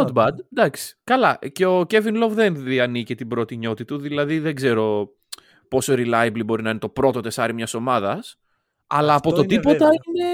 [0.00, 0.26] Not Not bad.
[0.28, 0.32] bad.
[0.52, 0.96] Εντάξει.
[1.04, 1.38] Καλά.
[1.52, 3.98] Και ο Kevin Love δεν διανύει την πρώτη νιότη του.
[3.98, 5.08] Δηλαδή δεν ξέρω
[5.68, 8.36] πόσο reliable μπορεί να είναι το πρώτο τεσάρι μιας ομάδας.
[8.86, 9.90] Αλλά Αυτό από το είναι τίποτα βέβαιο.
[10.14, 10.30] είναι.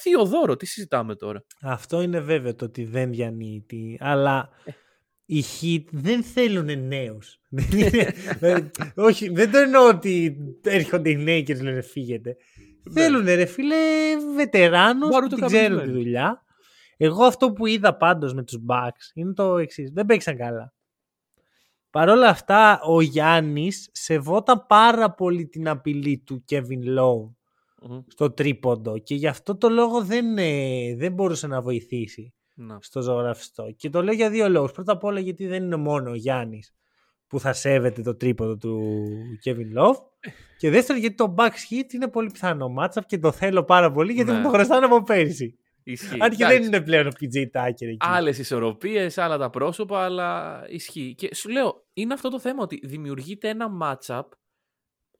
[0.00, 0.56] Θείο δώρο.
[0.56, 3.64] Τι συζητάμε τώρα; Αυτό είναι βέβαιο το ότι δεν διανύει.
[3.68, 4.70] τη- Αλλά Ε.
[5.36, 7.40] οι hit δεν θέλουν νέους.
[7.48, 12.36] Δεν είναι- δηλαδή, όχι, δεν το εννοώ ότι έρχονται οι νέοι και τους λένε φύγετε.
[12.92, 13.76] Θέλουν ρε φίλε
[14.36, 16.02] βετεράνους Μπαρού που το την ξέρουν τη καπνισμένο.
[16.02, 16.44] δουλειά.
[16.96, 19.90] Εγώ αυτό που είδα πάντως με τους Bucks είναι το εξής.
[19.90, 20.74] Δεν παίξαν καλά.
[21.90, 27.34] Παρ' όλα αυτά ο Γιάννης σεβόταν πάρα πολύ την απειλή του Kevin Love
[27.82, 28.00] Μμμ.
[28.06, 32.78] στο τρίποντο και γι' αυτό το λόγο δεν, ε, δεν μπορούσε να βοηθήσει Να.
[32.80, 33.70] στο ζωγραφιστό.
[33.76, 34.72] Και το λέω για δύο λόγους.
[34.72, 36.74] Πρώτα απ' όλα γιατί δεν είναι μόνο ο Γιάννης
[37.26, 38.96] που θα σέβεται το τρίποντο του
[39.44, 39.94] Kevin Love.
[40.58, 44.12] Και δεύτερον γιατί το back hit είναι πολύ πιθανό matchup και το θέλω πάρα πολύ
[44.12, 44.36] γιατί Ναι.
[44.36, 45.54] μου το χρωστάνε από πέρυσι.
[45.82, 46.16] Ισχύει.
[46.20, 46.66] Αν και δεν Εντάξει.
[46.68, 47.96] είναι πλέον ο PJ Tucker εκεί.
[47.98, 51.14] Άλλες ισορροπίες, άλλα τα πρόσωπα, αλλά ισχύει.
[51.16, 54.22] Και σου λέω, είναι αυτό το θέμα ότι δημιουργείται ένα matchup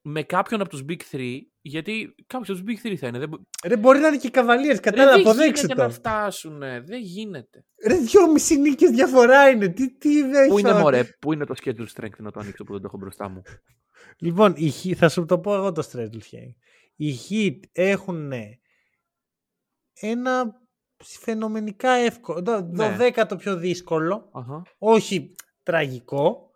[0.03, 3.19] με κάποιον από τους Big 3, γιατί κάποιος από τους Big 3 θα είναι.
[3.19, 5.95] Δεν, μπο- Ρε μπορεί να είναι και καβαλίες, Ρε, κατάλαβα, δεν αποδέξτε γίνεται να το.
[5.95, 6.59] φτάσουν.
[6.59, 7.65] Δεν γίνεται.
[7.87, 9.69] Ρε δυόμιση νίκες διαφορά είναι.
[9.69, 12.41] Τι, τι δεν Πού έχει είναι να- μωρέ, πού είναι το schedule strength να το
[12.41, 13.43] ανοίξω που δεν το έχω μπροστά μου;
[14.27, 16.55] Λοιπόν, οι Heat- θα σου το πω εγώ το Straddle Game.
[16.97, 18.33] Οι Heat έχουν
[20.01, 20.53] ένα
[21.05, 22.89] φαινομενικά εύκολο, το Ναι.
[22.89, 24.63] δωδέκατο πιο δύσκολο, Αχα.
[24.79, 26.50] όχι τραγικό,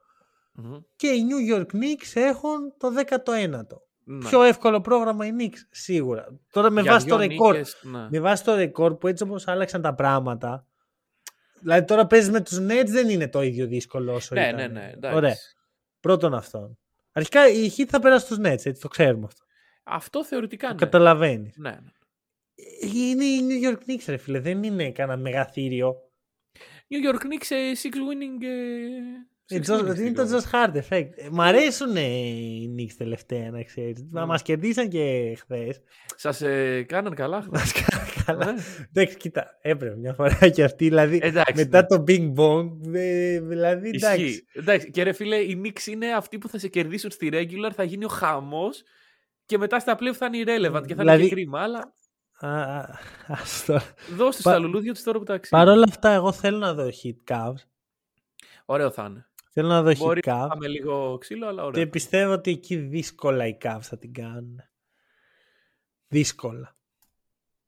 [0.56, 0.78] Μμμ.
[0.96, 3.78] και οι New York Knicks έχουν το 19ο.
[4.06, 4.28] Ναι.
[4.28, 6.40] Πιο εύκολο πρόγραμμα οι Knicks, σίγουρα.
[6.52, 8.06] Τώρα με Για βάση το δύο ρεκόρ, νίκες, ναι.
[8.10, 10.66] με βάση το ρεκόρ που έτσι όπως άλλαξαν τα πράγματα,
[11.60, 14.54] δηλαδή τώρα παίζεις με τους Nets δεν είναι το ίδιο δύσκολο όσο Ναι, ήταν.
[14.56, 14.90] ναι, ναι.
[14.94, 15.16] εντάξει.
[15.16, 15.34] Ωραία.
[16.00, 16.78] Πρώτον αυτόν.
[17.12, 19.44] Αρχικά η Heat θα περάσει στους Nets, έτσι το ξέρουμε αυτό.
[19.82, 20.78] Αυτό θεωρητικά Το ναι.
[20.78, 21.56] καταλαβαίνεις.
[21.56, 21.70] ναι.
[21.70, 21.78] ναι.
[22.94, 24.40] Είναι η New York Knicks, ρε φίλε.
[24.40, 25.94] Δεν είναι κανένα μεγαθύριο.
[26.88, 28.42] New York Knicks ε, six winning.
[29.48, 31.08] Ε, Ε, six Josh- winning είναι το streak, Josh Hart effect.
[31.14, 34.04] Ε, Μ' αρέσουν οι Knicks τελευταία, να ξέρεις.
[34.10, 34.26] Μα Mm.
[34.26, 35.80] μας κερδίσαν και χθες.
[36.16, 37.40] Σας ε, κάναν καλά.
[37.40, 37.50] χθες.
[37.52, 38.52] Μας κάναν καλά.
[38.52, 38.62] Ναι.
[38.92, 40.88] Εντάξει, κοίτα, έπρεπε μια φορά και αυτή.
[40.88, 41.86] Δηλαδή, Εντάξει, μετά ναι.
[41.86, 44.24] το Bing Bong, ε, δηλαδή, εντάξει.
[44.24, 44.46] Ισχύει.
[44.52, 44.90] Εντάξει.
[44.90, 48.04] Και ρε φίλε, οι Knicks είναι αυτοί που θα σε κερδίσουν στη regular, θα γίνει
[48.04, 48.82] ο χαμός
[49.46, 51.60] και μετά στα playoff θα είναι irrelevant και θα Δηλαδή- είναι και κρίμα.
[51.60, 51.94] Αλλά
[52.38, 53.80] Α, α, ας το-
[54.16, 55.62] δώστε Πα- στα λουλούδια τους τώρα που τα αξίζει.
[55.62, 57.62] Παρ' όλα αυτά, εγώ θέλω να δω hit Cavs.
[58.64, 59.26] Ωραίο θα είναι.
[59.56, 60.48] Θέλω να δω Μπορεί hit να Cavs.
[60.48, 61.88] πάμε λίγο ξύλο, αλλά Και ωραίο.
[61.88, 64.60] πιστεύω ότι εκεί δύσκολα οι Cavs θα την κάνουν.
[66.08, 66.76] Δύσκολα.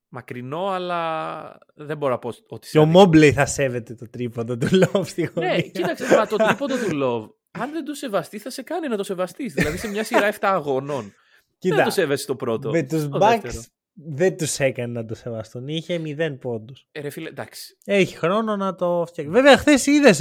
[0.09, 2.69] Μακρινό, αλλά δεν μπορώ να πω ότι.
[2.71, 5.51] Και ο σε Μόμπλεϊ θα σέβεται το τρίποντο του Λόβ στη γωνία.
[5.51, 8.97] Ναι, κοίταξε, μα το τρίποντο του Love, αν δεν το σεβαστεί, θα σε κάνει να
[8.97, 9.55] το σεβαστείς.
[9.55, 11.03] δηλαδή σε μια σειρά 7 αγωνών.
[11.03, 11.15] δεν
[11.59, 12.71] Κοίτα, το σέβεσαι στο πρώτο.
[12.71, 13.63] με τους στο Bucks δεύτερο.
[13.99, 15.69] Δεν τους έκανε να το σεβαστούν.
[15.69, 16.87] Είχε 0 πόντους.
[16.93, 17.77] Ε, ρε φίλε, εντάξει.
[17.85, 19.33] Έχει χρόνο να το φτιάξει.
[19.33, 20.17] Βέβαια, χθες είδες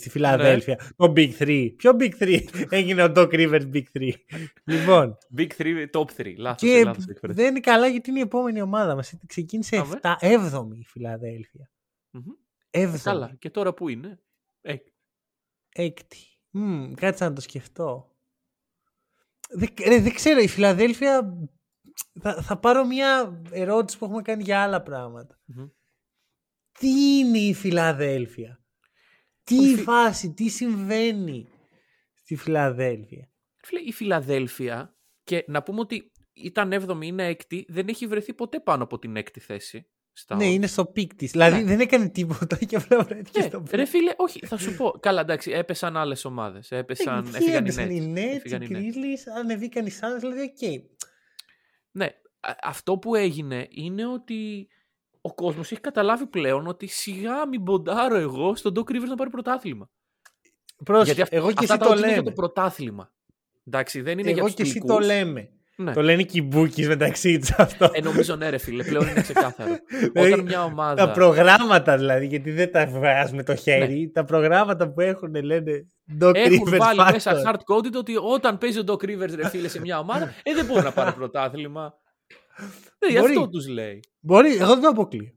[0.00, 1.06] στη Φιλαδέλφια Ναι.
[1.06, 1.72] το Big 3.
[1.76, 4.10] Ποιο Big 3 έγινε ο Doc Rivers Big 3.
[4.64, 6.34] λοιπόν, Big 3, top 3.
[6.36, 7.34] Λάθος, και λάθος έκφραση.
[7.34, 9.12] δεν είναι καλά γιατί είναι η επόμενη ομάδα μας.
[9.26, 10.00] Ξεκίνησε Αμέ.
[10.02, 11.70] 7, 7η η Φιλαδέλφια.
[12.10, 12.22] Μμμ.
[12.70, 12.98] 7η.
[13.02, 13.34] Καλά.
[13.38, 14.18] Και τώρα που είναι;
[14.60, 14.74] Ε,
[15.74, 16.18] Έκτη.
[16.50, 18.14] Μμμ, κάτσε να το σκεφτώ.
[19.50, 21.36] Δεν, ρε, δεν ξέρω, η Φιλαδέλφια.
[22.20, 25.40] Θα, θα πάρω μια ερώτηση που έχουμε κάνει για άλλα πράγματα.
[25.44, 25.66] μμμ.
[26.78, 28.60] Τι είναι η Φιλαδέλφια;
[29.44, 31.48] Τι Η Φι- φάση, τι συμβαίνει
[32.14, 33.30] στη Φιλαδέλφια;
[33.64, 38.60] Φίλε, η Φιλαδέλφια, και να πούμε ότι ήταν 7η, είναι 6η, δεν έχει βρεθεί ποτέ
[38.60, 39.86] πάνω από την 6η θέση.
[40.12, 40.52] Στα Ναι, odds.
[40.52, 41.30] είναι στο peak της.
[41.30, 41.64] Δηλαδή Ναι.
[41.64, 43.72] δεν έκανε τίποτα και απλά βρέθηκε Ναι, στο peak.
[43.72, 44.90] ρε φίλε, όχι, θα σου πω.
[44.90, 46.70] Καλά, εντάξει, έπεσαν άλλες ομάδες.
[46.70, 47.22] Έπεσαν.
[47.24, 47.92] Τι έφυγαν οι έπεσαν Nets.
[47.92, 48.74] οι Nets, οι Έφυγαν οι Nets.
[48.74, 50.82] Grizzlies, ανεβήκαν οι Suns, δηλαδή οκ.
[51.90, 52.04] Ναι,
[52.40, 54.68] α- αυτό που έγινε είναι ότι
[55.20, 59.30] ο κόσμος έχει καταλάβει πλέον ότι σιγά μην ποντάρω εγώ στον Doc Rivers να πάρει
[59.30, 59.90] πρωτάθλημα.
[60.84, 62.28] Πρόσεχε, Γιατί αυ- εγώ και αυτά εσύ τα το odds είναι για λέμε.
[62.28, 63.12] το πρωτάθλημα.
[63.64, 64.94] Εντάξει, δεν είναι για Εγώ τους και εσύ τελικούς.
[64.94, 65.50] το λέμε.
[65.82, 65.92] Ναι.
[65.92, 67.90] Το λένε και οι bookies μεταξύ τους αυτό.
[67.92, 69.76] Ε, νομίζω ναι, ρε φίλε, πλέον είναι ξεκάθαρο.
[70.12, 71.06] Δηλαδή, Όταν μια ομάδα.
[71.06, 75.86] Τα προγράμματα δηλαδή, γιατί δεν τα βγάζουμε το χέρι, τα προγράμματα που έχουν λένε
[76.20, 76.40] Doc Ναι.
[76.40, 77.12] Έχουν Rivers βάλει factor.
[77.12, 80.54] μέσα hard coded ότι όταν παίζει ο Doc Rivers ρε φίλε σε μια ομάδα, ε,
[80.54, 81.94] δεν μπορεί να πάρει πρωτάθλημα.
[82.98, 83.32] Ναι, γι' Μπορεί.
[83.32, 84.00] αυτό τους λέει.
[84.20, 85.32] Μπορεί, εγώ δεν το αποκλείω.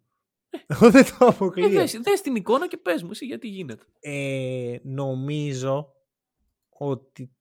[0.68, 1.70] Εγώ δεν το Ε, αποκλείω.
[1.70, 3.84] δες, δες την εικόνα και πες μου εσύ γιατί γίνεται.
[4.00, 5.94] Ε, νομίζω
[6.70, 7.32] ότι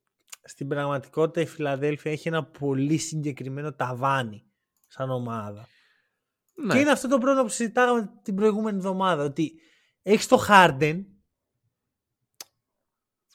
[0.45, 4.45] στην πραγματικότητα η Φιλαδέλφια έχει ένα πολύ συγκεκριμένο ταβάνι
[4.87, 5.69] σαν ομάδα.
[6.55, 6.75] Ναι.
[6.75, 9.25] Και είναι αυτό το πρόβλημα που συζητάγαμε την προηγούμενη εβδομάδα.
[9.25, 9.53] Ότι
[10.03, 11.05] έχεις το Harden.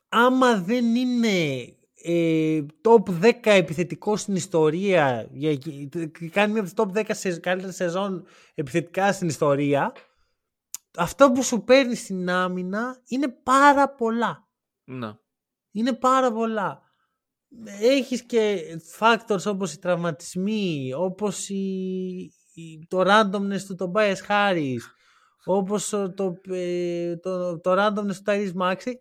[0.09, 1.65] Άμα δεν είναι
[2.03, 7.39] ε, top 10 επιθετικό στην ιστορία για, και κάνει μία από τις top 10 σε,
[7.39, 9.93] καλύτερα σεζόν επιθετικά στην ιστορία
[10.97, 14.47] αυτό που σου παίρνει στην άμυνα είναι πάρα πολλά.
[14.83, 15.13] Ναι.
[15.71, 16.81] Είναι πάρα πολλά.
[17.65, 18.63] Έχεις και
[18.99, 21.55] factors όπως οι τραυματισμοί, όπως η,
[22.53, 24.79] η- το randomness του Tobias Harris,
[25.45, 28.93] όπως ο- το, ε, το, το randomness του Tyrese Maxey,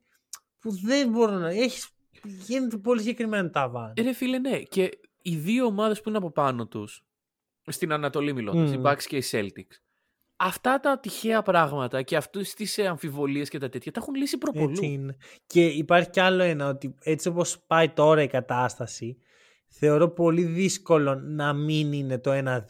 [0.59, 1.48] που δεν μπορούν να...
[1.48, 1.88] Έχεις,
[2.24, 3.92] γίνεται πολύ συγκεκριμένο ταβάνι.
[3.96, 4.59] Ε, ρε φίλε, ναι.
[4.61, 4.90] Και
[5.22, 7.04] οι δύο ομάδες που είναι από πάνω τους,
[7.66, 8.82] στην Ανατολή μιλώντας, οι Μμμ.
[8.86, 9.76] Bucks και οι Celtics,
[10.37, 14.39] αυτά τα τυχαία πράγματα και αυτές τις ε, αμφιβολίες και τα τέτοια τα έχουν λύσει
[14.39, 14.70] προπολού.
[14.70, 15.16] Έτσι είναι.
[15.47, 19.18] Και υπάρχει κι άλλο ένα, ότι έτσι όπως πάει τώρα η κατάσταση,
[19.68, 22.61] θεωρώ πολύ δύσκολο να μην είναι το 1-2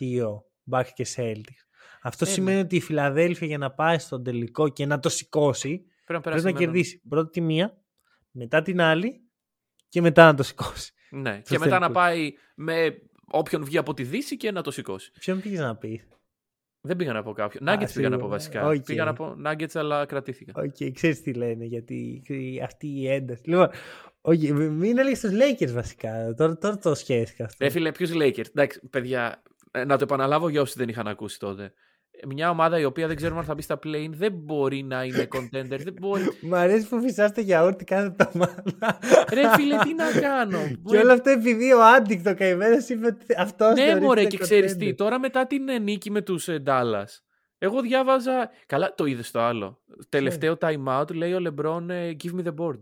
[0.71, 1.65] Bucks και Celtics.
[2.03, 2.35] Αυτό Ε, ναι.
[2.35, 6.21] σημαίνει ότι η Φιλαδέλφια για να πάει στον τελικό και να το σηκώσει, Πρέπει να,
[6.21, 6.65] πρέπει περάσει να εμένα.
[6.65, 7.79] κερδίσει πρώτα τη μία,
[8.31, 9.21] μετά την άλλη
[9.89, 10.93] και μετά να το σηκώσει.
[11.11, 11.41] Ναι.
[11.45, 11.93] Στο Και μετά να τελικό.
[12.01, 12.99] πάει με
[13.31, 15.11] όποιον βγει από τη Δύση και να το σηκώσει.
[15.21, 16.09] Ποιον πήγες να πεις;
[16.87, 17.69] Δεν πήγα να πω κάποιον.
[17.69, 18.29] Α, Nuggets πήγα να πω σίγουρα.
[18.29, 18.67] βασικά.
[18.69, 18.83] Οκ.
[18.85, 20.53] Πήγα να πω Nuggets αλλά κρατήθηκα.
[20.57, 23.43] Οκ, ξέρεις τι λένε γιατί η- αυτή η ένταση.
[23.45, 23.69] Λοιπόν,
[24.21, 26.35] okay, μην έλεγες τους Lakers βασικά.
[26.37, 27.65] Τώρα, τώρα το σκέφτηκα αυτό.
[27.65, 31.39] Ρε φίλε, ποιους Lakers; Εντάξει, παιδιά, ε, να το επαναλάβω για όσοι δεν είχαν ακούσει
[31.39, 31.73] τότε.
[32.21, 35.05] Ε, Μια ομάδα η οποία δεν ξέρουμε αν θα μπει στα play δεν μπορεί να
[35.05, 35.79] είναι contender.
[35.79, 36.23] δεν μπορεί.
[36.41, 38.63] Μ' αρέσει που φυσάστε γιαούρτι κάθε εβδομάδα.
[39.33, 43.75] Ρε φίλε, τι να κάνω; Και όλο αυτό επειδή ο Άντικτο καημένο είπε ότι αυτός
[43.75, 44.95] Ναι, μωρέ, και ξέρεις τι.
[44.95, 47.21] Τώρα μετά την ε, νίκη με τους Dallas.
[47.59, 48.51] Εγώ διάβαζα.
[48.67, 49.83] Καλά, το είδες το άλλο.
[50.09, 52.81] Τελευταίο time out λέει ο Λεμπρόν Give me the board.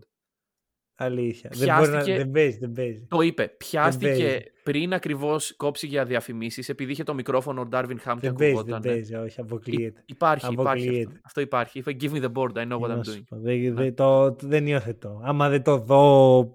[0.97, 1.49] Αλήθεια.
[1.53, 3.05] Δεν, μπορεί να, Πιάστηκε- δεν παίζει, δεν παίζει.
[3.09, 3.47] Το είπε.
[3.57, 4.37] Πιάστηκε παίζει.
[4.63, 8.53] πριν ακριβώς κόψει για διαφημίσεις, επειδή είχε το μικρόφωνο ο Ντάρβιν Χαμ και Δεν παίζει,
[8.53, 8.81] δεν ακουγόταν.
[8.91, 10.03] παίζει, όχι, αποκλείεται.
[10.05, 10.87] Υπάρχει, υπάρχει.
[10.87, 10.91] Αυτό.
[10.91, 11.19] Αποκλείεται.
[11.25, 11.79] αυτό υπάρχει.
[11.79, 13.23] Είπε Give me the board, I know what Τι I'm να σου doing.
[13.29, 15.21] πω, Δεν, δεν, το, το- δεν υιοθετώ.
[15.23, 16.53] Άμα δεν το δω,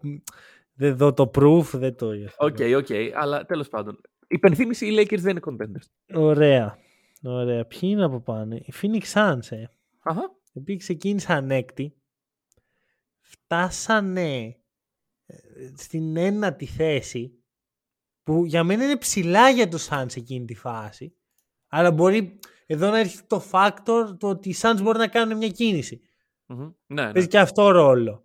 [0.74, 2.44] δεν δω το proof, δεν το υιοθετώ.
[2.46, 4.00] OK, OK, αλλά τέλος πάντων.
[4.28, 6.16] Υπενθύμηση, οι Lakers δεν είναι contenders.
[6.20, 6.78] Ωραία.
[7.22, 7.64] Ωραία.
[7.64, 9.64] Ποιοι είναι από πάνω; Οι Phoenix Suns, ε.
[10.02, 10.20] Αχα.
[10.52, 11.94] Οι οποίοι ξεκίνησαν έκτη.
[13.30, 14.56] Φτάσανε
[15.26, 15.34] ε,
[15.76, 17.44] στην ένατη θέση
[18.22, 21.14] που για μένα είναι ψηλά για τους Suns εκείνη τη φάση.
[21.68, 25.48] Αλλά μπορεί εδώ να έρχεται το factor το ότι οι Suns μπορεί να κάνουν μια
[25.48, 26.00] κίνηση.
[26.46, 26.72] Μμμ.
[26.86, 27.12] Ναι, ναι.
[27.12, 28.24] Παίζει και αυτό ρόλο.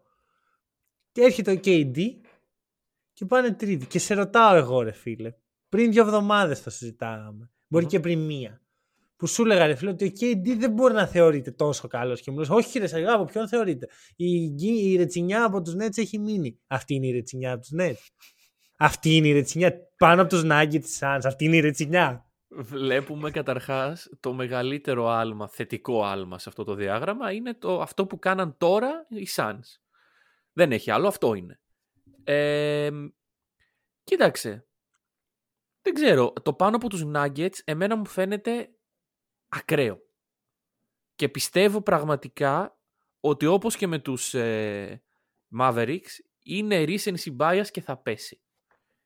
[1.12, 1.98] Και έρχεται ο KD
[3.14, 3.86] και πάνε τρίτη.
[3.86, 5.34] Και σε ρωτάω εγώ ρε φίλε.
[5.70, 7.52] Πριν δύο εβδομάδες το συζητάγαμε.
[7.68, 7.92] Μπορεί Μμμ.
[7.92, 8.62] και πριν μία.
[9.18, 12.22] Που σου έλεγα ρε φίλε ότι ο KD δεν μπορεί να θεωρείται τόσο καλός.
[12.22, 15.74] Και μου λες όχι ρε Σαγά, από ποιον θεωρείται; Η, γκι- η ρετσινιά από τους
[15.76, 16.60] Nets έχει μείνει.
[16.68, 18.08] Αυτή είναι η ρετσινιά από τους Nets.
[18.78, 21.20] Αυτή είναι η ρετσινιά πάνω από τους Nuggets της Suns.
[21.24, 22.26] Αυτή είναι η ρετσινιά.
[22.48, 28.20] Βλέπουμε καταρχάς το μεγαλύτερο άλμα, θετικό άλμα σε αυτό το διάγραμμα είναι το, αυτό που
[28.20, 29.80] κάναν τώρα οι Suns.
[30.54, 31.60] Δεν έχει άλλο, αυτό είναι.
[32.24, 32.90] Ε,
[34.04, 34.68] κοίταξε.
[35.82, 38.70] Δεν ξέρω, το πάνω από τους Nuggets εμένα μου φαίνεται
[39.50, 40.00] ακραίο.
[41.16, 42.80] Και πιστεύω πραγματικά
[43.20, 45.04] ότι όπως και με τους ε,
[45.60, 48.42] Mavericks είναι recency bias και θα πέσει.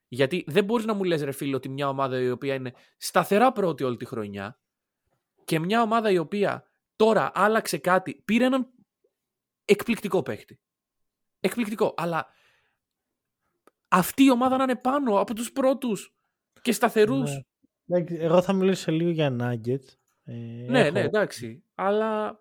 [0.07, 3.51] Γιατί δεν μπορείς να μου λες ρε φίλε ότι μια ομάδα η οποία είναι σταθερά
[3.51, 4.59] πρώτη όλη τη χρονιά
[5.45, 6.63] και μια ομάδα η οποία
[6.95, 8.69] τώρα άλλαξε κάτι, πήρε έναν
[9.65, 10.59] εκπληκτικό παίχτη.
[11.39, 12.27] Εκπληκτικό, αλλά
[13.87, 16.15] αυτή η ομάδα να είναι πάνω από τους πρώτους
[16.61, 17.31] και σταθερούς.
[17.31, 17.41] Ναι.
[17.87, 19.98] Εντάξει, Εγώ θα μιλήσω λίγο για Nuggets.
[20.29, 21.63] Ε, Ναι, έχω- ναι, εντάξει.
[21.75, 22.39] Αλλά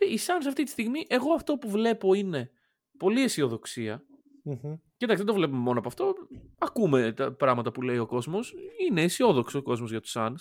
[0.00, 2.50] οι Suns αυτή τη στιγμή, εγώ αυτό που βλέπω είναι
[2.98, 4.02] πολύ αισιοδοξία.
[4.44, 4.74] Μμμ.
[4.96, 6.14] Κοίταξε, δεν το βλέπουμε μόνο από αυτό.
[6.58, 8.54] Ακούμε τα πράγματα που λέει ο κόσμος.
[8.88, 10.34] Είναι αισιόδοξο ο κόσμος για τους Suns.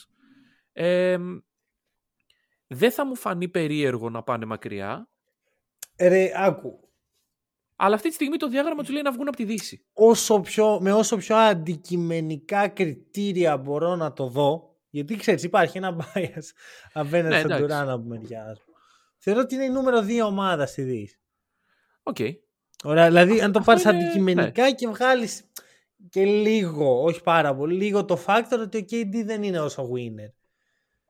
[0.72, 1.18] Ε,
[2.68, 5.10] δεν θα μου φανεί περίεργο να πάνε μακριά.
[6.00, 6.80] Ρε, άκου.
[7.76, 9.86] Αλλά αυτή τη στιγμή το διάγραμμα τους λέει να βγουν από τη Δύση.
[9.94, 15.96] όσο πιο, με όσο πιο αντικειμενικά κριτήρια μπορώ να το δω, γιατί ξέρεις υπάρχει ένα
[16.16, 16.44] bias
[16.94, 17.62] απέναντι Ναι, στον εντάξει.
[17.62, 18.58] Τουράν από μεριά.
[19.18, 21.20] Θεωρώ ότι είναι η νούμερο δύο ομάδα στη Δύση.
[22.04, 22.18] Οκ.
[22.84, 25.44] Ωραία, δηλαδή αν το αυτό πάρεις είναι- αντικειμενικά και βγάλεις
[26.10, 30.32] και λίγο, όχι πάρα πολύ, λίγο το factor ότι ο KD δεν είναι όσο winner.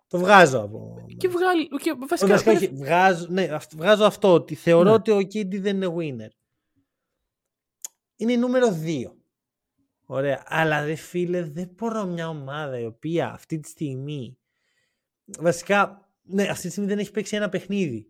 [0.07, 1.05] Το βγάζω από...
[1.17, 1.67] Και βγάλει.
[1.67, 2.27] Και Όχι, βασικά.
[2.31, 4.91] βασικά όχι, βγάζω, ναι, αυ- βγάζω αυτό ότι θεωρώ Ναι.
[4.91, 6.29] ότι ο KD δεν είναι winner.
[8.15, 9.03] Είναι η νούμερο 2.
[10.09, 10.43] Ωραία.
[10.45, 14.37] Αλλά ρε φίλε, δεν μπορώ μια ομάδα η οποία αυτή τη στιγμή.
[15.39, 18.07] Βασικά, ναι, αυτή τη στιγμή δεν έχει παίξει ένα παιχνίδι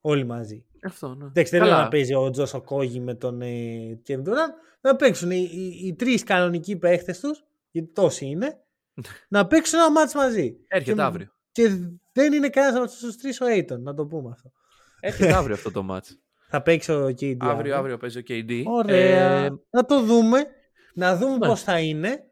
[0.00, 0.64] όλοι μαζί.
[0.84, 1.24] Αυτό, ναι.
[1.24, 1.72] Εντάξει, δεν Καλά.
[1.74, 4.52] λέω να παίζει ο Τζος Οκόγι με τον ε, Kevin Durant.
[4.80, 8.60] Να παίξουν οι, οι, οι τρεις κανονικοί παίχτες τους, γιατί τόσοι είναι,
[9.28, 10.56] να παίξουν ένα μάτς μαζί.
[10.68, 11.32] Έρχεται Και- αύριο.
[11.52, 11.68] Και
[12.12, 14.52] δεν είναι κανένας από τους τρεις ο Aiton, να το πούμε αυτό.
[15.00, 16.18] Έρχεται αύριο αυτό το μάτς.
[16.50, 17.36] Θα παίξει ο KD.
[17.38, 18.62] αύριο, αύριο παίζει ο KD.
[18.66, 19.44] Ωραία.
[19.44, 20.46] Ε, να το δούμε.
[20.94, 21.46] Να δούμε Ναι.
[21.46, 22.24] πώς θα είναι.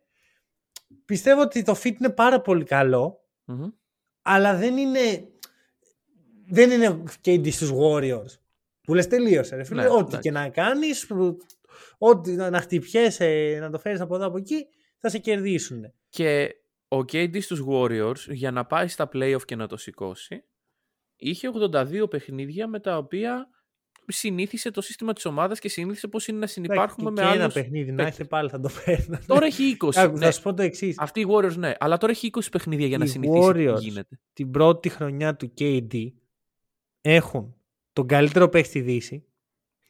[1.04, 3.68] Πιστεύω ότι το fit είναι πάρα πολύ καλό, μμμ.
[4.22, 5.28] αλλά δεν είναι,
[6.48, 8.38] δεν είναι KD στους Warriors.
[8.82, 9.82] Που λες τελείωσε ρε φίλε.
[9.82, 10.18] Ναι, ό,τι εντάξει.
[10.20, 11.36] και να κάνεις, που-
[11.98, 14.66] ό,τι να, να χτυπιέσαι, να το φέρεις από εδώ από εκεί,
[14.98, 15.92] θα σε κερδίσουν.
[16.08, 16.54] Και
[16.88, 20.44] ο KD στους Warriors για να πάει στα playoff και να το σηκώσει
[21.16, 23.48] είχε 82 παιχνίδια με τα οποία
[24.08, 27.54] συνήθισε το σύστημα της ομάδας και συνήθισε πώς είναι να συνεπάρχουμε και με ένα άλλους
[27.54, 28.14] παιχνίδι να παίκτες.
[28.14, 29.18] έχετε πάλι θα το παίρνω.
[29.26, 29.90] Τώρα έχει 20.
[29.94, 30.24] Άκου, ναι.
[30.24, 30.98] Θα σου πω το εξής.
[30.98, 33.74] Αυτοί οι Warriors ναι, αλλά τώρα έχει 20 παιχνίδια για να Οι συνηθίσει Warriors.
[33.78, 34.20] τι γίνεται.
[34.32, 36.06] Την πρώτη χρονιά του KD
[37.00, 37.54] έχουν
[37.92, 39.24] τον καλύτερο παίκτη στη Δύση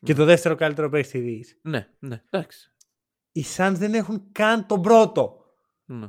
[0.05, 1.59] και το δεύτερο καλύτερο παίκτη στη Δύση.
[1.63, 2.71] Ναι, ναι, εντάξει.
[3.33, 5.37] Οι Suns δεν έχουν καν τον πρώτο.
[5.85, 6.07] Ναι.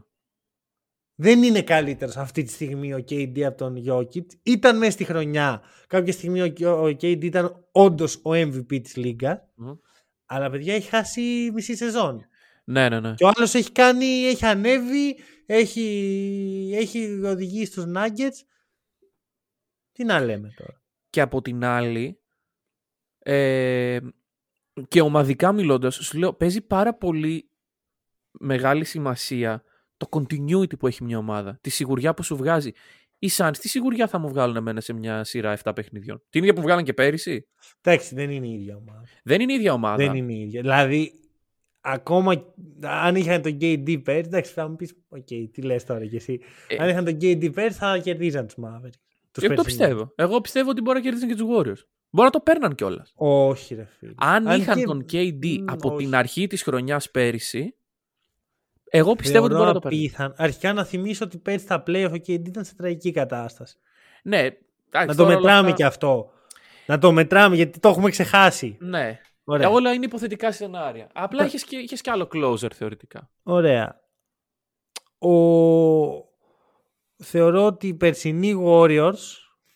[1.20, 4.26] Δεν είναι καλύτερος αυτή τη στιγμή ο KD από τον Jokic.
[4.44, 5.62] Ήταν μέσα στη χρονιά.
[5.88, 9.50] Κάποια στιγμή ο, ο KD ήταν όντως ο MVP της Λίγκα.
[9.56, 9.72] Μμ.
[10.26, 12.26] Αλλά παιδιά έχει χάσει μισή σεζόν.
[12.64, 13.14] ναι, ναι, ναι.
[13.14, 18.46] Και ο άλλος έχει κάνει, έχει ανέβει, έχει, έχει οδηγήσει στους Nuggets.
[19.92, 20.82] Τι να λέμε τώρα.
[21.10, 22.20] Και από την άλλη,
[23.20, 24.00] ε,
[24.88, 27.50] και ομαδικά μιλώντας, σου λέω, παίζει πάρα πολύ
[28.32, 29.64] μεγάλη σημασία
[29.98, 31.58] το continuity που έχει μια ομάδα.
[31.62, 32.72] Τη σιγουριά που σου βγάζει.
[33.20, 36.54] Οι Suns τι σιγουριά θα μου βγάλουν εμένα σε μια σειρά 7 παιχνιδιών; Την ίδια
[36.54, 37.48] που βγάλαν και πέρυσι;
[37.82, 39.04] Εντάξει, δεν είναι η ίδια ομάδα.
[39.24, 39.96] Δεν είναι η ίδια ομάδα.
[39.96, 40.62] Δεν είναι η ίδια.
[40.62, 41.14] Δηλαδή,
[41.82, 46.16] ακόμα αν είχαν τον KD πέρυσι, εντάξει, θα μου πεις: Οκ, τι λες τώρα κι
[46.16, 46.40] εσύ.
[46.68, 49.00] Ε, αν είχαν τον KD πέρυσι, θα κερδίζαν τους Mavericks.
[49.32, 49.66] Τους Εγώ το περσινούς.
[49.66, 50.12] πιστεύω.
[50.16, 51.86] Εγώ πιστεύω ότι μπορεί να κερδίσουν και τους Warriors.
[52.10, 53.12] Μπορεί να το παίρναν κιόλας.
[53.16, 54.14] Όχι, ρε φίλε.
[54.18, 56.04] Αν, είχαν και- τον KD Μ, από όχι.
[56.06, 57.76] την αρχή της χρονιάς πέρυσι,
[58.90, 60.06] εγώ πιστεύω ότι Θεωρώ μπορεί να το παίρνει.
[60.06, 60.34] απίθανο.
[60.38, 63.78] Αρχικά να θυμίσω ότι πέρυσι στα playoff ο KD ήταν σε τραγική κατάσταση.
[64.24, 64.58] Ναι, εντάξει,
[64.92, 66.32] να το τώρα όλα μετράμε αυτά- και αυτό.
[66.86, 68.78] Να το μετράμε γιατί το έχουμε ξεχάσει.
[68.80, 69.20] Ναι.
[69.44, 69.68] Ωραία.
[69.68, 71.10] Ε, Όλα είναι υποθετικά σενάρια.
[71.14, 73.30] Απλά είχες και, είχες και άλλο closer θεωρητικά.
[73.44, 74.02] Ωραία.
[75.18, 75.30] Ο...
[77.24, 79.14] Θεωρώ ότι οι περσινοί Warriors,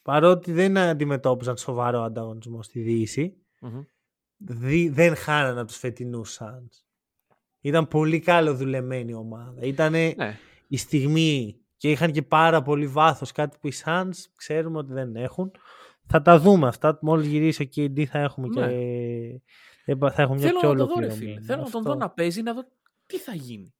[0.01, 3.81] παρότι δεν αντιμετώπιζαν σοβαρό ανταγωνισμό στη Δύση, Μμμ.
[4.37, 6.83] δι- δεν χάνανε από τους φετινούς Suns.
[7.61, 9.61] Ήταν πολύ καλό δουλεμένη ομάδα.
[9.61, 10.37] Ήταν Ναι.
[10.67, 15.15] η στιγμή και είχαν και πάρα πολύ βάθος, κάτι που οι Suns ξέρουμε ότι δεν
[15.15, 15.51] έχουν.
[16.07, 16.97] Θα τα δούμε αυτά.
[17.01, 18.67] Μόλις γυρίσει ο KD θα έχουμε Ναι.
[19.85, 21.13] και θα έχουμε μια Θέλω πιο να το δω, ρε ολοκληρωμένη.
[21.33, 21.41] φίλε.
[21.41, 21.91] Θέλω να τον Αυτό.
[21.91, 22.63] δω να παίζει, να δω
[23.05, 23.73] τι θα γίνει.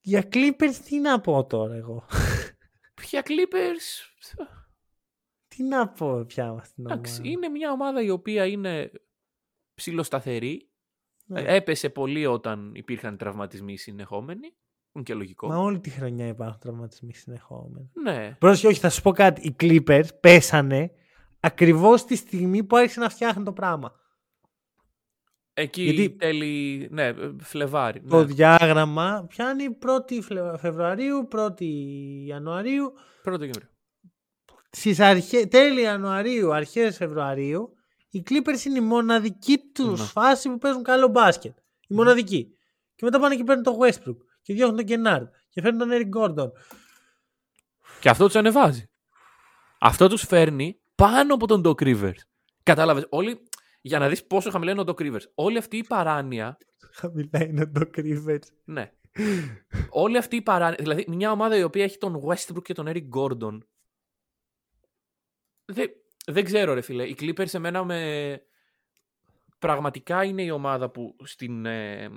[0.00, 2.04] Για Clippers τι να πω τώρα εγώ;
[3.10, 4.10] Για Clippers.
[5.48, 7.28] τι να πω πια με αυτήν την Εντάξει, ομάδα.
[7.30, 8.90] είναι μια ομάδα η οποία είναι
[9.74, 10.68] ψηλοσταθερή.
[11.26, 11.40] Ναι.
[11.40, 14.54] Ε, Έπεσε πολύ όταν υπήρχαν τραυματισμοί συνεχόμενοι.
[14.92, 15.46] Είναι και λογικό.
[15.48, 17.90] Μα όλη τη χρονιά υπάρχουν τραυματισμοί συνεχόμενοι.
[18.02, 18.36] Ναι.
[18.38, 19.40] Πρόσεχε, όχι, θα σου πω κάτι.
[19.46, 20.90] Οι Clippers πέσανε
[21.40, 23.92] ακριβώς τη στιγμή που άρχισε να φτιάχνει το πράγμα.
[25.54, 26.88] Εκεί Γιατί- τέλη.
[26.90, 28.00] Ναι, Φλεβάρι.
[28.00, 28.24] Το Ναι.
[28.24, 31.64] διάγραμμα πιάνει 1η Φλε- Φεβρουαρίου, 1η
[32.26, 32.92] Ιανουαρίου.
[33.22, 33.68] Πρώτο Γεμβρίου.
[34.70, 35.48] Στις αρχές...
[35.48, 37.73] τέλη Ιανουαρίου, αρχές Φεβρουαρίου,
[38.14, 40.06] οι Clippers είναι η μοναδική τους Ναι.
[40.06, 41.58] φάση που παίζουν καλό μπάσκετ.
[41.88, 42.56] Η μοναδική.
[42.94, 44.16] Και μετά πάνε και παίρνουν τον Westbrook.
[44.42, 45.28] Και διώχνουν τον Kennard.
[45.48, 46.50] Και φέρνουν τον Eric Gordon.
[48.00, 48.90] Και αυτό τους ανεβάζει.
[49.78, 52.18] Αυτό τους φέρνει πάνω από τον Doc Rivers.
[52.62, 53.06] Κατάλαβες.
[53.08, 53.48] Όλοι.
[53.80, 55.24] Για να δεις πόσο χαμηλά είναι ο Doc Rivers.
[55.34, 56.58] Όλη αυτή η παράνοια.
[56.92, 58.46] Χαμηλά είναι ο Doc Rivers.
[58.64, 58.92] Ναι.
[59.90, 60.78] Όλη αυτή η παράνοια.
[60.80, 63.58] Δηλαδή, μια ομάδα η οποία έχει τον Westbrook και τον Eric Gordon.
[65.64, 65.90] Δεν,
[66.26, 67.04] δεν ξέρω, ρε φίλε.
[67.04, 68.40] Οι Clippers σε μένα με.
[69.58, 72.10] Πραγματικά είναι η ομάδα που στην, ε,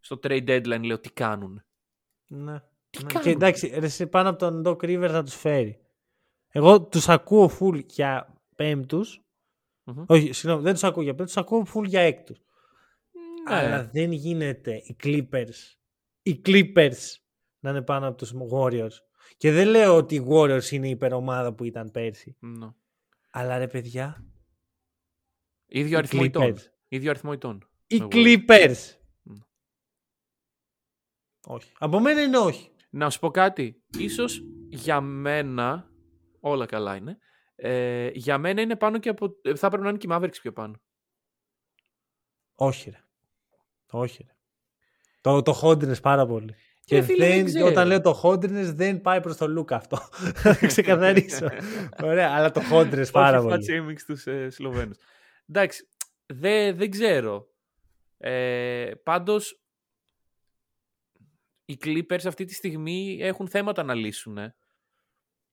[0.00, 1.64] στο trade deadline λέω τι κάνουν.
[2.26, 2.62] Ναι.
[2.90, 3.08] Τι Ναι.
[3.08, 5.80] κάνουν; Και εντάξει, ρε, σε πάνω από τον Doc Rivers θα τους φέρει.
[6.48, 9.22] Εγώ τους ακούω full για πέμπτους.
[9.84, 10.04] Μμμ.
[10.06, 12.38] Όχι, συγγνώμη, δεν τους ακούω για πέμπτους, τους ακούω full για έκτους.
[13.48, 13.56] Ναι.
[13.56, 15.76] Αλλά δεν γίνεται οι Clippers,
[16.22, 17.16] οι Clippers
[17.58, 18.96] να είναι πάνω από τους Warriors.
[19.36, 22.36] Και δεν λέω ότι οι Warriors είναι η υπερομάδα που ήταν πέρσι.
[22.40, 22.68] Ναι.
[23.30, 24.28] Αλλά ρε παιδιά,
[25.66, 26.42] Ίδιο οι αριθμό ετών.
[26.42, 26.60] Clippers.
[26.88, 27.68] Ίδιο αριθμό ετών.
[27.86, 28.46] Οι με Warriors.
[28.48, 28.76] Clippers.
[29.22, 29.34] Μμ.
[31.46, 31.72] Όχι.
[31.78, 32.72] Από μένα είναι όχι.
[32.90, 33.84] Να σου πω κάτι.
[33.98, 35.90] Ίσως για μένα,
[36.40, 37.18] όλα καλά είναι,
[37.54, 39.36] ε, για μένα είναι πάνω και από...
[39.42, 40.80] ε, Θα πρέπει να είναι και οι Mavericks πιο πάνω.
[42.54, 43.04] Όχι ρε.
[43.90, 44.36] Όχι ρε.
[45.20, 46.54] Το, το χόντινες πάρα πολύ.
[46.88, 47.66] Και Ε, φίλε, δεν δεν, ξέρω.
[47.66, 49.96] όταν λέω το hotness δεν πάει προς το look αυτό.
[50.42, 51.46] Θα το ξεκαθαρίσω.
[52.02, 53.66] Ωραία, αλλά το hotness πάρα Όχι πολύ.
[53.68, 54.96] fat shaming στους ε, Σλοβαίνους.
[55.48, 55.88] Εντάξει,
[56.26, 57.48] δε- δεν ξέρω.
[58.18, 59.60] Ε, πάντως,
[61.64, 64.38] οι Clippers αυτή τη στιγμή έχουν θέματα να λύσουν.
[64.38, 64.54] ε.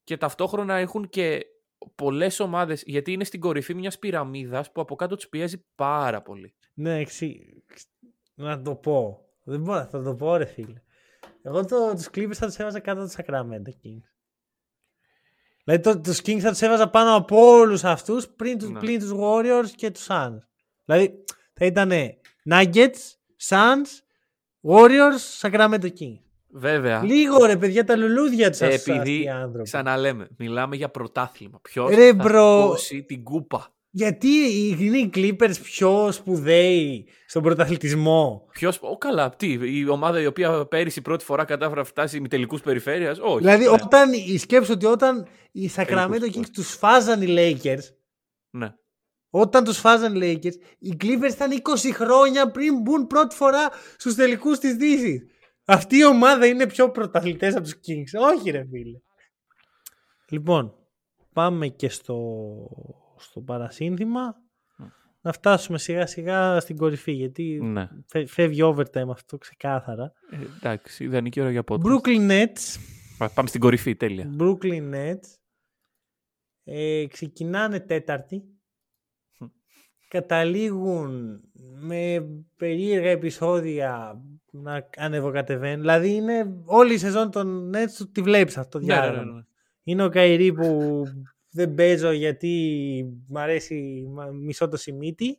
[0.03, 1.45] Και ταυτόχρονα έχουν και
[1.95, 6.55] πολλές ομάδες, γιατί είναι στην κορυφή μιας πυραμίδας που από κάτω τους πιέζει πάρα πολύ.
[6.73, 7.63] Ναι, εξή.
[8.33, 9.19] Να το πω.
[9.43, 10.81] Δεν μπορώ, θα το πω ρε φίλε.
[11.47, 14.05] Εγώ το, τους Clippers θα τους έβαζα κάτω του Sacramento Kings.
[15.63, 18.79] Δηλαδή το, τους Kings θα τους έβαζα πάνω από όλους αυτούς πριν τους, Ναι.
[18.79, 20.37] πλην τους Warriors και τους Suns.
[20.85, 21.23] Δηλαδή
[21.53, 21.91] θα ήταν
[22.49, 23.13] Nuggets,
[23.49, 23.87] Suns,
[24.61, 26.19] Warriors, Sacramento Kings.
[26.57, 29.63] Βέβαια, Λίγο ρε παιδιά τα λουλούδια τους Ε, αυτούς επειδή αυτοί οι άνθρωποι.
[29.63, 31.59] ξαναλέμε, μιλάμε για πρωτάθλημα.
[31.61, 32.61] Ποιος Ρε, θα bro.
[32.61, 34.27] σηκώσει την κούπα; Γιατί
[34.79, 38.73] είναι οι Clippers πιο σπουδαίοι στον πρωταθλητισμό; Ποιο.
[38.79, 42.61] Ω, καλά, τι, η ομάδα η οποία πέρυσι πρώτη φορά κατάφερε να φτάσει με τελικούς
[42.61, 43.19] περιφέρειας.
[43.21, 43.37] Όχι.
[43.37, 43.69] Δηλαδή, ναι.
[43.69, 47.81] όταν η σκέψη ότι όταν οι Sacramento Τελικούς, Kings τους φάζαν οι Lakers,
[48.49, 48.73] ναι.
[49.29, 54.15] όταν τους φάζαν οι Lakers, οι Clippers ήταν 20 χρόνια πριν μπουν πρώτη φορά στους
[54.15, 55.23] τελικούς της Δύσης.
[55.65, 58.31] Αυτή η ομάδα είναι πιο πρωταθλητές από τους Kings.
[58.31, 58.99] Όχι ρε φίλε.
[60.29, 60.73] Λοιπόν,
[61.33, 62.15] πάμε και στο,
[63.25, 64.35] στο παρασύνθημα.
[65.21, 67.87] Να φτάσουμε σιγά σιγά στην κορυφή γιατί ναι.
[68.07, 70.11] φε- φεύγει overtime αυτό ξεκάθαρα.
[70.31, 71.81] Ε, εντάξει, ιδανική ώρα για podcast.
[71.83, 72.79] Brooklyn Nets
[73.17, 74.35] Πα- Πάμε στην κορυφή, τέλεια.
[74.39, 75.37] Brooklyn Nets
[76.63, 78.43] ε, ξεκινάνε τέταρτη
[80.07, 81.41] καταλήγουν
[81.79, 84.21] με περίεργα επεισόδια
[84.51, 88.93] να ανεβοκατεβαίνουν δηλαδή είναι όλη η σεζόν των Nets του τη βλέπεις αυτό το Ναι,
[88.93, 89.41] ναι, ναι, διάγραμμα ναι.
[89.83, 91.03] είναι ο Καϊρή που
[91.55, 92.51] δεν παίζω γιατί
[93.27, 95.37] μ' αρέσει μα- μισό το σημείτι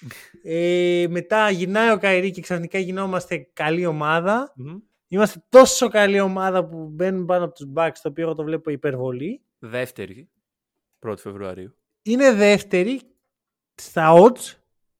[0.42, 4.76] ε, μετά γυρνάει ο Κάιρι και ξαφνικά γινόμαστε καλή ομάδα Μμμ.
[5.08, 8.70] Είμαστε τόσο καλή ομάδα που μπαίνουμε πάνω από τους Bucks, το οποίο εγώ το βλέπω
[8.70, 9.42] υπερβολή.
[9.58, 10.28] Δεύτερη,
[11.06, 11.76] 1η Φεβρουαρίου.
[12.02, 13.00] Είναι δεύτερη
[13.74, 14.54] στα odds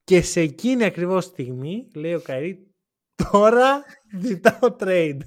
[0.04, 2.66] και σε εκείνη ακριβώς στιγμή, λέει ο Κάιρι,
[3.30, 3.84] τώρα
[4.20, 5.18] ζητάω trade.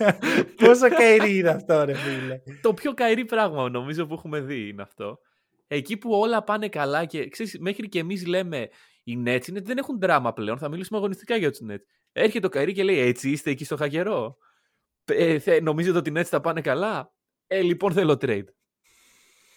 [0.64, 4.82] Πόσο Κάιρι είναι αυτό ρε φίλε; Το πιο Κάιρι πράγμα νομίζω που έχουμε δει είναι
[4.82, 5.18] αυτό.
[5.66, 8.68] Εκεί που όλα πάνε καλά και ξέρεις, μέχρι και εμείς λέμε
[9.04, 11.84] οι Nets είναι, δεν έχουν δράμα πλέον, θα μιλήσουμε αγωνιστικά για τους Nets.
[12.12, 14.36] Έρχεται ο Καϊρή και λέει έτσι είστε εκεί στο χαγερό.
[15.04, 17.12] Ε, θε- νομίζετε ότι οι Nets θα πάνε καλά;
[17.46, 18.44] Ε, λοιπόν θέλω trade.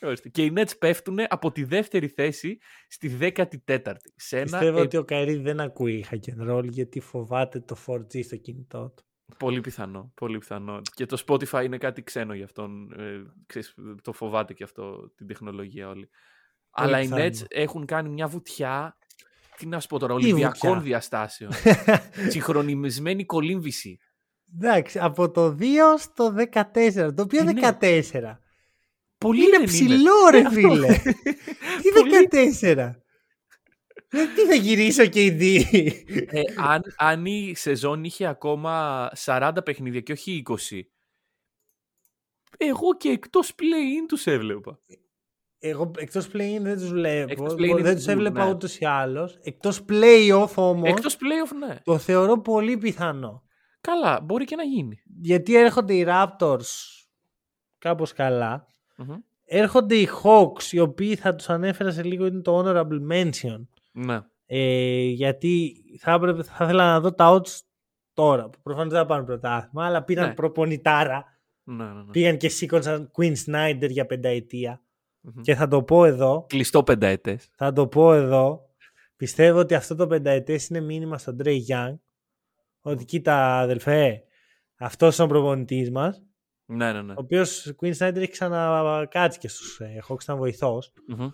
[0.02, 0.30] Ορίστε.
[0.30, 3.93] Και οι Nets πέφτουν από τη δεύτερη θέση στη 14η.
[4.16, 7.78] Σε ένα Πιστεύω ε, ότι ο Καϊρή δεν ακούει hack and roll γιατί φοβάται το
[7.86, 9.04] 4G στο κινητό του.
[9.38, 10.82] Πολύ πιθανό, πολύ πιθανό.
[10.93, 12.91] Και το Spotify είναι κάτι ξένο για αυτόν.
[12.91, 16.10] Ε, ξέρεις, το φοβάται και αυτό την τεχνολογία όλοι.
[16.70, 17.24] Αλλά οι πιθανό.
[17.24, 18.97] Nets έχουν κάνει μια βουτιά,
[19.58, 21.52] τι να σου πω τώρα, Τι Ολυμπιακών βουτιά; διαστάσεων.
[22.34, 24.00] Συγχρονισμένη κολύμβηση.
[24.56, 25.64] Εντάξει, από το 2
[25.97, 27.78] στο 14, το οποίο Ε, ναι.
[27.80, 28.38] 14.
[29.20, 30.59] Πολύ είναι δεν ψηλό ρε Ε, αυτό.
[30.59, 30.88] φίλε.
[31.82, 32.28] Τι Πολύ.
[32.61, 32.91] 14.
[34.11, 35.55] Ε, Τι θα γυρίσω και η δι.
[36.30, 40.55] Ε, αν, αν η σεζόν είχε ακόμα 40 παιχνίδια και όχι 20,
[42.57, 44.80] εγώ και εκτός play-in τους έβλεπα.
[45.59, 47.32] Εγώ εκτός play-in δεν τους βλέπω.
[47.32, 48.11] Εκτός Εγώ play-in δεν τους ναι.
[48.13, 49.38] έβλεπα ούτως ή άλλως.
[49.41, 51.80] Εκτός play-off όμως Εκτός play-off, ναι.
[51.84, 53.43] το θεωρώ πολύ πιθανό.
[53.82, 55.01] Καλά, μπορεί και να γίνει.
[55.22, 56.65] Γιατί έρχονται οι Raptors
[57.78, 58.67] κάπως καλά.
[59.00, 59.16] Μμμ.
[59.45, 63.66] Έρχονται οι Hawks οι οποίοι θα τους ανέφερα σε λίγο είναι το honorable mention.
[63.91, 64.20] Ναι.
[64.45, 67.60] Ε, γιατί θα, έπρεπε, θα ήθελα να δω τα odds
[68.14, 68.50] τώρα.
[68.50, 70.34] Που προφανώς δεν θα πάρουν πρωτάθλημα, αλλά πήραν Ναι.
[70.34, 71.26] προπονητάρα.
[71.64, 72.12] Ναι, ναι, ναι.
[72.12, 74.82] Πήγαν και σήκωσαν Queen Snyder για πενταετία.
[75.22, 75.41] Μμμ.
[75.41, 76.45] Και θα το πω εδώ.
[76.50, 77.50] Κλειστό πενταετές.
[77.56, 78.70] Θα το πω εδώ.
[79.16, 81.95] Πιστεύω ότι αυτό το πενταετές είναι μήνυμα στον Trey Young.
[82.82, 84.24] Ότι κοίτα αδελφέ,
[84.78, 86.24] αυτός είναι ο προπονητής μας.
[86.72, 87.11] Ναι, ναι, ναι.
[87.11, 90.91] Ο οποίος Queen Snyder έχει ξανακάτσει και στους ε, Hawks, ήταν βοηθός.
[91.07, 91.30] Μμμ.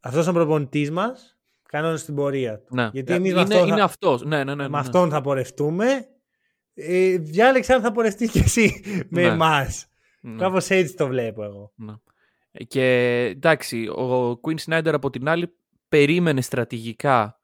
[0.00, 1.36] Αυτός είναι ο προπονητής μας.
[1.68, 2.74] Κανόνες στην πορεία του.
[2.74, 2.88] Ναι.
[2.92, 4.22] Γιατί Ε, εμείς με είναι, αυτό θα- είναι αυτός.
[4.22, 4.78] Ναι, ναι, ναι, ναι, με ναι.
[4.78, 6.06] αυτόν θα πορευτούμε.
[6.74, 9.28] Ε, διάλεξε αν θα πορευτείς και εσύ με Ναι.
[9.28, 9.86] εμάς.
[10.20, 10.36] Ναι.
[10.38, 11.72] Κάπως έτσι το βλέπω εγώ.
[11.76, 11.92] Ναι.
[12.52, 12.84] Ε, Και
[13.34, 15.54] εντάξει, ο Queen Snyder από την άλλη
[15.88, 17.40] περίμενε στρατηγικά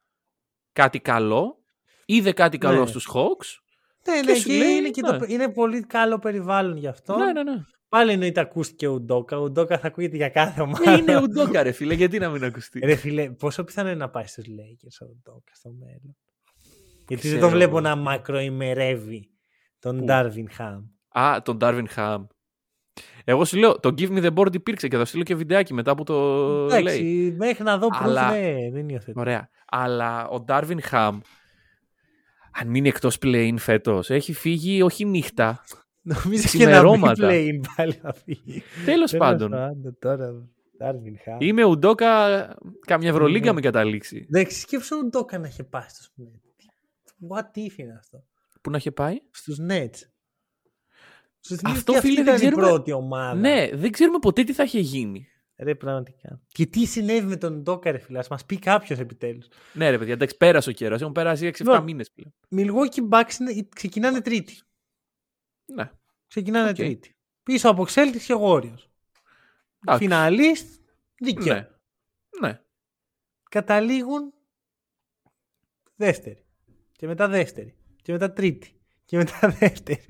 [0.72, 1.58] κάτι καλό.
[2.04, 2.86] Είδε κάτι καλό Ναι.
[2.86, 3.58] στους Hawks.
[4.14, 5.18] Ναι, Και ναι, σου και λέει, είναι, και ναι.
[5.18, 7.16] το, είναι πολύ καλό περιβάλλον γι' αυτό.
[7.16, 7.64] Ναι, ναι, ναι.
[7.88, 9.38] Πάλι εννοείται ακούστηκε ο Ουντόκα.
[9.38, 10.90] Ο Ουντόκα θα ακούγεται για κάθε ομάδα.
[10.90, 14.08] Ε, είναι ουντόκα ρε φίλε, γιατί να μην ακουστεί; Ρε φίλε, πόσο πιθανό είναι να
[14.08, 16.16] πάει στους Lakers ο Ουντόκα στο μέλλον;
[17.08, 17.80] Γιατί δεν Ξέρω τον βλέπω εγώ.
[17.80, 19.30] να μακροημερεύει
[19.78, 20.82] τον Πού; Darvin Ham.
[21.20, 22.26] Α, τον Darvin Ham.
[23.24, 25.94] Εγώ σου λέω, το Give Me The Board υπήρξε και θα στείλω και βιντεάκι μετά
[25.94, 26.78] που το λέει.
[26.80, 29.20] Εντάξει, μέχρι να δω proof, Αλλά- ναι, δεν υιοθετώ.
[29.20, 29.48] Ωραία.
[29.66, 31.18] Αλλά ο Darvin Ham
[32.52, 34.10] Αν μείνει εκτός play φέτος.
[34.10, 35.64] Έχει φύγει όχι νύχτα.
[36.02, 36.22] Νομίζω
[36.58, 37.28] και να μην Ξημερώματα.
[37.30, 38.62] play πάλι θα φύγει.
[38.84, 39.50] Τέλος Τέλος πάντων.
[39.98, 40.48] Τώρα,
[40.80, 41.36] Darwin Ham.
[41.38, 42.28] Είμαι ουντόκα.
[42.86, 43.52] Καμιά Ευρωλίγκα Ναι.
[43.52, 44.26] μην καταλήξει.
[44.28, 46.66] Εντάξει, σκέψου ότι ο Ουντόκα είχε πάει στους Nets.
[47.30, 48.24] What if είναι αυτό;
[48.60, 49.98] Πού να είχε πάει; Στους Nets.
[51.40, 53.34] Σου θυμίζω Αυτό, ότι αυτή φίλε, δεν ήταν η ξέρουμε- πρώτη ομάδα.
[53.40, 55.26] Ναι, δεν ξέρουμε ποτέ τι θα είχε γίνει.
[55.58, 56.40] Ρε, πραγματικά.
[56.48, 58.18] Και τι συνέβη με τον Ουντόκα, ρε φίλε.
[58.18, 59.46] Ας μας πει κάποιος επιτέλους.
[59.72, 61.00] Ναι, ρε παιδιά, εντάξει, πέρασε ο καιρός.
[61.00, 61.82] Έχουν περάσει 6-7 Λοιπόν.
[61.84, 62.34] μήνες πλέον.
[62.50, 64.60] Milwaukee Bucks είναι, ξεκινάνε τρίτη.
[65.64, 65.90] Ναι.
[66.26, 66.74] Ξεκινάνε Οκ.
[66.74, 67.16] τρίτη.
[67.42, 68.84] Πίσω από Celtics και Warriors.
[69.82, 70.04] Εντάξει.
[70.04, 70.80] Φιναλίστ,
[71.18, 71.54] δίκαιο.
[71.54, 71.68] Ναι.
[72.40, 72.60] Ναι.
[73.50, 74.32] Καταλήγουν
[75.94, 76.44] δεύτερη.
[76.92, 77.74] Και μετά δεύτερη.
[78.02, 78.80] Και μετά τρίτη.
[79.04, 80.04] Και μετά δεύτερη.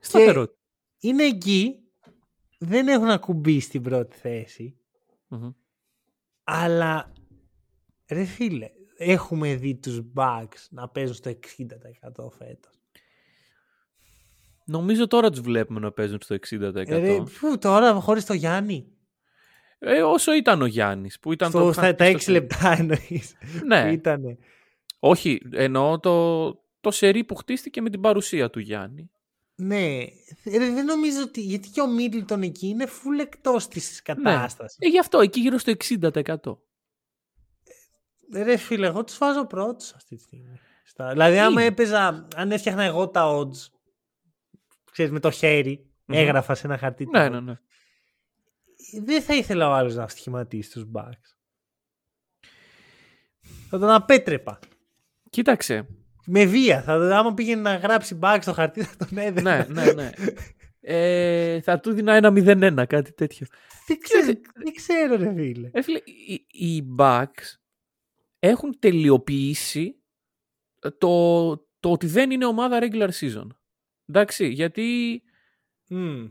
[0.00, 0.54] Σταθερό.
[1.00, 1.79] Είναι εκεί.
[2.62, 4.76] Δεν έχουν ακουμπήσει στην πρώτη θέση.
[5.28, 5.50] Μμμ.
[6.44, 7.12] Αλλά
[8.08, 12.72] ρε φίλε, έχουμε δει τους Bucks να παίζουν στο 60% φέτος.
[14.64, 16.74] Νομίζω τώρα τους βλέπουμε να παίζουν στο 60%.
[16.74, 18.86] Ε, ρε, πού, τώρα χωρίς το Γιάννη;
[19.78, 21.18] Ε, όσο ήταν ο Γιάννης.
[21.18, 23.34] Που ήταν Στο, το στα, τα 6 λεπτά εννοείς.
[23.66, 23.82] Ναι.
[23.82, 24.38] Που Ήτανε.
[24.98, 26.48] Όχι, εννοώ το,
[26.80, 29.10] το σερί που χτίστηκε με την παρουσία του Γιάννη.
[29.62, 29.98] Ναι,
[30.44, 31.40] ρε, δεν νομίζω ότι.
[31.40, 34.78] Γιατί και ο Μίτλτον εκεί είναι full εκτός της κατάστασης.
[34.80, 36.56] Ε, γι' αυτό εκεί γύρω στο 60%.
[38.32, 40.60] Ρε φίλε, εγώ τους βάζω πρώτους αυτή τη στιγμή.
[40.84, 41.10] Στα...
[41.10, 41.64] Δηλαδή, άμα Είναι.
[41.70, 43.70] έπαιζα, αν έφτιαχνα εγώ τα odds,
[44.92, 46.16] ξέρεις, με το χέρι, Μμμ.
[46.18, 47.04] έγραφα σε ένα χαρτί.
[47.06, 47.54] Ναι, τα ναι, odds, ναι.
[49.04, 51.36] Δεν θα ήθελα ο άλλος να στοιχηματίσει τους Bucks.
[53.68, 54.58] Θα τον απέτρεπα.
[55.30, 55.86] Κοίταξε.
[56.32, 56.82] Με βία.
[56.82, 59.66] Θα, άμα πήγαινε να γράψει Bucks στο χαρτί, θα τον έδαινα.
[59.68, 60.10] ναι, ναι, ναι.
[60.80, 63.46] Ε, θα του δίνα ένα 0-1, κάτι τέτοιο.
[63.86, 64.24] δεν, ξέρω,
[64.54, 65.70] δεν ξέρω, ρε φίλε.
[65.72, 67.56] Ε, φίλε, οι, οι Bucks
[68.38, 69.94] έχουν τελειοποιήσει
[70.98, 73.46] το, το ότι δεν είναι ομάδα regular season.
[74.06, 75.22] Εντάξει, γιατί
[75.88, 76.30] Μμμ.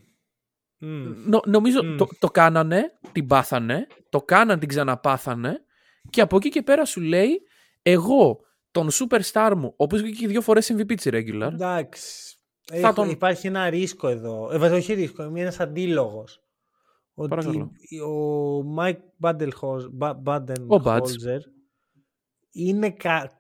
[0.78, 1.14] Μμμ.
[1.30, 1.98] νο- νομίζω Μμ.
[1.98, 5.64] το, το κάνανε, την πάθανε, το κάναν, την ξαναπάθανε
[6.10, 7.42] και από εκεί και πέρα σου λέει
[7.82, 8.40] εγώ
[8.82, 12.34] τον superstar μου, ο οποίος βγήκε και δύο φορές MVP της regular, Εντάξει.
[12.64, 14.50] Θα Έχω- τον- Υπάρχει ένα ρίσκο εδώ.
[14.52, 16.44] Ε, βέβαια, όχι ρίσκο, είναι ένας αντίλογος.
[17.14, 17.72] Ότι Παρακαλώ.
[18.08, 21.40] ο Μάικ Ο Μπούντενχολζερ
[22.52, 23.32] είναι κα...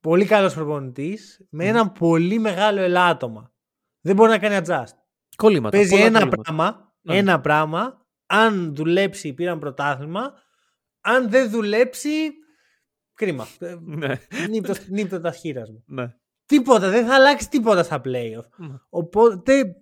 [0.00, 3.52] πολύ καλός προπονητής με ένα πολύ μεγάλο ελάττωμα.
[4.00, 4.92] Δεν μπορεί να κάνει adjust.
[5.36, 5.76] κολλήματα.
[5.76, 6.42] Παίζει πολλά ένα κολλήματα.
[6.42, 7.16] πράγμα, Ναι.
[7.16, 8.06] ένα πράγμα.
[8.26, 10.32] Αν δουλέψει, πήραν πρωτάθλημα.
[11.00, 12.30] Αν δεν δουλέψει,
[13.14, 13.46] κρίμα.
[13.58, 14.14] Ε, Ναι,
[14.50, 15.84] νύπτω, νύπτω τα σχήρα μου.
[15.86, 16.14] ναι.
[16.46, 18.44] Τίποτα, δεν θα αλλάξει τίποτα στα playoff.
[18.56, 18.74] Ναι.
[18.88, 19.76] Οπότε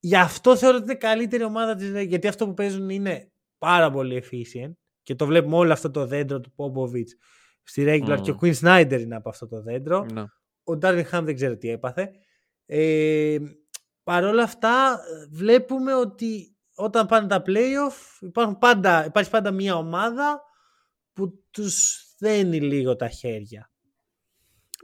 [0.00, 4.24] γι' αυτό θεωρώ ότι είναι καλύτερη ομάδα της γιατί αυτό που παίζουν είναι πάρα πολύ
[4.24, 4.72] efficient
[5.02, 7.08] και το βλέπουμε όλο αυτό το δέντρο του Popovich
[7.62, 8.22] στη regular Μμμ.
[8.22, 10.06] και ο Quinn Snyder είναι από αυτό το δέντρο.
[10.12, 10.20] ναι.
[10.66, 12.10] Ο Darvin Ham δεν ξέρω τι έπαθε.
[12.66, 13.38] Ε,
[14.02, 20.42] Παρ' όλα αυτά βλέπουμε ότι όταν πάνε τα playoff υπάρχουν πάντα, υπάρχει πάντα μια ομάδα
[21.14, 23.70] που τους δένει λίγο τα χέρια.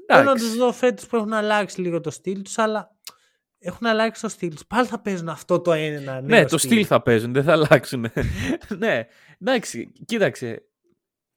[0.07, 0.45] Θέλω να Εντάξει.
[0.45, 2.97] τους δω φέτος που έχουν αλλάξει λίγο το στυλ τους, αλλά
[3.59, 4.67] έχουν αλλάξει το στυλ τους.
[4.67, 8.07] Πάλι θα παίζουν αυτό το ένα νέο Ναι, το στυλ θα παίζουν, δεν θα αλλάξουν.
[8.79, 9.07] ναι,
[9.39, 10.63] εντάξει, κοίταξε.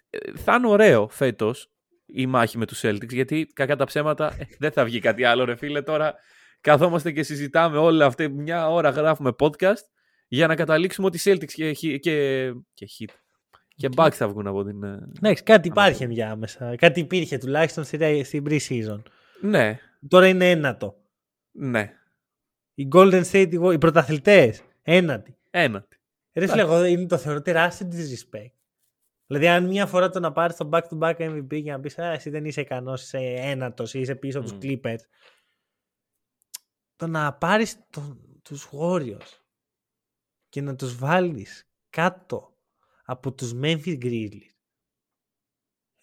[0.10, 1.72] Ε, Θα είναι ωραίο φέτος
[2.06, 5.46] η μάχη με τους Celtics, γιατί κακά τα ψέματα ε, δεν θα βγει κάτι άλλο,
[5.46, 5.82] ρε φίλε.
[5.82, 6.16] Τώρα
[6.62, 9.82] καθόμαστε και συζητάμε όλα αυτή μια ώρα γράφουμε podcast
[10.28, 13.14] για να καταλήξουμε ότι Celtics και, Heat- και, και Heat
[13.76, 14.84] και Bucks θα βγουν από την...
[14.84, 16.76] ε, Ναι, κάτι υπάρχει ενδιάμεσα.
[16.76, 19.02] Κάτι υπήρχε τουλάχιστον στη- στην pre-season.
[19.42, 20.96] Ναι, Τώρα είναι ένατο.
[21.52, 21.94] ναι,
[22.74, 25.38] Οι Golden State, οι πρωταθλητές, ένατη.
[25.50, 25.88] ένα.
[26.34, 28.52] Ρε φίλε, εγώ είναι το θεωρώ τεράστιο disrespect.
[29.28, 32.30] Δηλαδή, αν μια φορά το να πάρεις το back-to-back MVP και να πεις Α, εσύ
[32.30, 34.60] δεν είσαι ικανός, είσαι ένατος ή είσαι πίσω από τους Μμ.
[34.64, 35.00] Clippers.
[36.96, 37.78] Το να πάρεις
[38.42, 39.40] τους Warriors
[40.50, 42.53] και να τους βάλεις κάτω
[43.14, 44.52] από τους Memphis Grizzlies.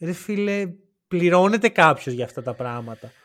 [0.01, 0.73] Ρε φίλε,
[1.09, 3.11] πληρώνεται κάποιος για αυτά τα πράγματα.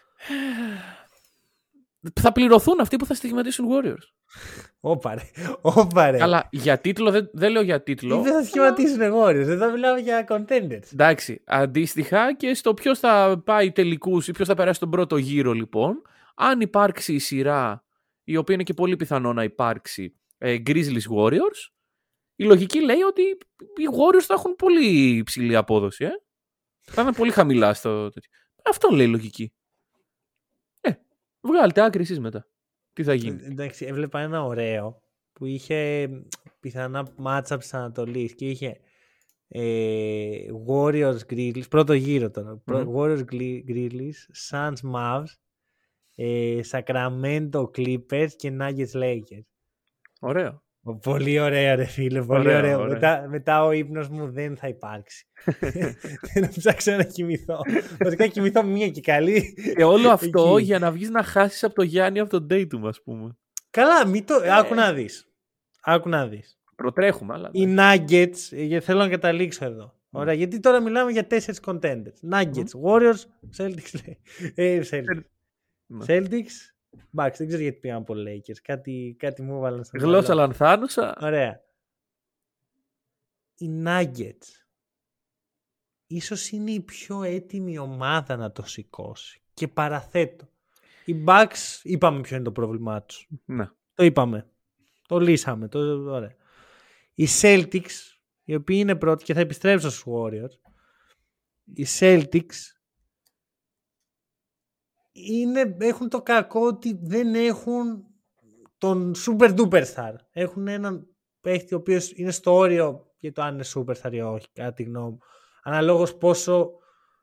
[2.22, 4.08] Θα πληρωθούν αυτοί που θα στιγματίσουν Warriors.
[4.80, 5.22] Όπα ρε,
[5.62, 6.22] όπα ρε.
[6.22, 8.22] Αλλά για τίτλο, δεν, δεν λέω για Τι τίτλο.
[8.22, 10.94] δεν θα σχηματίσουν Warriors, εδώ μιλάμε για contenders.
[10.94, 15.52] Εντάξει, αντίστοιχα και στο ποιος θα πάει τελικούς ή ποιος θα περάσει τον πρώτο γύρο,
[15.54, 16.02] λοιπόν,
[16.36, 17.84] αν υπάρξει η σειρά,
[18.24, 21.72] η οποία είναι και πολύ πιθανό να υπάρξει ε, Grizzlies Warriors,
[22.36, 26.10] η λογική λέει ότι οι Warriors θα έχουν πολύ υψηλή απόδοση, ε.
[26.82, 28.32] Θα είναι πολύ χαμηλά στο τέτοιο.
[28.70, 29.54] Αυτό λέει η λογική.
[30.82, 30.92] Ε,
[31.42, 32.48] βγάλτε άκρη εσείς μετά.
[32.94, 33.44] Τι θα γίνει.
[33.44, 35.02] Ε, Εντάξει, έβλεπα ένα ωραίο
[35.34, 36.10] που είχε
[36.60, 38.80] πιθανά matchup της Ανατολής και είχε
[39.48, 42.62] ε, Warriors Grizzlies, πρώτο γύρο τώρα.
[42.66, 42.96] Μμμ.
[42.98, 45.24] Warriors Gri- Grizzlies, Suns Mavs,
[46.16, 49.46] ε, Sacramento Clippers και Nuggets Lakers.
[50.20, 50.64] Ωραίο.
[51.02, 52.80] Πολύ ωραίο ρε φίλε, πολύ Ωραίο, ωραίο.
[52.80, 52.94] ωραίο.
[52.94, 55.28] Μετά, μετά ο ύπνος μου δεν θα υπάρξει.
[56.34, 57.60] δεν θα ψάξω να κοιμηθώ.
[58.00, 59.54] Βασικά κοιμηθώ μία και καλή.
[59.76, 60.64] Και όλο αυτό Εκεί.
[60.64, 63.38] για να βγεις να χάσεις από το Γιάννη από τον Dayton, ας πούμε.
[63.70, 64.24] Καλά, μην Ε.
[64.26, 64.36] το...
[64.52, 65.28] άκου να δεις.
[65.82, 66.60] Άκου να δεις.
[66.76, 67.50] Προτρέχουμε, αλλά...
[67.54, 68.38] Οι Nuggets,
[68.72, 69.94] ε, θέλω να καταλήξω εδώ.
[70.10, 72.32] Ωραία, γιατί τώρα μιλάμε για τέσσερις contenders.
[72.34, 73.22] Nuggets, Warriors,
[73.58, 73.94] Celtics.
[74.06, 74.18] λέει.
[74.56, 75.22] Ε, Celtics.
[75.86, 76.06] Ναι.
[76.08, 76.75] Celtics.
[77.14, 78.58] Εντάξει, δεν ξέρω γιατί πήγαν από Lakers.
[78.64, 80.40] Κάτι, κάτι μου έβαλαν στο Γλώσσα μυαλό.
[80.42, 81.18] λανθάνουσα.
[81.22, 81.64] Ωραία.
[83.56, 84.66] Οι Nuggets
[86.08, 89.42] ίσως είναι η πιο έτοιμη ομάδα να το σηκώσει.
[89.54, 90.50] Και παραθέτω.
[91.06, 93.28] Οι Bucks είπαμε ποιο είναι το πρόβλημά τους.
[93.46, 93.70] Ναι.
[93.94, 94.50] Το είπαμε.
[95.08, 95.68] Το λύσαμε.
[95.68, 95.80] Το...
[96.12, 96.36] Ωραία.
[97.14, 100.70] Οι Celtics, οι οποίοι είναι πρώτοι και θα επιστρέψω στους Warriors,
[101.74, 102.75] οι Celtics
[105.18, 108.04] είναι, έχουν το κακό ότι δεν έχουν
[108.78, 110.14] τον super duper star.
[110.32, 111.08] Έχουν έναν
[111.42, 114.84] παίχτη ο οποίος είναι στο όριο για το αν είναι superstar ή όχι, κατά τη
[114.84, 115.18] γνώμη μου.
[115.64, 116.72] Αναλόγως πόσο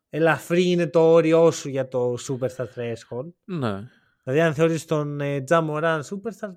[0.09, 3.29] ελαφρύ είναι το όριό σου για το superstar threshold.
[3.45, 3.79] ναι.
[4.25, 6.51] Δηλαδή αν θεωρείς τον ε, Ja Morant superstar...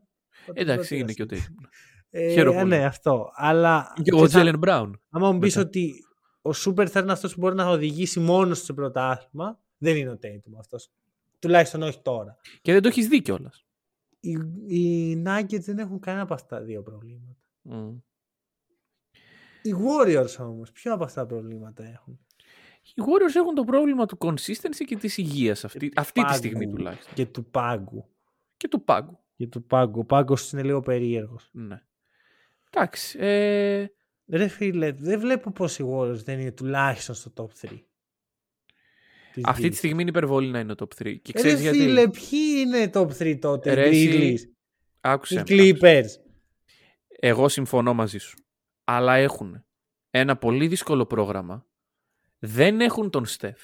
[0.45, 1.39] τότε Εντάξει, τότε είναι ας και ο πούμε.
[1.39, 1.67] Dayton.
[2.09, 2.69] Ε, Χαίρομαι πολύ.
[2.69, 3.29] ναι, αυτό.
[3.35, 4.91] Αλλά Και ο ξέρεις, Jalen Brown.
[5.09, 5.67] άμα μου πεις μετά.
[5.67, 5.93] ότι
[6.41, 10.17] ο superstar είναι αυτός που μπορεί να οδηγήσει μόνος του σε πρωτάθλημα, δεν είναι ο
[10.21, 10.91] Tatum αυτός.
[11.45, 12.37] Τουλάχιστον όχι τώρα.
[12.61, 13.65] Και δεν το έχεις δει κιόλας.
[14.19, 14.31] Οι,
[14.67, 17.41] οι Nuggets δεν έχουν κανένα από αυτά τα δύο προβλήματα.
[19.61, 22.19] Οι Warriors όμως, ποιο από αυτά τα προβλήματα έχουν;
[22.93, 26.69] Οι Warriors έχουν το πρόβλημα του consistency και της υγείας αυτή, αυτή τη Πάγκου στιγμή
[26.69, 27.13] τουλάχιστον.
[27.13, 28.09] Και του πάγκου.
[28.57, 29.19] Και του πάγκου.
[29.35, 29.99] Και του πάγκου.
[29.99, 31.49] Ο πάγκος είναι λίγο περίεργος.
[31.51, 31.81] Ναι.
[32.69, 33.17] Εντάξει.
[33.19, 33.85] Ε,
[34.27, 37.79] Ρε φίλε, δεν βλέπω πως οι Warriors δεν είναι τουλάχιστον στο top 3.
[39.35, 39.77] Της αυτή τη Δύσης.
[39.77, 40.87] στιγμή είναι υπερβολή να είναι top 3.
[41.21, 44.51] Και Ρε ξέρεις γιατί; φίλε, ποιοι είναι top 3 τότε, Ρε, οι εσύ, Grizzlies,
[45.01, 45.43] Άκουσε.
[45.47, 46.05] οι με, Clippers.
[47.19, 48.37] Εγώ συμφωνώ μαζί σου.
[48.83, 49.65] Αλλά έχουν
[50.09, 51.65] ένα πολύ δύσκολο πρόγραμμα.
[52.39, 53.61] Δεν έχουν τον Στεφ.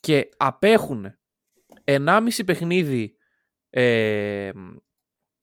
[0.00, 1.14] Και απέχουν
[1.84, 3.16] 1,5 παιχνίδι
[3.70, 4.50] ε,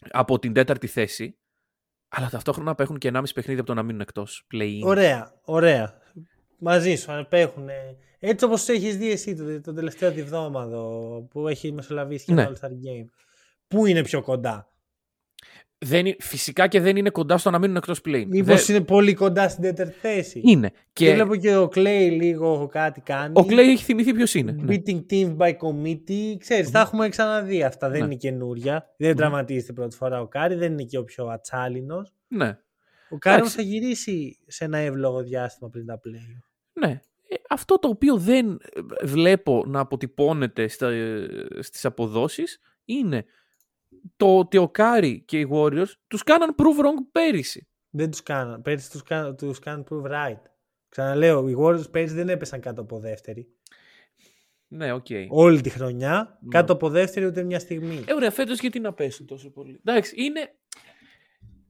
[0.09, 1.36] από την τέταρτη θέση.
[2.09, 4.47] Αλλά ταυτόχρονα απέχουν και 1,5 παιχνίδι από το να μείνουν εκτός.
[4.53, 4.82] Play-in.
[4.84, 6.01] Ωραία, ωραία.
[6.64, 7.68] Μαζί σου, απέχουν.
[8.20, 12.45] Έτσι όπως το έχεις δει εσύ το, το τελευταίο διβδόμαδο που έχει μεσολαβήσει και Ναι.
[12.45, 13.05] το All-Star Game.
[13.68, 14.70] Πού είναι πιο κοντά;
[15.78, 18.26] Δεν, είναι- φυσικά και δεν είναι κοντά στο να μείνουν εκτός play.
[18.28, 20.70] Μήπως είναι πολύ κοντά στην τέταρτη θέση; Είναι.
[20.93, 23.39] Και Και βλέπω και ο Klay λίγο κάτι κάνει.
[23.39, 24.51] ο Klay έχει θυμηθεί ποιος είναι.
[24.51, 24.76] Ναι.
[24.76, 26.36] Beating teams by committee.
[26.38, 27.89] Ξέρεις, τα έχουμε ξαναδεί αυτά.
[27.89, 28.05] Δεν Ναι.
[28.05, 28.93] είναι καινούρια.
[28.97, 30.55] Δεν τραυματίζεται πρώτη φορά ο Κάρι.
[30.55, 32.14] Δεν είναι και ο πιο ατσάλινος.
[32.28, 32.57] ναι.
[33.09, 33.55] Ο Κάρι όμως Εντάξει.
[33.55, 36.41] θα γυρίσει σε ένα εύλογο διάστημα πριν τα play.
[36.74, 37.01] Ναι.
[37.28, 41.28] Ε, αυτό το οποίο δεν ε, βλέπω να αποτυπώνεται στα, ε,
[41.59, 43.26] στις αποδόσεις είναι
[44.17, 47.67] το ότι ο Κάρι και οι Warriors τους κάναν prove wrong πέρυσι.
[47.89, 48.61] Δεν τους κάναν.
[48.61, 50.41] Πέρυσι τους, κάναν, τους κάναν prove right.
[50.89, 53.47] Ξαναλέω, οι Warriors πέρυσι δεν έπεσαν κάτω από δεύτερη.
[54.67, 55.05] Ναι, οκ.
[55.30, 56.47] Όλη τη χρονιά, Ναι.
[56.49, 58.03] κάτω από δεύτερη ούτε μια στιγμή.
[58.07, 59.80] Ε, ωραία, φέτος γιατί να πέσουν τόσο πολύ.
[59.86, 60.55] Εντάξει, είναι...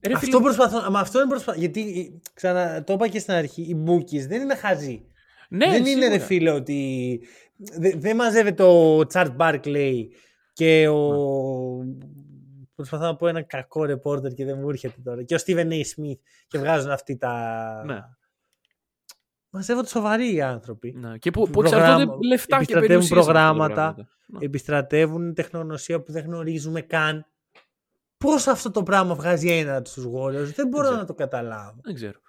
[0.06, 0.90] Ρε, αυτό φίλε, προσπαθώ.
[0.90, 1.58] Μα αυτό είναι προσπαθώ.
[1.58, 5.06] Γιατί ξανα, το είπα και στην αρχή, οι bookies δεν είναι χαζοί.
[5.48, 6.08] ναι, δεν είναι σίγουρα.
[6.08, 7.20] ρε φίλε ότι.
[7.56, 9.92] δε- Δεν μαζεύεται ο Τσάρτ Barkley
[10.52, 10.98] και ο.
[11.84, 11.94] Ναι.
[12.74, 15.22] Προσπαθώ να πω ένα κακό ρεπόρτερ και δεν μου έρχεται τώρα.
[15.22, 15.74] Και ο Στίβεν A.
[15.74, 17.82] Smith και βγάζουν αυτοί τα.
[17.86, 18.00] Ναι.
[19.50, 20.92] Μαζεύονται σοβαροί οι άνθρωποι.
[20.96, 23.74] Ναι, και που, που Προγράμμα- εξαρτώνται λεφτά και επιστρατεύουν περιουσίες από αυτά τα προγράμματα.
[23.74, 24.08] πράγματα.
[24.26, 24.44] Ναι.
[24.44, 27.26] Επιστρατεύουν τεχνογνωσία που δεν γνωρίζουμε καν.
[28.22, 30.98] Πώς αυτό το πράγμα βγάζει ένα στους Warriors, δεν μπορώ ξέρω.
[31.00, 31.80] να το καταλάβω.
[31.82, 32.20] Δεν ξέρω.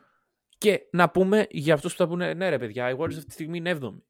[0.57, 3.31] Και να πούμε για αυτούς που θα πούνε, ναι ρε παιδιά, οι Warriors αυτή τη
[3.31, 4.01] στιγμή είναι 7η.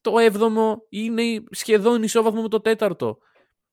[0.00, 3.18] Το 7ο είναι σχεδόν ισόβαθμο με το τέταρτο.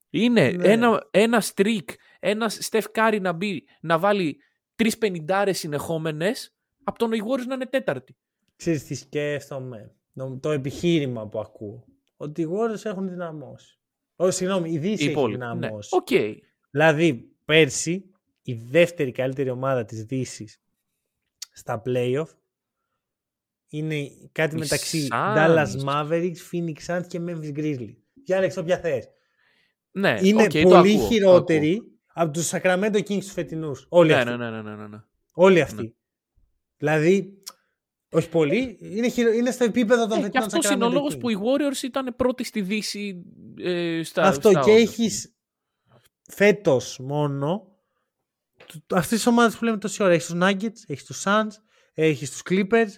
[0.09, 0.67] Είναι Ναι.
[0.71, 1.85] ένα, ένα streak,
[2.19, 4.37] ένα Steph Curry να, μπει, να βάλει
[4.75, 8.15] τρεις πενιντάρες συνεχόμενες, από τον οι Warriors να είναι τέταρτη.
[8.55, 11.85] Ξέρεις τι σκέφτομαι; Νο- Το επιχείρημα που ακούω.
[12.17, 13.79] Ότι οι Warriors έχουν δυναμώσει.
[14.15, 15.39] Ω, συγγνώμη, η Δύση Οι έχει υπόλοιποι.
[15.39, 15.45] Ναι.
[15.53, 15.89] δυναμώσει.
[15.95, 16.07] Οκ.
[16.71, 18.09] Δηλαδή, πέρσι,
[18.41, 20.61] η δεύτερη καλύτερη ομάδα της Δύσης
[21.53, 22.27] στα playoff
[23.67, 25.35] είναι κάτι Οι μεταξύ Suns.
[25.37, 27.95] Dallas Mavericks, Phoenix Suns και Memphis Grizzlies.
[28.25, 29.09] Διάλεξε όποια θες.
[29.91, 31.81] Ναι, είναι οκ, το πολύ ακούω, το χειρότεροι
[32.13, 33.85] από τους Sacramento Kings τους φετινούς.
[33.89, 34.37] Όλοι ακούω.
[34.37, 34.51] Ναι, αυτοί.
[34.51, 35.03] ναι, ναι, ναι, ναι, ναι.
[35.33, 35.95] Όλοι αυτοί.
[36.77, 37.43] Δηλαδή,
[38.09, 39.31] όχι πολύ, είναι, χειρο...
[39.31, 41.19] είναι στο επίπεδο των Ε, και φετινών αυτό είναι ο Sacramento λόγος Kings.
[41.19, 43.23] που οι Warriors ήταν πρώτοι στη Δύση
[43.57, 45.32] ε, στα Αυτό στα και odds, ας έχεις
[46.27, 47.67] φέτος μόνο
[48.65, 50.13] του- αυτές τις ομάδες που λέμε τόση ώρα.
[50.13, 51.51] Έχεις τους Nuggets, έχεις τους Suns,
[51.93, 52.89] έχεις τους Clippers,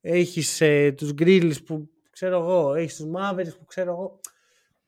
[0.00, 4.20] έχεις ε, τους Grizzlies που ξέρω εγώ, έχεις τους Mavericks που ξέρω εγώ.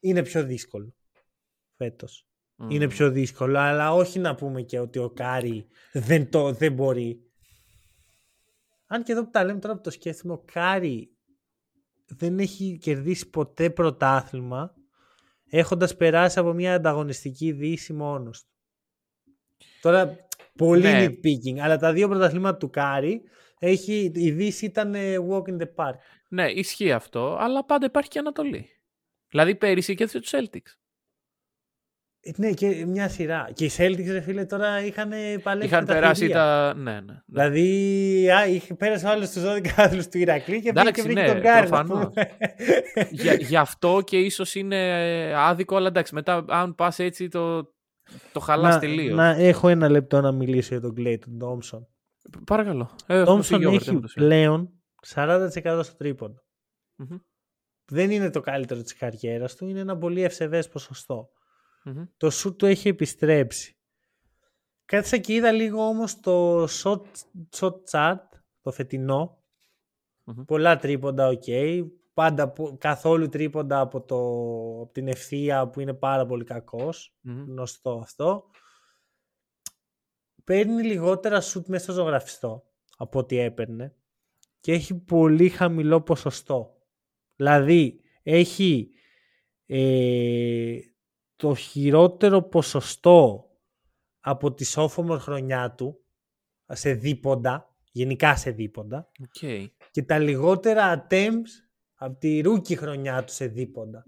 [0.00, 0.94] Είναι πιο δύσκολο
[1.76, 2.24] φέτος.
[2.68, 7.24] Είναι πιο δύσκολο, αλλά όχι να πούμε και ότι ο Κάρι δεν, το, δεν μπορεί.
[8.86, 11.16] Αν και εδώ που τα λέμε τώρα που το σκέφτομαι, ο Κάρι
[12.06, 14.74] δεν έχει κερδίσει ποτέ πρωτάθλημα
[15.50, 18.48] έχοντας περάσει από μια ανταγωνιστική δύση μόνος του.
[19.80, 20.16] Τώρα,
[20.56, 21.06] πολύ Ναι.
[21.06, 23.22] nitpicking, αλλά τα δύο πρωταθλήματα του Κάρι
[23.58, 25.94] έχει, η δύση ήταν ε, walk in the park.
[26.28, 28.68] Ναι, ισχύει αυτό, αλλά πάντα υπάρχει και Ανατολή.
[29.28, 30.74] Δηλαδή πέρυσι και τους Celtics.
[32.22, 33.50] Ε, Ναι, και μια σειρά.
[33.52, 35.10] Και οι Celtics, ρε φίλε, τώρα είχαν
[35.42, 36.34] παλέψει Είχαν με τα περάσει θηρία.
[36.36, 36.74] τα.
[36.76, 37.00] Ναι, ναι.
[37.00, 37.22] ναι.
[37.26, 41.02] Δηλαδή, α, είχε, πέρασε ο άλλος στους 12 άθλους του Ηρακλή και πήγε και Εντάξει,
[41.02, 41.68] βρήκε ναι, τον Κάρι.
[41.70, 42.04] να προφανώς.
[42.14, 42.30] πούμε.
[43.10, 44.76] Για, γι' αυτό και ίσως είναι
[45.36, 47.62] άδικο, αλλά εντάξει, μετά αν πας έτσι το,
[48.32, 49.16] το χαλάς να, τελείως.
[49.16, 51.88] να έχω ένα λεπτό να μιλήσω για τον Κλέι τον Τόμψον.
[52.46, 52.90] Παρακαλώ.
[53.06, 54.70] Ε, Ο έχουμε Τόμψον φύγει over έχει time, το πλέον
[55.14, 56.42] 40% στο τρίποντο.
[56.96, 57.16] Μμμ.
[57.92, 61.28] Δεν είναι το καλύτερο της καριέρας του, είναι ένα πολύ ευπρεπές ποσοστό.
[61.84, 62.04] Μμμ.
[62.16, 63.74] Το σουτ του έχει επιστρέψει.
[64.84, 67.00] Κάθισα και είδα λίγο όμως το shot,
[67.58, 68.18] shot chart,
[68.60, 69.42] το φετινό.
[70.24, 70.44] Μμμ.
[70.44, 71.44] Πολλά τρίποντα, οκ.
[72.14, 74.16] Πάντα που- καθόλου τρίποντα από, το,
[74.82, 77.16] από την ευθεία που είναι πάρα πολύ κακός.
[77.20, 77.44] Μμμ.
[77.44, 78.50] Γνωστό αυτό.
[80.44, 82.64] Παίρνει λιγότερα σουτ μέσα στο ζωγραφιστό
[82.96, 83.94] από ό,τι έπαιρνε
[84.60, 86.76] και έχει πολύ χαμηλό ποσοστό.
[87.36, 88.90] Δηλαδή έχει
[89.66, 90.78] ε,
[91.40, 93.50] το χειρότερο ποσοστό
[94.20, 96.00] από τη sophomore χρονιά του
[96.66, 99.68] σε δίποντα, γενικά σε δίποντα Οκ.
[99.90, 101.50] και τα λιγότερα attempts
[101.94, 104.04] από τη rookie χρονιά του σε δίποντα.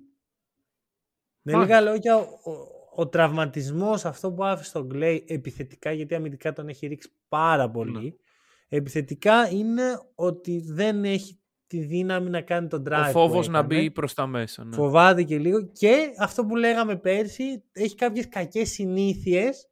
[1.42, 1.80] Με Μάλιστα.
[1.80, 2.52] λίγα λόγια, ο, ο,
[2.94, 8.00] ο τραυματισμός αυτό που άφησε τον Clay επιθετικά, γιατί αμυντικά τον έχει ρίξει πάρα πολύ,
[8.02, 8.76] Ναι.
[8.78, 11.40] επιθετικά είναι ότι δεν έχει
[11.72, 13.80] τη δύναμη να κάνει τον drive Ο που φόβος να έκανε.
[13.80, 14.64] μπει προς τα μέσα.
[14.64, 14.74] Ναι.
[14.74, 19.68] Φοβάται και λίγο και αυτό που λέγαμε πέρσι έχει κάποιες κακές συνήθειες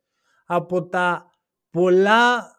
[0.47, 1.31] από τα
[1.71, 2.53] πολλά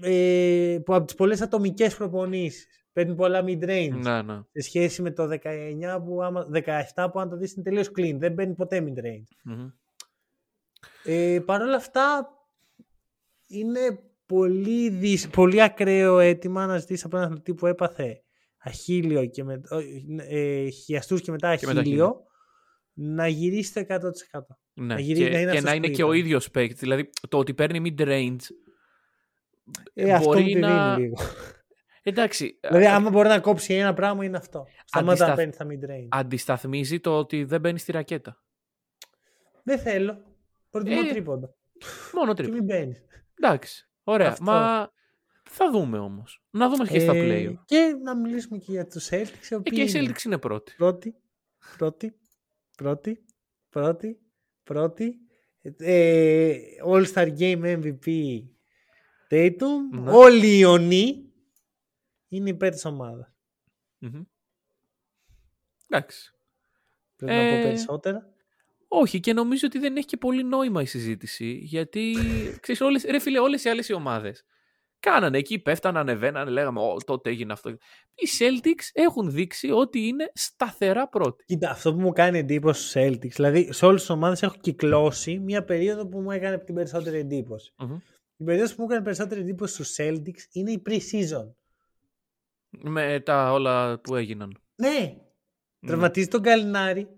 [0.00, 2.66] ε, που από τις πολλές ατομικές προπονήσεις.
[2.92, 4.40] Παίρνει πολλά mid-range Ναι, ναι.
[4.52, 6.46] σε σχέση με το 19 που άμα,
[6.94, 8.14] 17 που αν το δεις είναι τελείως clean.
[8.18, 9.36] Δεν παίρνει ποτέ mid-range.
[9.44, 9.68] Μμμ.
[11.04, 12.28] Ε, Παρ' όλα αυτά
[13.46, 15.28] είναι πολύ, δυσ...
[15.28, 18.22] πολύ ακραίο αίτημα να ζητήσεις από έναν αθλητή που έπαθε
[18.58, 19.60] αχίλιο και με...
[20.28, 22.22] ε, χιαστούς και μετά Και μετά αχίλιο
[22.92, 24.40] να γυρίσει το 100%.
[24.74, 24.94] Ναι.
[24.94, 26.08] Να γυρίσει- και να είναι και αυτός να που είναι και ήταν.
[26.08, 26.78] ο ίδιος παίκτης.
[26.80, 28.36] Δηλαδή το ότι παίρνει mid-range.
[29.94, 31.16] Ε, αυτό μπορεί μου τη να- δίνει λίγο.
[32.02, 32.58] Εντάξει.
[32.62, 34.66] δηλαδή, α- άμα μπορεί να κόψει ένα πράγμα, είναι αυτό.
[34.84, 36.08] Σταμάτα να Αντισταθ- παίρνει τα mid-range.
[36.10, 38.42] Αντισταθμίζει το ότι δεν μπαίνει στη ρακέτα.
[39.62, 40.22] Δεν θέλω.
[40.70, 41.54] Προτιμώ Ε, τρίποντα.
[42.12, 42.56] Μόνο Και τρίπο.
[42.56, 43.04] μην μπαίνεις.
[43.34, 43.88] Εντάξει.
[44.02, 44.28] Ωραία.
[44.28, 44.44] Αυτό.
[44.44, 44.90] Μα
[45.48, 46.42] θα δούμε όμως.
[46.50, 47.54] Να δούμε και στα play.
[47.64, 49.50] και να μιλήσουμε και για τους Celtics.
[49.50, 50.74] οι Ε, οποίοι και η είναι Celtics είναι πρώτη.
[50.76, 51.14] Πρώτη,
[51.76, 52.18] πρώτη,
[52.76, 53.24] πρώτη,
[53.68, 54.18] πρώτη,
[54.62, 55.18] πρώτη.
[55.78, 58.06] Ε, All-Star Game MVP
[59.30, 59.60] Tatum.
[59.92, 60.10] Ναι.
[60.10, 61.32] Όλοι οι Ιωνοί
[62.28, 63.34] είναι υπέρ της ομάδας.
[63.98, 64.22] Μμμ.
[65.88, 66.32] Εντάξει.
[67.16, 68.32] Πρέπει να Ε, πω περισσότερα.
[68.88, 71.52] Όχι, και νομίζω ότι δεν έχει και πολύ νόημα η συζήτηση.
[71.62, 72.14] Γιατί,
[72.60, 74.44] ξέρεις, όλες, ρε φίλε, όλες οι άλλες οι ομάδες
[75.00, 77.70] κάνανε εκεί, πέφτανε, ανεβαίνανε, λέγαμε, Ω, τότε έγινε αυτό.
[78.14, 81.44] Οι Celtics έχουν δείξει ότι είναι σταθερά πρώτοι.
[81.44, 85.38] Κοίτα, αυτό που μου κάνει εντύπωση στους Celtics, δηλαδή σε όλες τις ομάδες έχω κυκλώσει
[85.38, 87.72] μια περίοδο που μου έκανε την περισσότερη εντύπωση.
[87.78, 87.98] Μμμ.
[88.36, 91.52] Η περίοδος που μου έκανε περισσότερη εντύπωση στους Celtics είναι η pre-season.
[92.68, 94.58] Με τα όλα που έγιναν.
[94.74, 95.16] Ναι,
[95.86, 97.08] Τραυματίζει τον Καλινάρη.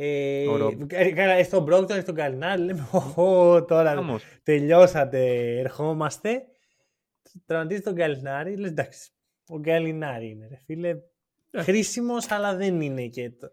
[0.00, 0.92] Ε, Ο Ρομπ.
[0.92, 2.62] ε, καλά, ε, στον Μπρόκτον, ε, στον Καλινάρη.
[2.62, 4.24] Λέμε, «Οχο, τώρα Χαμός.
[4.42, 5.26] τελειώσατε,
[5.58, 6.42] ερχόμαστε.
[7.46, 8.56] Τραυματίζεις τον Καλινάρη.
[8.56, 9.10] Λες, εντάξει,
[9.48, 10.88] ο Καλινάρη είναι, ρε φίλε.
[11.50, 11.62] Ε.
[11.62, 13.50] Χρήσιμος, αλλά δεν είναι και το.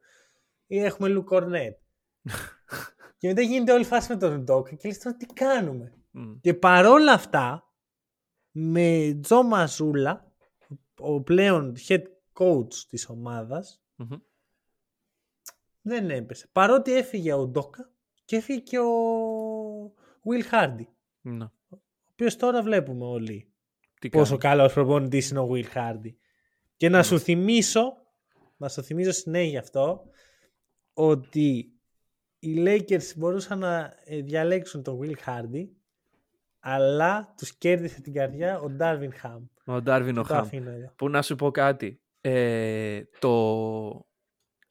[0.67, 1.77] Ή έχουμε Λου Κορνέτ.
[3.17, 5.93] και μετά γίνεται όλη η φάση με τον Ντόκα και λες τώρα τι κάνουμε.
[6.11, 6.33] Μμ.
[6.41, 7.69] Και παρόλα αυτά,
[8.51, 10.31] με Τζο Μαζούλα,
[10.97, 12.01] ο πλέον head
[12.33, 14.07] coach της ομάδας, Μμμ.
[15.87, 16.47] Δεν έπεσε.
[16.51, 17.89] Παρότι έφυγε ο Ντόκα
[18.25, 18.85] και έφυγε και ο
[20.23, 20.85] Will Hardy,
[21.23, 21.45] ο Ναι.
[22.11, 23.47] οποίος τώρα βλέπουμε όλοι
[23.99, 24.55] Τι πόσο κάνει.
[24.55, 26.13] καλός προπονητής είναι ο Will Hardy.
[26.77, 27.97] Και να σου θυμίσω,
[28.57, 30.03] να σου θυμίζω συνέχεια αυτό,
[30.93, 31.71] ότι
[32.39, 35.67] οι Lakers μπορούσαν να ε, διαλέξουν τον Will Hardy,
[36.59, 39.39] αλλά τους κέρδισε την καρδιά ο Darvin Ham.
[39.65, 40.39] Ο Ντάρβιν ο Το Χαμ.
[40.39, 40.91] αφήνω εδώ.
[40.95, 41.99] Που να σου πω κάτι.
[42.21, 44.05] Ε, το...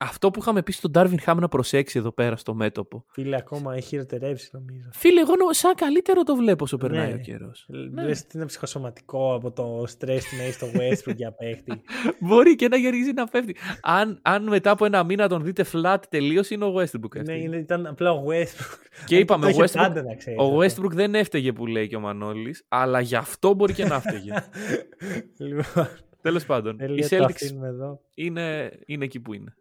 [0.05, 3.05] αυτό που είχαμε πει στον Ντάρβιν Χάμ να προσέξει εδώ πέρα στο μέτωπο.
[3.09, 4.89] Φίλε, ακόμα έχει χειροτερεύσει νομίζω.
[4.93, 7.15] Φίλε, εγώ νο- σαν καλύτερο το βλέπω όσο περνάει Ναι.
[7.15, 7.65] ο καιρός.
[7.69, 8.03] Ναι.
[8.05, 11.83] Λες ότι είναι ψυχοσωματικό από το stress να έχει στο Westbrook για παίχτη.
[12.27, 13.57] Μπορεί και να γυρίζει να πέφτει.
[13.83, 17.17] αν, αν μετά από ένα μήνα τον δείτε flat τελείω, είναι ο Westbrook.
[17.17, 17.33] αυτή.
[17.33, 18.79] ναι, είναι, ήταν απλά ο Westbrook.
[19.07, 20.83] Και είπαμε, Το ο είχε Westbrook, πάντα, να ξέρεις ο αυτό.
[20.83, 24.33] Westbrook δεν έφταιγε που λέει και ο Μανώλης, αλλά γι' αυτό μπορεί και να έφταιγε.
[25.39, 25.89] λοιπόν,
[26.21, 28.01] Τέλος πάντων, οι Elliot, το Celtics αφήνουμε εδώ.
[28.15, 29.55] είναι, είναι εκεί που είναι.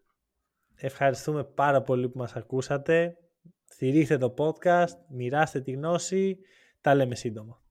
[0.85, 3.17] Ευχαριστούμε πάρα πολύ που μας ακούσατε.
[3.65, 6.39] Στηρίχτε το podcast, μοιράστε τη γνώση.
[6.81, 7.62] Τα λέμε σύντομα.